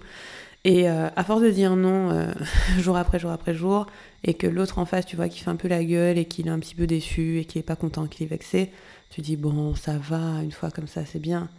Et 0.63 0.89
euh, 0.89 1.07
à 1.15 1.23
force 1.23 1.41
de 1.41 1.49
dire 1.49 1.75
non 1.75 2.11
euh, 2.11 2.33
jour 2.79 2.97
après 2.97 3.19
jour 3.19 3.31
après 3.31 3.53
jour, 3.53 3.87
et 4.23 4.33
que 4.33 4.47
l'autre 4.47 4.79
en 4.79 4.85
face, 4.85 5.05
tu 5.05 5.15
vois, 5.15 5.29
qui 5.29 5.39
fait 5.39 5.49
un 5.49 5.55
peu 5.55 5.67
la 5.67 5.83
gueule 5.83 6.17
et 6.17 6.25
qu'il 6.25 6.47
est 6.47 6.51
un 6.51 6.59
petit 6.59 6.75
peu 6.75 6.87
déçu 6.87 7.39
et 7.39 7.45
qu'il 7.45 7.59
est 7.59 7.63
pas 7.63 7.75
content, 7.75 8.07
qu'il 8.07 8.25
est 8.25 8.29
vexé, 8.29 8.71
tu 9.09 9.21
dis 9.21 9.37
bon, 9.37 9.75
ça 9.75 9.97
va, 9.97 10.43
une 10.43 10.51
fois 10.51 10.71
comme 10.71 10.87
ça, 10.87 11.05
c'est 11.05 11.19
bien. 11.19 11.49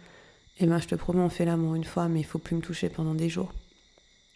Et 0.59 0.67
ben, 0.67 0.79
je 0.79 0.87
te 0.87 0.95
promets, 0.95 1.21
on 1.21 1.29
fait 1.29 1.45
l'amour 1.45 1.75
une 1.75 1.85
fois, 1.85 2.07
mais 2.07 2.19
il 2.19 2.25
faut 2.25 2.37
plus 2.37 2.55
me 2.55 2.61
toucher 2.61 2.89
pendant 2.89 3.15
des 3.15 3.29
jours. 3.29 3.51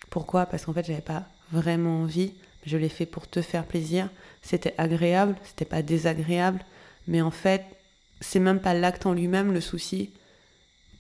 Pourquoi? 0.10 0.46
Parce 0.46 0.66
qu'en 0.66 0.74
fait, 0.74 0.86
j'avais 0.86 1.02
pas 1.02 1.28
vraiment 1.52 2.02
envie. 2.02 2.34
Je 2.66 2.78
l'ai 2.78 2.90
fait 2.90 3.06
pour 3.06 3.28
te 3.30 3.42
faire 3.42 3.66
plaisir. 3.66 4.10
C'était 4.42 4.74
agréable, 4.78 5.36
c'était 5.44 5.66
pas 5.66 5.82
désagréable, 5.82 6.60
mais 7.08 7.22
en 7.22 7.32
fait, 7.32 7.64
c'est 8.22 8.40
même 8.40 8.60
pas 8.60 8.74
l'acte 8.74 9.06
en 9.06 9.14
lui-même 9.14 9.54
le 9.54 9.62
souci 9.62 10.12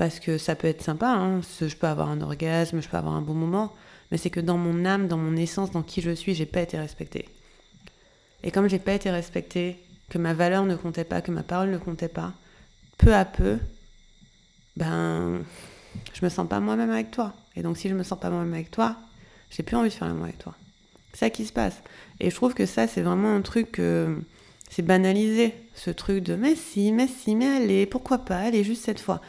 parce 0.03 0.19
que 0.19 0.37
ça 0.37 0.55
peut 0.55 0.67
être 0.67 0.81
sympa, 0.81 1.07
hein. 1.07 1.39
je 1.61 1.73
peux 1.77 1.87
avoir 1.87 2.09
un 2.09 2.19
orgasme, 2.19 2.81
je 2.81 2.89
peux 2.89 2.97
avoir 2.97 3.13
un 3.13 3.21
bon 3.21 3.33
moment, 3.33 3.71
mais 4.11 4.17
c'est 4.17 4.29
que 4.29 4.41
dans 4.41 4.57
mon 4.57 4.83
âme, 4.83 5.07
dans 5.07 5.15
mon 5.15 5.37
essence, 5.37 5.71
dans 5.71 5.81
qui 5.81 6.01
je 6.01 6.11
suis, 6.11 6.35
j'ai 6.35 6.45
pas 6.45 6.59
été 6.59 6.77
respectée. 6.77 7.29
Et 8.43 8.51
comme 8.51 8.67
j'ai 8.67 8.79
pas 8.79 8.91
été 8.91 9.09
respectée, 9.09 9.79
que 10.09 10.17
ma 10.17 10.33
valeur 10.33 10.65
ne 10.65 10.75
comptait 10.75 11.05
pas, 11.05 11.21
que 11.21 11.31
ma 11.31 11.41
parole 11.41 11.69
ne 11.69 11.77
comptait 11.77 12.09
pas, 12.09 12.33
peu 12.97 13.15
à 13.15 13.23
peu, 13.23 13.59
ben, 14.75 15.39
je 16.13 16.25
me 16.25 16.29
sens 16.29 16.49
pas 16.49 16.59
moi-même 16.59 16.91
avec 16.91 17.09
toi. 17.09 17.31
Et 17.55 17.61
donc 17.61 17.77
si 17.77 17.87
je 17.87 17.95
me 17.95 18.03
sens 18.03 18.19
pas 18.19 18.29
moi-même 18.29 18.53
avec 18.53 18.71
toi, 18.71 18.97
j'ai 19.51 19.63
plus 19.63 19.77
envie 19.77 19.87
de 19.87 19.93
faire 19.93 20.09
l'amour 20.09 20.25
avec 20.25 20.37
toi. 20.37 20.53
C'est 21.13 21.19
ça 21.19 21.29
qui 21.29 21.45
se 21.45 21.53
passe. 21.53 21.81
Et 22.19 22.29
je 22.29 22.35
trouve 22.35 22.53
que 22.53 22.65
ça, 22.65 22.87
c'est 22.87 23.03
vraiment 23.03 23.33
un 23.33 23.41
truc 23.41 23.71
que 23.71 24.17
c'est 24.69 24.81
banalisé, 24.81 25.55
ce 25.75 25.91
truc 25.91 26.25
de 26.25 26.35
mais 26.35 26.55
si, 26.55 26.91
mais 26.91 27.07
si, 27.07 27.37
mais 27.37 27.47
allez, 27.47 27.85
pourquoi 27.85 28.17
pas, 28.17 28.39
allez, 28.39 28.65
juste 28.65 28.83
cette 28.83 28.99
fois. 28.99 29.21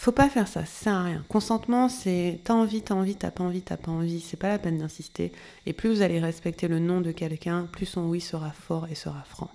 Faut 0.00 0.12
pas 0.12 0.28
faire 0.28 0.46
ça, 0.46 0.64
ça 0.64 0.66
sert 0.66 0.94
à 0.94 1.02
rien. 1.02 1.24
Consentement, 1.28 1.88
c'est 1.88 2.38
t'as 2.44 2.54
envie, 2.54 2.82
t'as 2.82 2.94
envie, 2.94 3.16
t'as 3.16 3.32
pas 3.32 3.42
envie, 3.42 3.62
t'as 3.62 3.76
pas 3.76 3.90
envie. 3.90 4.20
C'est 4.20 4.36
pas 4.36 4.46
la 4.46 4.60
peine 4.60 4.78
d'insister. 4.78 5.32
Et 5.66 5.72
plus 5.72 5.90
vous 5.90 6.02
allez 6.02 6.20
respecter 6.20 6.68
le 6.68 6.78
nom 6.78 7.00
de 7.00 7.10
quelqu'un, 7.10 7.68
plus 7.72 7.84
son 7.84 8.02
oui 8.02 8.20
sera 8.20 8.52
fort 8.52 8.86
et 8.88 8.94
sera 8.94 9.24
franc. 9.24 9.50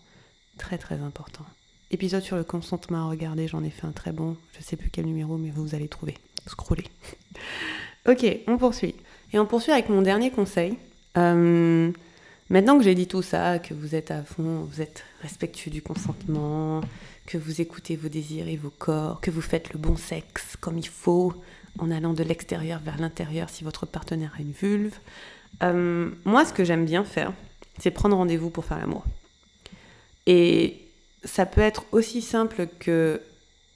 Très 0.57 0.77
très 0.77 0.95
important. 0.95 1.45
Épisode 1.91 2.23
sur 2.23 2.35
le 2.35 2.43
consentement 2.43 3.07
à 3.07 3.09
regarder, 3.09 3.47
j'en 3.47 3.63
ai 3.63 3.69
fait 3.69 3.87
un 3.87 3.93
très 3.93 4.11
bon. 4.11 4.35
Je 4.57 4.61
sais 4.61 4.75
plus 4.75 4.89
quel 4.89 5.05
numéro, 5.05 5.37
mais 5.37 5.49
vous 5.49 5.75
allez 5.75 5.87
trouver. 5.87 6.17
Scrollez. 6.45 6.87
ok, 8.09 8.25
on 8.47 8.57
poursuit. 8.57 8.95
Et 9.31 9.39
on 9.39 9.45
poursuit 9.45 9.71
avec 9.71 9.87
mon 9.87 10.01
dernier 10.01 10.29
conseil. 10.29 10.77
Euh, 11.17 11.89
maintenant 12.49 12.77
que 12.77 12.83
j'ai 12.83 12.95
dit 12.95 13.07
tout 13.07 13.21
ça, 13.21 13.59
que 13.59 13.73
vous 13.73 13.95
êtes 13.95 14.11
à 14.11 14.23
fond, 14.23 14.67
vous 14.69 14.81
êtes 14.81 15.05
respectueux 15.21 15.71
du 15.71 15.81
consentement, 15.81 16.81
que 17.25 17.37
vous 17.37 17.61
écoutez 17.61 17.95
vos 17.95 18.09
désirs 18.09 18.47
et 18.47 18.57
vos 18.57 18.69
corps, 18.69 19.21
que 19.21 19.31
vous 19.31 19.41
faites 19.41 19.73
le 19.73 19.79
bon 19.79 19.95
sexe 19.95 20.55
comme 20.59 20.77
il 20.77 20.87
faut, 20.87 21.33
en 21.79 21.91
allant 21.91 22.13
de 22.13 22.23
l'extérieur 22.23 22.79
vers 22.79 22.97
l'intérieur 22.97 23.49
si 23.49 23.63
votre 23.63 23.85
partenaire 23.85 24.33
a 24.37 24.41
une 24.41 24.51
vulve. 24.51 24.95
Euh, 25.61 26.11
moi, 26.25 26.45
ce 26.45 26.53
que 26.53 26.63
j'aime 26.63 26.85
bien 26.85 27.03
faire, 27.03 27.33
c'est 27.79 27.91
prendre 27.91 28.15
rendez-vous 28.15 28.49
pour 28.49 28.65
faire 28.65 28.79
l'amour. 28.79 29.03
Et 30.25 30.81
ça 31.23 31.45
peut 31.45 31.61
être 31.61 31.85
aussi 31.91 32.21
simple 32.21 32.67
que 32.79 33.21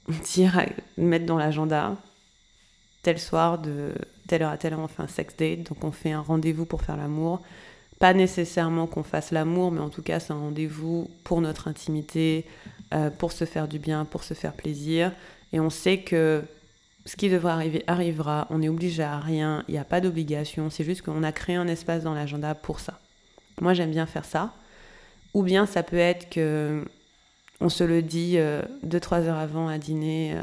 dire, 0.24 0.64
mettre 0.96 1.26
dans 1.26 1.38
l'agenda, 1.38 1.96
tel 3.02 3.18
soir, 3.18 3.58
de 3.58 3.92
telle 4.26 4.42
heure 4.42 4.50
à 4.50 4.58
telle 4.58 4.74
heure, 4.74 4.80
on 4.80 4.88
fait 4.88 5.02
un 5.02 5.08
sex 5.08 5.34
date, 5.36 5.62
donc 5.64 5.82
on 5.82 5.92
fait 5.92 6.12
un 6.12 6.20
rendez-vous 6.20 6.66
pour 6.66 6.82
faire 6.82 6.96
l'amour. 6.96 7.40
Pas 7.98 8.14
nécessairement 8.14 8.86
qu'on 8.86 9.02
fasse 9.02 9.32
l'amour, 9.32 9.72
mais 9.72 9.80
en 9.80 9.88
tout 9.88 10.02
cas, 10.02 10.20
c'est 10.20 10.32
un 10.32 10.38
rendez-vous 10.38 11.10
pour 11.24 11.40
notre 11.40 11.66
intimité, 11.66 12.44
euh, 12.94 13.10
pour 13.10 13.32
se 13.32 13.44
faire 13.44 13.68
du 13.68 13.78
bien, 13.78 14.06
pour 14.06 14.24
se 14.24 14.32
faire 14.32 14.54
plaisir. 14.54 15.12
Et 15.52 15.60
on 15.60 15.68
sait 15.68 15.98
que 15.98 16.42
ce 17.04 17.16
qui 17.16 17.28
devra 17.28 17.52
arriver 17.52 17.84
arrivera, 17.86 18.46
on 18.48 18.58
n'est 18.58 18.70
obligé 18.70 19.02
à 19.02 19.18
rien, 19.18 19.62
il 19.68 19.72
n'y 19.72 19.78
a 19.78 19.84
pas 19.84 20.00
d'obligation, 20.00 20.70
c'est 20.70 20.84
juste 20.84 21.02
qu'on 21.02 21.22
a 21.22 21.30
créé 21.30 21.56
un 21.56 21.68
espace 21.68 22.02
dans 22.02 22.14
l'agenda 22.14 22.54
pour 22.54 22.80
ça. 22.80 22.98
Moi 23.60 23.74
j'aime 23.74 23.90
bien 23.90 24.06
faire 24.06 24.24
ça. 24.24 24.54
Ou 25.34 25.42
bien 25.42 25.66
ça 25.66 25.82
peut 25.82 25.98
être 25.98 26.30
que 26.30 26.82
on 27.60 27.68
se 27.68 27.84
le 27.84 28.00
dit 28.00 28.36
2-3 28.36 28.38
euh, 28.38 29.26
heures 29.26 29.36
avant 29.36 29.68
à 29.68 29.76
dîner 29.76 30.32
euh, 30.34 30.42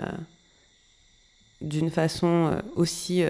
d'une 1.62 1.90
façon 1.90 2.62
aussi 2.76 3.24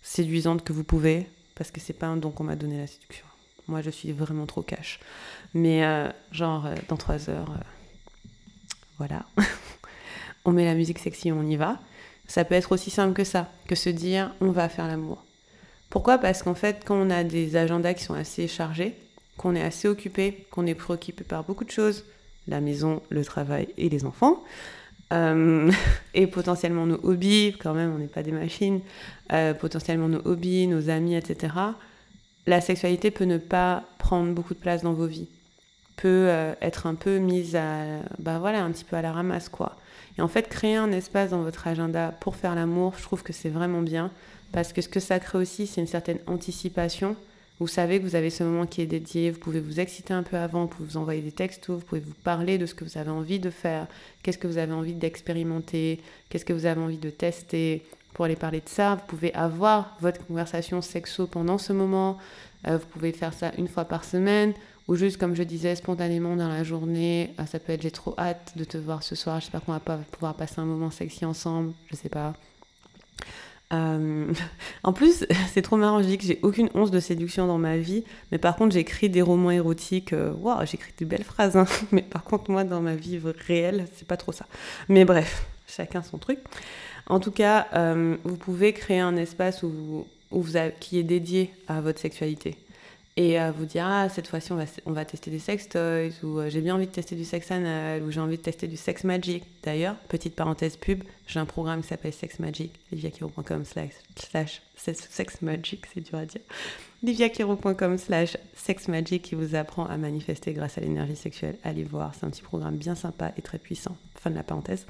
séduisante 0.00 0.64
que 0.64 0.72
vous 0.72 0.84
pouvez, 0.84 1.28
parce 1.54 1.70
que 1.70 1.80
c'est 1.80 1.92
pas 1.92 2.06
un 2.06 2.16
don 2.16 2.30
qu'on 2.30 2.44
m'a 2.44 2.56
donné 2.56 2.78
la 2.78 2.86
séduction. 2.86 3.26
Moi 3.66 3.82
je 3.82 3.90
suis 3.90 4.12
vraiment 4.12 4.46
trop 4.46 4.62
cash. 4.62 5.00
Mais 5.52 5.82
genre 6.32 6.66
dans 6.88 6.96
3 6.96 7.28
heures 7.28 7.52
voilà, 8.98 9.24
on 10.44 10.52
met 10.52 10.64
la 10.64 10.74
musique 10.74 10.98
sexy, 10.98 11.32
on 11.32 11.42
y 11.42 11.56
va. 11.56 11.78
Ça 12.26 12.44
peut 12.44 12.54
être 12.54 12.72
aussi 12.72 12.90
simple 12.90 13.14
que 13.14 13.24
ça, 13.24 13.50
que 13.66 13.74
se 13.74 13.88
dire 13.88 14.34
on 14.40 14.50
va 14.50 14.68
faire 14.68 14.86
l'amour. 14.86 15.24
Pourquoi? 15.88 16.18
Parce 16.18 16.42
qu'en 16.42 16.54
fait, 16.54 16.82
quand 16.84 16.96
on 16.96 17.10
a 17.10 17.24
des 17.24 17.56
agendas 17.56 17.94
qui 17.94 18.04
sont 18.04 18.14
assez 18.14 18.46
chargés, 18.48 18.94
qu'on 19.38 19.54
est 19.54 19.62
assez 19.62 19.88
occupé, 19.88 20.46
qu'on 20.50 20.66
est 20.66 20.74
préoccupé 20.74 21.24
par 21.24 21.44
beaucoup 21.44 21.64
de 21.64 21.70
choses, 21.70 22.04
la 22.46 22.60
maison, 22.60 23.02
le 23.08 23.24
travail 23.24 23.68
et 23.78 23.88
les 23.88 24.04
enfants, 24.04 24.42
euh, 25.12 25.70
et 26.14 26.26
potentiellement 26.26 26.86
nos 26.86 27.00
hobbies, 27.02 27.54
quand 27.58 27.72
même, 27.72 27.94
on 27.94 27.98
n'est 27.98 28.06
pas 28.06 28.22
des 28.22 28.32
machines, 28.32 28.80
euh, 29.32 29.54
potentiellement 29.54 30.08
nos 30.08 30.20
hobbies, 30.26 30.66
nos 30.66 30.90
amis, 30.90 31.14
etc., 31.14 31.54
la 32.46 32.60
sexualité 32.62 33.10
peut 33.10 33.24
ne 33.24 33.36
pas 33.36 33.84
prendre 33.98 34.32
beaucoup 34.32 34.54
de 34.54 34.58
place 34.58 34.82
dans 34.82 34.94
vos 34.94 35.06
vies 35.06 35.28
peut 36.00 36.26
euh, 36.28 36.54
être 36.62 36.86
un 36.86 36.94
peu 36.94 37.18
mise 37.18 37.56
à, 37.56 37.82
bah 38.18 38.38
voilà, 38.38 38.62
un 38.62 38.70
petit 38.70 38.84
peu 38.84 38.96
à 38.96 39.02
la 39.02 39.12
ramasse, 39.12 39.48
quoi. 39.48 39.76
Et 40.16 40.22
en 40.22 40.28
fait, 40.28 40.48
créer 40.48 40.76
un 40.76 40.90
espace 40.92 41.30
dans 41.30 41.42
votre 41.42 41.66
agenda 41.66 42.14
pour 42.20 42.36
faire 42.36 42.54
l'amour, 42.54 42.94
je 42.96 43.02
trouve 43.02 43.22
que 43.22 43.32
c'est 43.32 43.48
vraiment 43.48 43.82
bien, 43.82 44.10
parce 44.52 44.72
que 44.72 44.80
ce 44.80 44.88
que 44.88 45.00
ça 45.00 45.20
crée 45.20 45.38
aussi, 45.38 45.66
c'est 45.66 45.80
une 45.80 45.86
certaine 45.86 46.18
anticipation. 46.26 47.16
Vous 47.60 47.66
savez 47.66 47.98
que 47.98 48.04
vous 48.04 48.14
avez 48.14 48.30
ce 48.30 48.44
moment 48.44 48.66
qui 48.66 48.80
est 48.80 48.86
dédié, 48.86 49.32
vous 49.32 49.40
pouvez 49.40 49.60
vous 49.60 49.80
exciter 49.80 50.14
un 50.14 50.22
peu 50.22 50.36
avant, 50.36 50.62
vous 50.62 50.68
pouvez 50.68 50.88
vous 50.88 50.96
envoyer 50.96 51.20
des 51.20 51.32
textos, 51.32 51.80
vous 51.80 51.84
pouvez 51.84 52.00
vous 52.00 52.14
parler 52.22 52.56
de 52.56 52.66
ce 52.66 52.74
que 52.74 52.84
vous 52.84 52.98
avez 52.98 53.10
envie 53.10 53.40
de 53.40 53.50
faire, 53.50 53.88
qu'est-ce 54.22 54.38
que 54.38 54.46
vous 54.46 54.58
avez 54.58 54.72
envie 54.72 54.94
d'expérimenter, 54.94 56.00
qu'est-ce 56.28 56.44
que 56.44 56.52
vous 56.52 56.66
avez 56.66 56.80
envie 56.80 56.98
de 56.98 57.10
tester, 57.10 57.84
pour 58.14 58.24
aller 58.24 58.36
parler 58.36 58.60
de 58.60 58.68
ça. 58.68 58.94
Vous 58.94 59.06
pouvez 59.06 59.34
avoir 59.34 59.96
votre 60.00 60.24
conversation 60.26 60.82
sexo 60.82 61.26
pendant 61.26 61.58
ce 61.58 61.72
moment. 61.72 62.18
Euh, 62.66 62.78
vous 62.78 62.86
pouvez 62.86 63.12
faire 63.12 63.32
ça 63.32 63.52
une 63.58 63.68
fois 63.68 63.84
par 63.84 64.04
semaine 64.04 64.54
ou 64.88 64.96
juste, 64.96 65.18
comme 65.18 65.36
je 65.36 65.42
disais, 65.42 65.76
spontanément 65.76 66.34
dans 66.34 66.48
la 66.48 66.64
journée. 66.64 67.34
Euh, 67.38 67.46
ça 67.46 67.58
peut 67.58 67.72
être 67.72 67.82
j'ai 67.82 67.90
trop 67.90 68.14
hâte 68.18 68.52
de 68.56 68.64
te 68.64 68.78
voir 68.78 69.02
ce 69.02 69.14
soir. 69.14 69.40
J'espère 69.40 69.62
qu'on 69.62 69.72
va 69.72 69.80
pas 69.80 69.98
pouvoir 70.12 70.34
passer 70.34 70.60
un 70.60 70.64
moment 70.64 70.90
sexy 70.90 71.24
ensemble. 71.24 71.72
Je 71.90 71.96
sais 71.96 72.08
pas. 72.08 72.34
Euh, 73.72 74.32
en 74.82 74.92
plus, 74.92 75.26
c'est 75.52 75.62
trop 75.62 75.76
marrant, 75.76 76.02
je 76.02 76.08
dis 76.08 76.18
que 76.18 76.24
j'ai 76.24 76.38
aucune 76.42 76.70
once 76.74 76.90
de 76.90 77.00
séduction 77.00 77.46
dans 77.46 77.58
ma 77.58 77.76
vie, 77.76 78.04
mais 78.32 78.38
par 78.38 78.56
contre, 78.56 78.74
j'écris 78.74 79.08
des 79.08 79.22
romans 79.22 79.50
érotiques. 79.50 80.12
Euh, 80.12 80.32
waouh, 80.32 80.64
j'écris 80.66 80.92
des 80.96 81.04
belles 81.04 81.24
phrases, 81.24 81.56
hein. 81.56 81.66
mais 81.92 82.02
par 82.02 82.24
contre, 82.24 82.50
moi, 82.50 82.64
dans 82.64 82.80
ma 82.80 82.94
vie 82.94 83.20
réelle, 83.46 83.86
c'est 83.94 84.08
pas 84.08 84.16
trop 84.16 84.32
ça. 84.32 84.46
Mais 84.88 85.04
bref, 85.04 85.46
chacun 85.66 86.02
son 86.02 86.18
truc. 86.18 86.38
En 87.06 87.20
tout 87.20 87.30
cas, 87.30 87.68
euh, 87.74 88.16
vous 88.24 88.36
pouvez 88.36 88.72
créer 88.72 89.00
un 89.00 89.16
espace 89.16 89.62
où, 89.62 90.06
où 90.30 90.42
vous 90.42 90.58
qui 90.80 90.98
est 90.98 91.04
dédié 91.04 91.50
à 91.66 91.80
votre 91.80 92.00
sexualité 92.00 92.56
et 93.18 93.36
vous 93.50 93.64
dire 93.64 93.84
ah 93.84 94.08
cette 94.08 94.28
fois-ci 94.28 94.52
on 94.52 94.56
va, 94.56 94.64
on 94.86 94.92
va 94.92 95.04
tester 95.04 95.32
des 95.32 95.40
sex 95.40 95.68
toys 95.68 96.12
ou 96.22 96.40
j'ai 96.48 96.60
bien 96.60 96.76
envie 96.76 96.86
de 96.86 96.92
tester 96.92 97.16
du 97.16 97.24
sex 97.24 97.50
anal 97.50 98.00
ou 98.04 98.12
j'ai 98.12 98.20
envie 98.20 98.36
de 98.36 98.42
tester 98.42 98.68
du 98.68 98.76
sex 98.76 99.02
magic. 99.02 99.42
D'ailleurs, 99.64 99.96
petite 100.08 100.36
parenthèse 100.36 100.76
pub, 100.76 101.02
j'ai 101.26 101.40
un 101.40 101.44
programme 101.44 101.82
qui 101.82 101.88
s'appelle 101.88 102.12
Sex 102.12 102.38
Magic, 102.38 102.72
liviakiro.com 102.92 103.64
slash 103.64 104.62
sex 104.76 105.42
magic, 105.42 105.84
c'est 105.92 106.00
dur 106.00 106.16
à 106.16 106.26
dire. 106.26 106.40
liviakiro.com 107.02 107.98
slash 107.98 108.36
sex 108.54 108.86
magic 108.86 109.22
qui 109.22 109.34
vous 109.34 109.56
apprend 109.56 109.86
à 109.86 109.96
manifester 109.96 110.52
grâce 110.52 110.78
à 110.78 110.80
l'énergie 110.80 111.16
sexuelle. 111.16 111.56
Allez 111.64 111.82
voir, 111.82 112.14
c'est 112.14 112.24
un 112.24 112.30
petit 112.30 112.42
programme 112.42 112.76
bien 112.76 112.94
sympa 112.94 113.32
et 113.36 113.42
très 113.42 113.58
puissant. 113.58 113.96
Fin 114.14 114.30
de 114.30 114.36
la 114.36 114.44
parenthèse. 114.44 114.86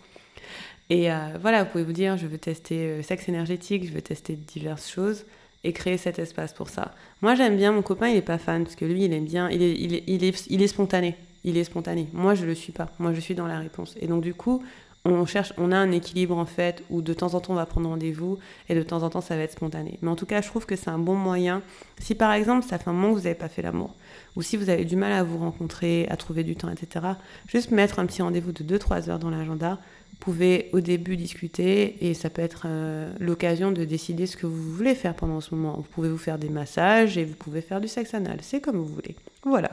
Et 0.91 1.09
voilà, 1.41 1.65
vous 1.65 1.71
pouvez 1.71 1.85
vous 1.85 1.93
dire 1.95 2.19
je 2.19 2.27
veux 2.27 2.39
tester 2.39 3.03
sexe 3.03 3.27
énergétique, 3.31 3.87
je 3.87 3.93
veux 3.93 4.03
tester 4.03 4.37
diverses 4.37 4.91
choses 4.91 5.25
et 5.65 5.73
créer 5.73 5.97
cet 5.97 6.19
espace 6.19 6.53
pour 6.53 6.69
ça. 6.69 6.93
Moi, 7.23 7.35
j'aime 7.35 7.57
bien, 7.57 7.73
mon 7.73 7.83
copain, 7.83 8.09
il 8.09 8.17
est 8.17 8.23
pas 8.23 8.39
fan, 8.39 8.65
parce 8.65 8.77
que 8.77 8.85
lui, 8.85 9.05
il 9.05 9.13
aime 9.13 9.25
bien, 9.25 9.51
il 9.51 9.63
est, 9.63 9.75
il 9.79 9.95
est, 9.95 10.47
il 10.49 10.63
est, 10.63 10.67
spontané. 10.69 11.17
Il 11.45 11.57
est 11.57 11.65
spontané. 11.65 12.09
Moi, 12.13 12.35
je 12.35 12.47
le 12.47 12.55
suis 12.55 12.73
pas. 12.73 12.91
Moi, 12.99 13.13
je 13.13 13.21
suis 13.21 13.35
dans 13.35 13.47
la 13.47 13.59
réponse. 13.59 13.97
Et 14.01 14.07
donc, 14.07 14.23
du 14.23 14.35
coup, 14.35 14.63
on 15.05 15.27
cherche, 15.27 15.53
on 15.59 15.73
a 15.73 15.77
un 15.77 15.91
équilibre 15.91 16.37
en 16.37 16.45
fait, 16.45 16.85
où 16.91 17.03
de 17.03 17.15
temps 17.15 17.35
en 17.35 17.41
temps 17.41 17.53
on 17.53 17.57
va 17.57 17.67
prendre 17.67 17.89
rendez-vous 17.89 18.39
et 18.69 18.75
de 18.75 18.83
temps 18.83 19.03
en 19.03 19.11
temps 19.11 19.21
ça 19.21 19.37
va 19.37 19.43
être 19.43 19.53
spontané. 19.53 19.99
Mais 20.03 20.09
en 20.09 20.17
tout 20.17 20.27
cas, 20.27 20.43
je 20.43 20.49
trouve 20.49 20.67
que 20.67 20.77
c'est 20.77 20.91
un 20.91 20.99
bon 20.99 21.15
moyen. 21.15 21.63
Si 21.99 22.15
par 22.15 22.33
exemple 22.33 22.67
ça 22.67 22.79
fait 22.79 22.89
un 22.89 22.93
moment 22.93 23.11
que 23.15 23.19
vous 23.19 23.25
n'avez 23.25 23.35
pas 23.35 23.49
fait 23.49 23.63
l'amour, 23.63 23.95
ou 24.37 24.43
si 24.43 24.57
vous 24.57 24.71
avez 24.71 24.85
du 24.85 24.97
mal 24.97 25.13
à 25.13 25.23
vous 25.23 25.39
rencontrer, 25.39 26.07
à 26.11 26.17
trouver 26.17 26.45
du 26.45 26.57
temps, 26.57 26.71
etc., 26.71 27.07
juste 27.47 27.71
mettre 27.71 27.99
un 27.99 28.07
petit 28.07 28.23
rendez-vous 28.23 28.53
de 28.53 28.79
2-3 28.79 29.09
heures 29.09 29.19
dans 29.19 29.31
l'agenda, 29.31 29.79
pouvez 30.19 30.69
au 30.73 30.81
début 30.81 31.17
discuter 31.17 32.07
et 32.07 32.15
ça 32.15 32.31
peut 32.31 32.43
être 32.43 32.67
euh, 32.67 33.13
l'occasion 33.21 33.73
de 33.73 33.85
décider 33.85 34.27
ce 34.27 34.37
que 34.37 34.47
vous 34.47 34.75
voulez 34.75 34.95
faire 34.95 35.15
pendant 35.15 35.41
ce 35.41 35.55
moment. 35.55 35.75
Vous 35.77 35.83
pouvez 35.83 36.09
vous 36.09 36.19
faire 36.19 36.39
des 36.39 36.49
massages 36.49 37.19
et 37.19 37.25
vous 37.25 37.35
pouvez 37.35 37.61
faire 37.61 37.81
du 37.81 37.89
sexe 37.89 38.15
anal, 38.15 38.39
c'est 38.43 38.61
comme 38.61 38.77
vous 38.77 38.87
voulez. 38.87 39.17
Voilà. 39.45 39.71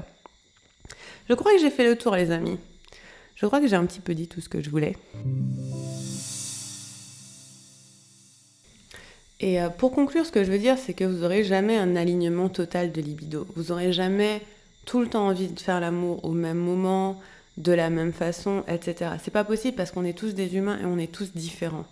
Je 1.27 1.33
crois 1.33 1.53
que 1.53 1.59
j'ai 1.59 1.71
fait 1.71 1.85
le 1.85 1.97
tour 1.97 2.15
les 2.15 2.31
amis. 2.31 2.57
Je 3.35 3.45
crois 3.45 3.59
que 3.59 3.67
j'ai 3.67 3.75
un 3.75 3.85
petit 3.85 3.99
peu 3.99 4.13
dit 4.13 4.27
tout 4.27 4.41
ce 4.41 4.49
que 4.49 4.61
je 4.61 4.69
voulais. 4.69 4.95
Et 9.41 9.61
euh, 9.61 9.69
pour 9.69 9.91
conclure, 9.91 10.25
ce 10.25 10.31
que 10.31 10.43
je 10.43 10.51
veux 10.51 10.57
dire, 10.57 10.77
c'est 10.77 10.93
que 10.93 11.03
vous 11.03 11.19
n'aurez 11.19 11.43
jamais 11.43 11.77
un 11.77 11.95
alignement 11.95 12.49
total 12.49 12.91
de 12.91 13.01
libido. 13.01 13.45
Vous 13.55 13.65
n'aurez 13.65 13.91
jamais 13.91 14.41
tout 14.85 15.01
le 15.01 15.07
temps 15.07 15.27
envie 15.27 15.47
de 15.47 15.59
faire 15.59 15.79
l'amour 15.79 16.23
au 16.23 16.31
même 16.31 16.57
moment, 16.57 17.19
de 17.57 17.71
la 17.71 17.89
même 17.89 18.13
façon, 18.13 18.63
etc. 18.67 19.11
C'est 19.23 19.31
pas 19.31 19.43
possible 19.43 19.75
parce 19.75 19.91
qu'on 19.91 20.03
est 20.03 20.17
tous 20.17 20.33
des 20.33 20.55
humains 20.55 20.79
et 20.81 20.85
on 20.85 20.97
est 20.97 21.11
tous 21.11 21.33
différents. 21.33 21.85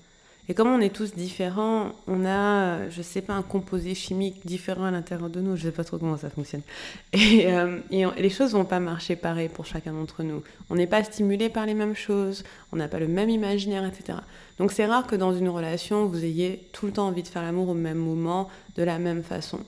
Et 0.50 0.54
comme 0.54 0.68
on 0.68 0.82
est 0.82 0.94
tous 0.94 1.14
différents, 1.14 1.94
on 2.06 2.26
a, 2.26 2.90
je 2.90 3.02
sais 3.02 3.22
pas, 3.22 3.34
un 3.34 3.44
composé 3.44 3.96
chimique 3.96 4.46
différent 4.46 4.84
à 4.84 4.92
l'intérieur 4.92 5.30
de 5.30 5.40
nous. 5.40 5.56
Je 5.56 5.64
sais 5.64 5.72
pas 5.72 5.86
trop 5.86 5.98
comment 5.98 6.18
ça 6.18 6.30
fonctionne. 6.30 6.64
Et, 7.14 7.48
euh, 7.48 7.78
les 7.92 8.30
choses 8.30 8.52
vont 8.52 8.66
pas 8.66 8.82
marcher 8.82 9.16
pareil 9.16 9.48
pour 9.48 9.66
chacun 9.66 9.94
d'entre 9.94 10.22
nous. 10.22 10.44
On 10.70 10.76
n'est 10.76 10.88
pas 10.88 11.02
stimulé 11.06 11.48
par 11.48 11.66
les 11.66 11.74
mêmes 11.74 11.96
choses, 11.96 12.44
on 12.74 12.76
n'a 12.76 12.90
pas 12.90 13.00
le 13.00 13.08
même 13.08 13.30
imaginaire, 13.30 13.86
etc. 13.86 14.18
Donc 14.60 14.74
c'est 14.74 14.86
rare 14.86 15.08
que 15.08 15.16
dans 15.16 15.34
une 15.34 15.48
relation, 15.48 16.08
vous 16.08 16.26
ayez 16.26 16.68
tout 16.74 16.88
le 16.88 16.92
temps 16.92 17.08
envie 17.08 17.24
de 17.24 17.28
faire 17.30 17.42
l'amour 17.42 17.70
au 17.70 17.74
même 17.74 17.98
moment, 17.98 18.50
de 18.76 18.84
la 18.84 19.00
même 19.00 19.24
façon. 19.24 19.62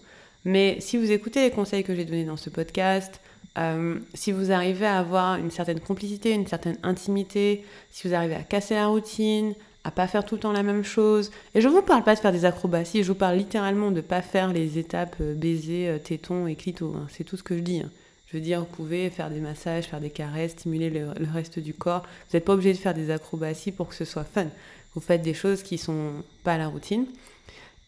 Mais 0.43 0.78
si 0.82 0.98
vous 0.98 1.10
écoutez 1.10 1.41
les 1.41 1.52
conseils 1.52 1.86
que 1.86 1.96
j'ai 1.96 2.04
donnés 2.04 2.26
dans 2.26 2.38
ce 2.38 2.50
podcast, 2.50 3.22
euh, 3.58 3.95
si 4.14 4.32
vous 4.32 4.51
arrivez 4.51 4.86
à 4.86 4.99
avoir 4.99 5.38
une 5.38 5.51
certaine 5.51 5.80
complicité, 5.80 6.32
une 6.32 6.47
certaine 6.47 6.78
intimité, 6.84 7.64
si 7.91 8.08
vous 8.08 8.14
arrivez 8.14 8.36
à 8.36 8.43
casser 8.43 8.76
la 8.76 8.88
routine, 8.88 9.53
à 9.86 9.91
pas 9.91 10.08
faire 10.08 10.26
tout 10.26 10.36
le 10.36 10.41
temps 10.41 10.51
la 10.51 10.64
même 10.64 10.84
chose, 10.84 11.32
et 11.53 11.62
je 11.62 11.68
ne 11.68 11.74
vous 11.74 11.82
parle 11.82 12.03
pas 12.03 12.16
de 12.16 12.20
faire 12.20 12.34
des 12.34 12.43
acrobaties, 12.43 13.03
je 13.03 13.10
vous 13.10 13.18
parle 13.18 13.38
littéralement 13.38 13.91
de 13.91 14.01
pas 14.01 14.22
faire 14.22 14.51
les 14.51 14.78
étapes 14.78 15.16
euh, 15.22 15.34
baiser, 15.34 15.88
euh, 15.88 15.99
téton 15.99 16.47
et 16.47 16.56
clito, 16.56 16.93
hein. 16.97 17.08
c'est 17.10 17.24
tout 17.24 17.38
ce 17.38 17.43
que 17.43 17.56
je 17.56 17.62
dis. 17.62 17.80
Hein. 17.80 17.91
Je 18.28 18.38
veux 18.38 18.43
dire, 18.43 18.60
vous 18.60 18.66
pouvez 18.66 19.10
faire 19.10 19.30
des 19.30 19.39
massages, 19.39 19.86
faire 19.86 20.01
des 20.01 20.10
caresses, 20.10 20.51
stimuler 20.51 20.89
le, 20.89 21.10
reste 21.32 21.60
du 21.60 21.74
corps. 21.74 22.01
Vous 22.01 22.36
n'êtes 22.36 22.43
pas 22.43 22.53
obligé 22.53 22.74
de 22.74 22.78
faire 22.78 22.95
des 22.95 23.12
acrobaties 23.12 23.72
pour 23.72 23.88
que 23.88 23.95
ce 23.95 24.03
soit 24.03 24.26
fun. 24.26 24.47
Vous 24.95 24.99
faites 24.99 25.22
des 25.22 25.36
choses 25.36 25.64
qui 25.64 25.78
sont 25.78 26.12
pas 26.43 26.53
à 26.53 26.58
la 26.58 26.68
routine. 26.68 27.06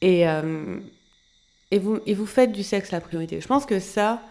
Et, 0.01 0.21
et, 1.71 1.79
vous, 1.79 1.99
et 2.05 2.13
vous 2.13 2.27
faites 2.27 2.51
du 2.51 2.61
sexe 2.61 2.91
la 2.91 3.01
priorité. 3.01 3.41
Je 3.41 3.47
pense 3.47 3.65
que 3.65 3.79
ça, 3.79 4.21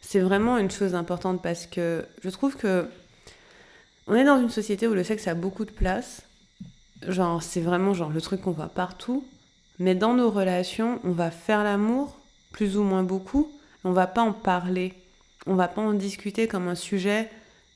c'est 0.00 0.20
vraiment 0.20 0.58
une 0.58 0.70
chose 0.70 0.94
importante 0.94 1.42
parce 1.42 1.66
que 1.66 2.06
je 2.22 2.30
trouve 2.30 2.56
que 2.56 2.88
on 4.06 4.14
est 4.14 4.24
dans 4.24 4.40
une 4.40 4.48
société 4.48 4.88
où 4.88 4.94
le 4.94 5.04
sexe 5.04 5.28
a 5.28 5.34
beaucoup 5.34 5.66
de 5.66 5.70
place. 5.70 6.22
Genre, 7.06 7.42
c'est 7.42 7.60
vraiment 7.60 7.92
genre 7.92 8.08
le 8.08 8.20
truc 8.22 8.40
qu'on 8.40 8.52
voit 8.52 8.68
partout. 8.68 9.24
Mais 9.78 9.94
dans 9.94 10.14
nos 10.14 10.30
relations, 10.30 10.98
on 11.04 11.10
va 11.10 11.30
faire 11.30 11.62
l'amour, 11.62 12.18
plus 12.50 12.78
ou 12.78 12.82
moins 12.82 13.02
beaucoup. 13.02 13.52
On 13.84 13.92
va 13.92 14.06
pas 14.06 14.22
en 14.22 14.32
parler. 14.32 14.94
On 15.46 15.54
va 15.54 15.68
pas 15.68 15.82
en 15.82 15.92
discuter 15.92 16.48
comme 16.48 16.68
un 16.68 16.74
sujet 16.74 17.28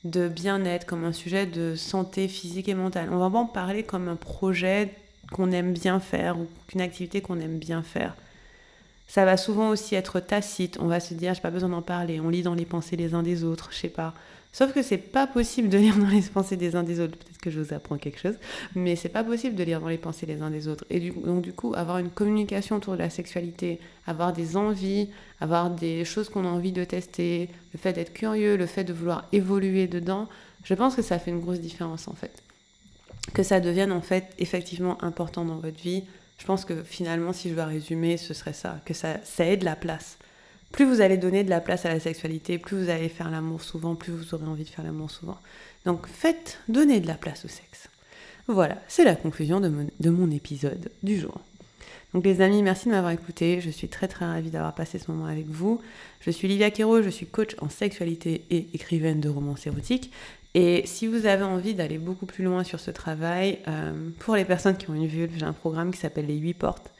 de 0.03 0.27
bien-être, 0.27 0.85
comme 0.85 1.05
un 1.05 1.13
sujet 1.13 1.45
de 1.45 1.75
santé 1.75 2.27
physique 2.27 2.67
et 2.67 2.73
mentale. 2.73 3.09
On 3.11 3.17
va 3.17 3.29
pas 3.29 3.37
en 3.37 3.45
parler 3.45 3.83
comme 3.83 4.07
un 4.09 4.15
projet 4.15 4.93
qu'on 5.31 5.51
aime 5.51 5.73
bien 5.73 5.99
faire 5.99 6.39
ou 6.39 6.47
qu'une 6.67 6.81
activité 6.81 7.21
qu'on 7.21 7.39
aime 7.39 7.59
bien 7.59 7.83
faire. 7.83 8.15
Ça 9.07 9.25
va 9.25 9.37
souvent 9.37 9.69
aussi 9.69 9.95
être 9.95 10.19
tacite. 10.19 10.77
On 10.79 10.87
va 10.87 10.99
se 10.99 11.13
dire, 11.13 11.33
j'ai 11.33 11.41
pas 11.41 11.51
besoin 11.51 11.69
d'en 11.69 11.81
parler. 11.81 12.19
On 12.19 12.29
lit 12.29 12.41
dans 12.41 12.55
les 12.55 12.65
pensées 12.65 12.95
les 12.95 13.13
uns 13.13 13.23
des 13.23 13.43
autres, 13.43 13.69
je 13.71 13.77
sais 13.77 13.89
pas. 13.89 14.13
Sauf 14.53 14.71
que 14.71 14.83
c'est 14.83 14.99
pas 14.99 15.25
possible 15.25 15.67
de 15.67 15.77
lire 15.79 15.97
dans 15.97 16.07
les 16.07 16.21
pensées 16.21 16.55
des 16.55 16.75
uns 16.75 16.83
des 16.83 16.99
autres. 16.99 17.17
Peut-être 17.17 17.39
que 17.39 17.49
je 17.49 17.59
vous 17.59 17.73
apprends 17.73 17.97
quelque 17.97 18.19
chose, 18.19 18.35
mais 18.75 18.95
c'est 18.95 19.09
pas 19.09 19.23
possible 19.23 19.55
de 19.55 19.63
lire 19.63 19.81
dans 19.81 19.87
les 19.87 19.97
pensées 19.97 20.27
les 20.27 20.41
uns 20.41 20.51
des 20.51 20.67
autres. 20.67 20.85
Et 20.89 21.09
donc 21.09 21.41
du 21.41 21.51
coup, 21.53 21.73
avoir 21.75 21.97
une 21.97 22.11
communication 22.11 22.77
autour 22.77 22.93
de 22.93 22.99
la 22.99 23.09
sexualité, 23.09 23.79
avoir 24.05 24.31
des 24.31 24.55
envies, 24.55 25.09
avoir 25.41 25.71
des 25.71 26.05
choses 26.05 26.29
qu'on 26.29 26.45
a 26.45 26.49
envie 26.49 26.71
de 26.71 26.83
tester, 26.83 27.49
le 27.73 27.79
fait 27.79 27.93
d'être 27.93 28.13
curieux, 28.13 28.55
le 28.55 28.67
fait 28.67 28.83
de 28.83 28.93
vouloir 28.93 29.27
évoluer 29.31 29.87
dedans, 29.87 30.29
je 30.63 30.75
pense 30.75 30.95
que 30.95 31.01
ça 31.01 31.19
fait 31.19 31.31
une 31.31 31.41
grosse 31.41 31.59
différence 31.59 32.07
en 32.07 32.13
fait. 32.13 32.43
Que 33.33 33.41
ça 33.41 33.59
devienne 33.59 33.91
en 33.91 34.01
fait 34.01 34.33
effectivement 34.37 35.03
important 35.03 35.45
dans 35.45 35.57
votre 35.57 35.81
vie, 35.81 36.03
je 36.37 36.45
pense 36.45 36.65
que 36.65 36.83
finalement, 36.83 37.33
si 37.33 37.49
je 37.49 37.55
dois 37.55 37.65
résumer, 37.65 38.17
ce 38.17 38.33
serait 38.33 38.53
ça, 38.53 38.79
que 38.85 38.93
ça, 38.93 39.17
ça 39.23 39.45
ait 39.45 39.57
de 39.57 39.65
la 39.65 39.75
place. 39.75 40.17
Plus 40.71 40.85
vous 40.85 41.01
allez 41.01 41.17
donner 41.17 41.43
de 41.43 41.49
la 41.49 41.61
place 41.61 41.85
à 41.85 41.89
la 41.89 41.99
sexualité, 41.99 42.57
plus 42.57 42.83
vous 42.83 42.89
allez 42.89 43.09
faire 43.09 43.29
l'amour 43.29 43.61
souvent, 43.61 43.95
plus 43.95 44.11
vous 44.11 44.33
aurez 44.33 44.45
envie 44.45 44.63
de 44.63 44.69
faire 44.69 44.83
l'amour 44.83 45.11
souvent. 45.11 45.37
Donc 45.85 46.07
faites, 46.07 46.59
donnez 46.67 46.99
de 46.99 47.07
la 47.07 47.13
place 47.13 47.45
au 47.45 47.47
sexe. 47.47 47.89
Voilà, 48.47 48.77
c'est 48.87 49.03
la 49.03 49.15
conclusion 49.15 49.61
de 49.61 49.69
mon, 49.69 49.87
de 49.99 50.09
mon 50.09 50.31
épisode 50.31 50.89
du 51.03 51.19
jour. 51.19 51.39
Donc 52.13 52.25
les 52.25 52.41
amis, 52.41 52.61
merci 52.61 52.87
de 52.87 52.91
m'avoir 52.91 53.11
écouté. 53.11 53.61
Je 53.61 53.69
suis 53.69 53.87
très 53.87 54.07
très 54.07 54.25
ravie 54.25 54.49
d'avoir 54.49 54.75
passé 54.75 54.99
ce 54.99 55.09
moment 55.09 55.25
avec 55.25 55.47
vous. 55.47 55.81
Je 56.21 56.29
suis 56.29 56.47
Livia 56.47 56.69
Quero, 56.69 57.01
je 57.01 57.09
suis 57.09 57.25
coach 57.25 57.55
en 57.59 57.69
sexualité 57.69 58.43
et 58.49 58.67
écrivaine 58.73 59.19
de 59.19 59.29
romans 59.29 59.55
érotiques. 59.65 60.11
Et 60.55 60.83
si 60.85 61.07
vous 61.07 61.25
avez 61.25 61.43
envie 61.43 61.73
d'aller 61.73 61.97
beaucoup 61.97 62.27
plus 62.27 62.43
loin 62.43 62.63
sur 62.63 62.79
ce 62.79 62.91
travail, 62.91 63.59
euh, 63.67 64.09
pour 64.19 64.35
les 64.35 64.45
personnes 64.45 64.77
qui 64.77 64.89
ont 64.89 64.93
une 64.93 65.07
vulve, 65.07 65.33
j'ai 65.37 65.45
un 65.45 65.53
programme 65.53 65.91
qui 65.91 65.99
s'appelle 65.99 66.27
les 66.27 66.37
8 66.37 66.53
portes. 66.53 66.91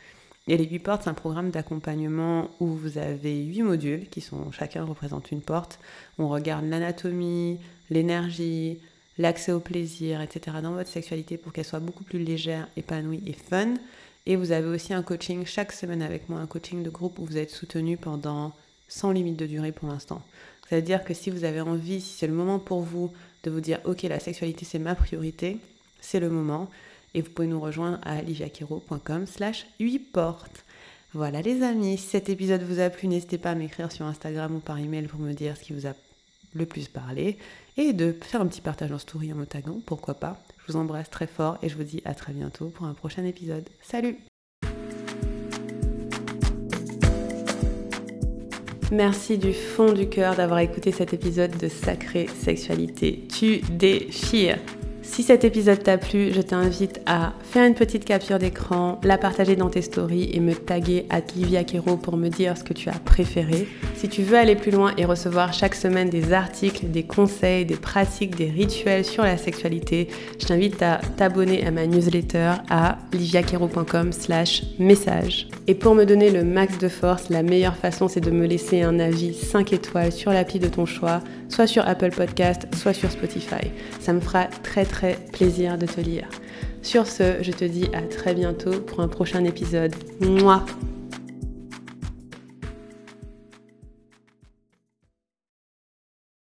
Et 0.48 0.58
les 0.58 0.66
8 0.66 0.80
portes, 0.80 1.02
c'est 1.04 1.10
un 1.10 1.14
programme 1.14 1.52
d'accompagnement 1.52 2.50
où 2.60 2.68
vous 2.68 2.98
avez 2.98 3.44
8 3.44 3.62
modules 3.62 4.10
qui 4.10 4.22
sont 4.22 4.52
chacun 4.52 4.84
représente 4.84 5.32
une 5.32 5.42
porte. 5.42 5.80
On 6.18 6.28
regarde 6.30 6.66
l'anatomie, 6.66 7.60
l'énergie, 7.92 8.80
l'accès 9.18 9.52
au 9.52 9.60
plaisir, 9.60 10.20
etc. 10.22 10.58
dans 10.62 10.74
votre 10.74 10.90
sexualité 10.90 11.38
pour 11.38 11.54
qu'elle 11.54 11.66
soit 11.66 11.80
beaucoup 11.80 12.04
plus 12.04 12.20
légère, 12.20 12.68
épanouie 12.76 13.24
et 13.28 13.34
fun. 13.34 13.76
Et 14.26 14.36
vous 14.36 14.52
avez 14.52 14.68
aussi 14.68 14.94
un 14.94 15.04
coaching 15.04 15.46
chaque 15.46 15.72
semaine 15.72 16.02
avec 16.02 16.28
moi, 16.28 16.40
un 16.40 16.48
coaching 16.48 16.82
de 16.82 16.90
groupe 16.90 17.20
où 17.20 17.26
vous 17.26 17.38
êtes 17.38 17.52
soutenu 17.52 17.98
pendant 17.98 18.54
sans 18.88 19.12
limite 19.12 19.38
de 19.38 19.46
durée 19.46 19.72
pour 19.72 19.90
l'instant. 19.90 20.22
Ça 20.70 20.78
veut 20.78 20.82
dire 20.82 21.04
que 21.04 21.14
si 21.14 21.30
vous 21.30 21.44
avez 21.44 21.62
envie, 21.62 22.02
si 22.02 22.18
c'est 22.18 22.28
le 22.28 22.34
moment 22.34 22.58
pour 22.60 22.82
vous 22.82 23.12
de 23.44 23.52
vous 23.52 23.62
dire 23.62 23.80
ok 23.86 24.04
la 24.04 24.20
sexualité 24.20 24.66
c'est 24.66 24.80
ma 24.80 24.96
priorité, 24.96 25.58
c'est 26.02 26.20
le 26.20 26.30
moment. 26.30 26.70
Et 27.16 27.22
vous 27.22 27.30
pouvez 27.30 27.48
nous 27.48 27.62
rejoindre 27.62 28.00
à 28.04 28.22
liviakiro.com 28.22 29.28
slash 29.28 29.68
8 29.80 30.00
portes. 30.00 30.66
Voilà 31.14 31.44
les 31.44 31.62
amis, 31.62 32.00
si 32.00 32.08
cet 32.08 32.28
épisode 32.30 32.64
vous 32.64 32.80
a 32.80 32.90
plu, 32.90 33.08
n'hésitez 33.08 33.38
pas 33.38 33.52
à 33.52 33.56
m'écrire 33.56 33.92
sur 33.92 34.06
Instagram 34.08 34.56
ou 34.56 34.60
par 34.60 34.80
email 34.80 35.06
pour 35.06 35.20
me 35.20 35.34
dire 35.34 35.56
ce 35.56 35.62
qui 35.62 35.74
vous 35.74 35.86
a 35.86 35.94
le 36.54 36.66
plus 36.66 36.88
parlé 36.88 37.38
et 37.78 37.94
de 37.94 38.16
faire 38.20 38.42
un 38.42 38.48
petit 38.48 38.62
partage 38.62 38.92
en 38.92 38.98
story 38.98 39.32
en 39.32 39.36
me 39.36 39.46
pourquoi 39.86 40.16
pas. 40.16 40.42
Je 40.66 40.72
vous 40.72 40.80
embrasse 40.80 41.10
très 41.10 41.28
fort 41.28 41.58
et 41.62 41.70
je 41.70 41.76
vous 41.76 41.84
dis 41.84 42.02
à 42.06 42.16
très 42.16 42.34
bientôt 42.34 42.70
pour 42.70 42.86
un 42.86 42.94
prochain 42.94 43.26
épisode. 43.26 43.68
Salut 43.82 44.18
Merci 48.94 49.40
du 49.40 49.54
fond 49.54 49.92
du 49.92 50.08
cœur 50.08 50.36
d'avoir 50.36 50.60
écouté 50.60 50.92
cet 50.92 51.16
épisode 51.16 51.58
de 51.58 51.68
Sacrée 51.68 52.28
Sexualité. 52.28 53.24
Tu 53.28 53.62
déchires. 53.72 54.60
Si 55.04 55.22
cet 55.22 55.44
épisode 55.44 55.84
t'a 55.84 55.98
plu, 55.98 56.32
je 56.34 56.40
t'invite 56.40 57.02
à 57.06 57.34
faire 57.44 57.68
une 57.68 57.74
petite 57.76 58.06
capture 58.06 58.40
d'écran, 58.40 59.02
la 59.04 59.18
partager 59.18 59.58
dans 59.58 59.70
tes 59.70 59.82
stories 59.82 60.32
et 60.34 60.40
me 60.40 60.56
taguer 60.56 61.06
à 61.10 61.20
Livia 61.36 61.66
Kero 61.66 61.98
pour 61.98 62.16
me 62.16 62.30
dire 62.30 62.58
ce 62.58 62.64
que 62.64 62.74
tu 62.74 62.88
as 62.88 62.94
préféré. 62.94 63.68
Si 63.96 64.08
tu 64.08 64.24
veux 64.24 64.38
aller 64.38 64.56
plus 64.56 64.72
loin 64.72 64.94
et 64.98 65.04
recevoir 65.04 65.52
chaque 65.52 65.76
semaine 65.76 66.10
des 66.10 66.32
articles, 66.32 66.88
des 66.90 67.04
conseils, 67.04 67.66
des 67.66 67.76
pratiques, 67.76 68.38
des 68.38 68.50
rituels 68.50 69.04
sur 69.04 69.24
la 69.24 69.38
sexualité, 69.38 70.08
je 70.40 70.46
t'invite 70.46 70.82
à 70.82 71.02
t'abonner 71.18 71.66
à 71.66 71.72
ma 71.72 71.86
newsletter 71.86 72.54
à 72.70 72.98
liviakero.com 73.12 74.14
slash 74.14 74.64
message. 74.80 75.50
Et 75.68 75.76
pour 75.76 75.96
me 75.96 76.06
donner 76.06 76.32
le 76.32 76.46
max 76.46 76.78
de 76.78 76.88
force, 76.88 77.30
la 77.30 77.44
meilleure 77.44 77.76
façon 77.76 78.08
c'est 78.08 78.22
de 78.22 78.32
me 78.32 78.48
laisser 78.48 78.84
un 78.84 79.00
avis 79.00 79.34
5 79.34 79.74
étoiles 79.74 80.14
sur 80.14 80.32
l'appli 80.32 80.60
de 80.60 80.68
ton 80.68 80.86
choix, 80.86 81.22
soit 81.50 81.68
sur 81.68 81.86
Apple 81.88 82.12
Podcast, 82.12 82.68
soit 82.74 82.94
sur 82.94 83.12
Spotify. 83.12 83.72
Ça 84.00 84.14
me 84.14 84.22
fera 84.22 84.46
très 84.46 84.86
très 84.86 84.93
plaisir 85.32 85.78
de 85.78 85.86
te 85.86 86.02
lire. 86.02 86.28
Sur 86.82 87.08
ce, 87.08 87.42
je 87.42 87.52
te 87.52 87.66
dis 87.66 87.90
à 87.94 88.02
très 88.02 88.34
bientôt 88.34 88.80
pour 88.82 89.00
un 89.00 89.08
prochain 89.08 89.44
épisode. 89.46 89.94
Moi. 90.20 90.66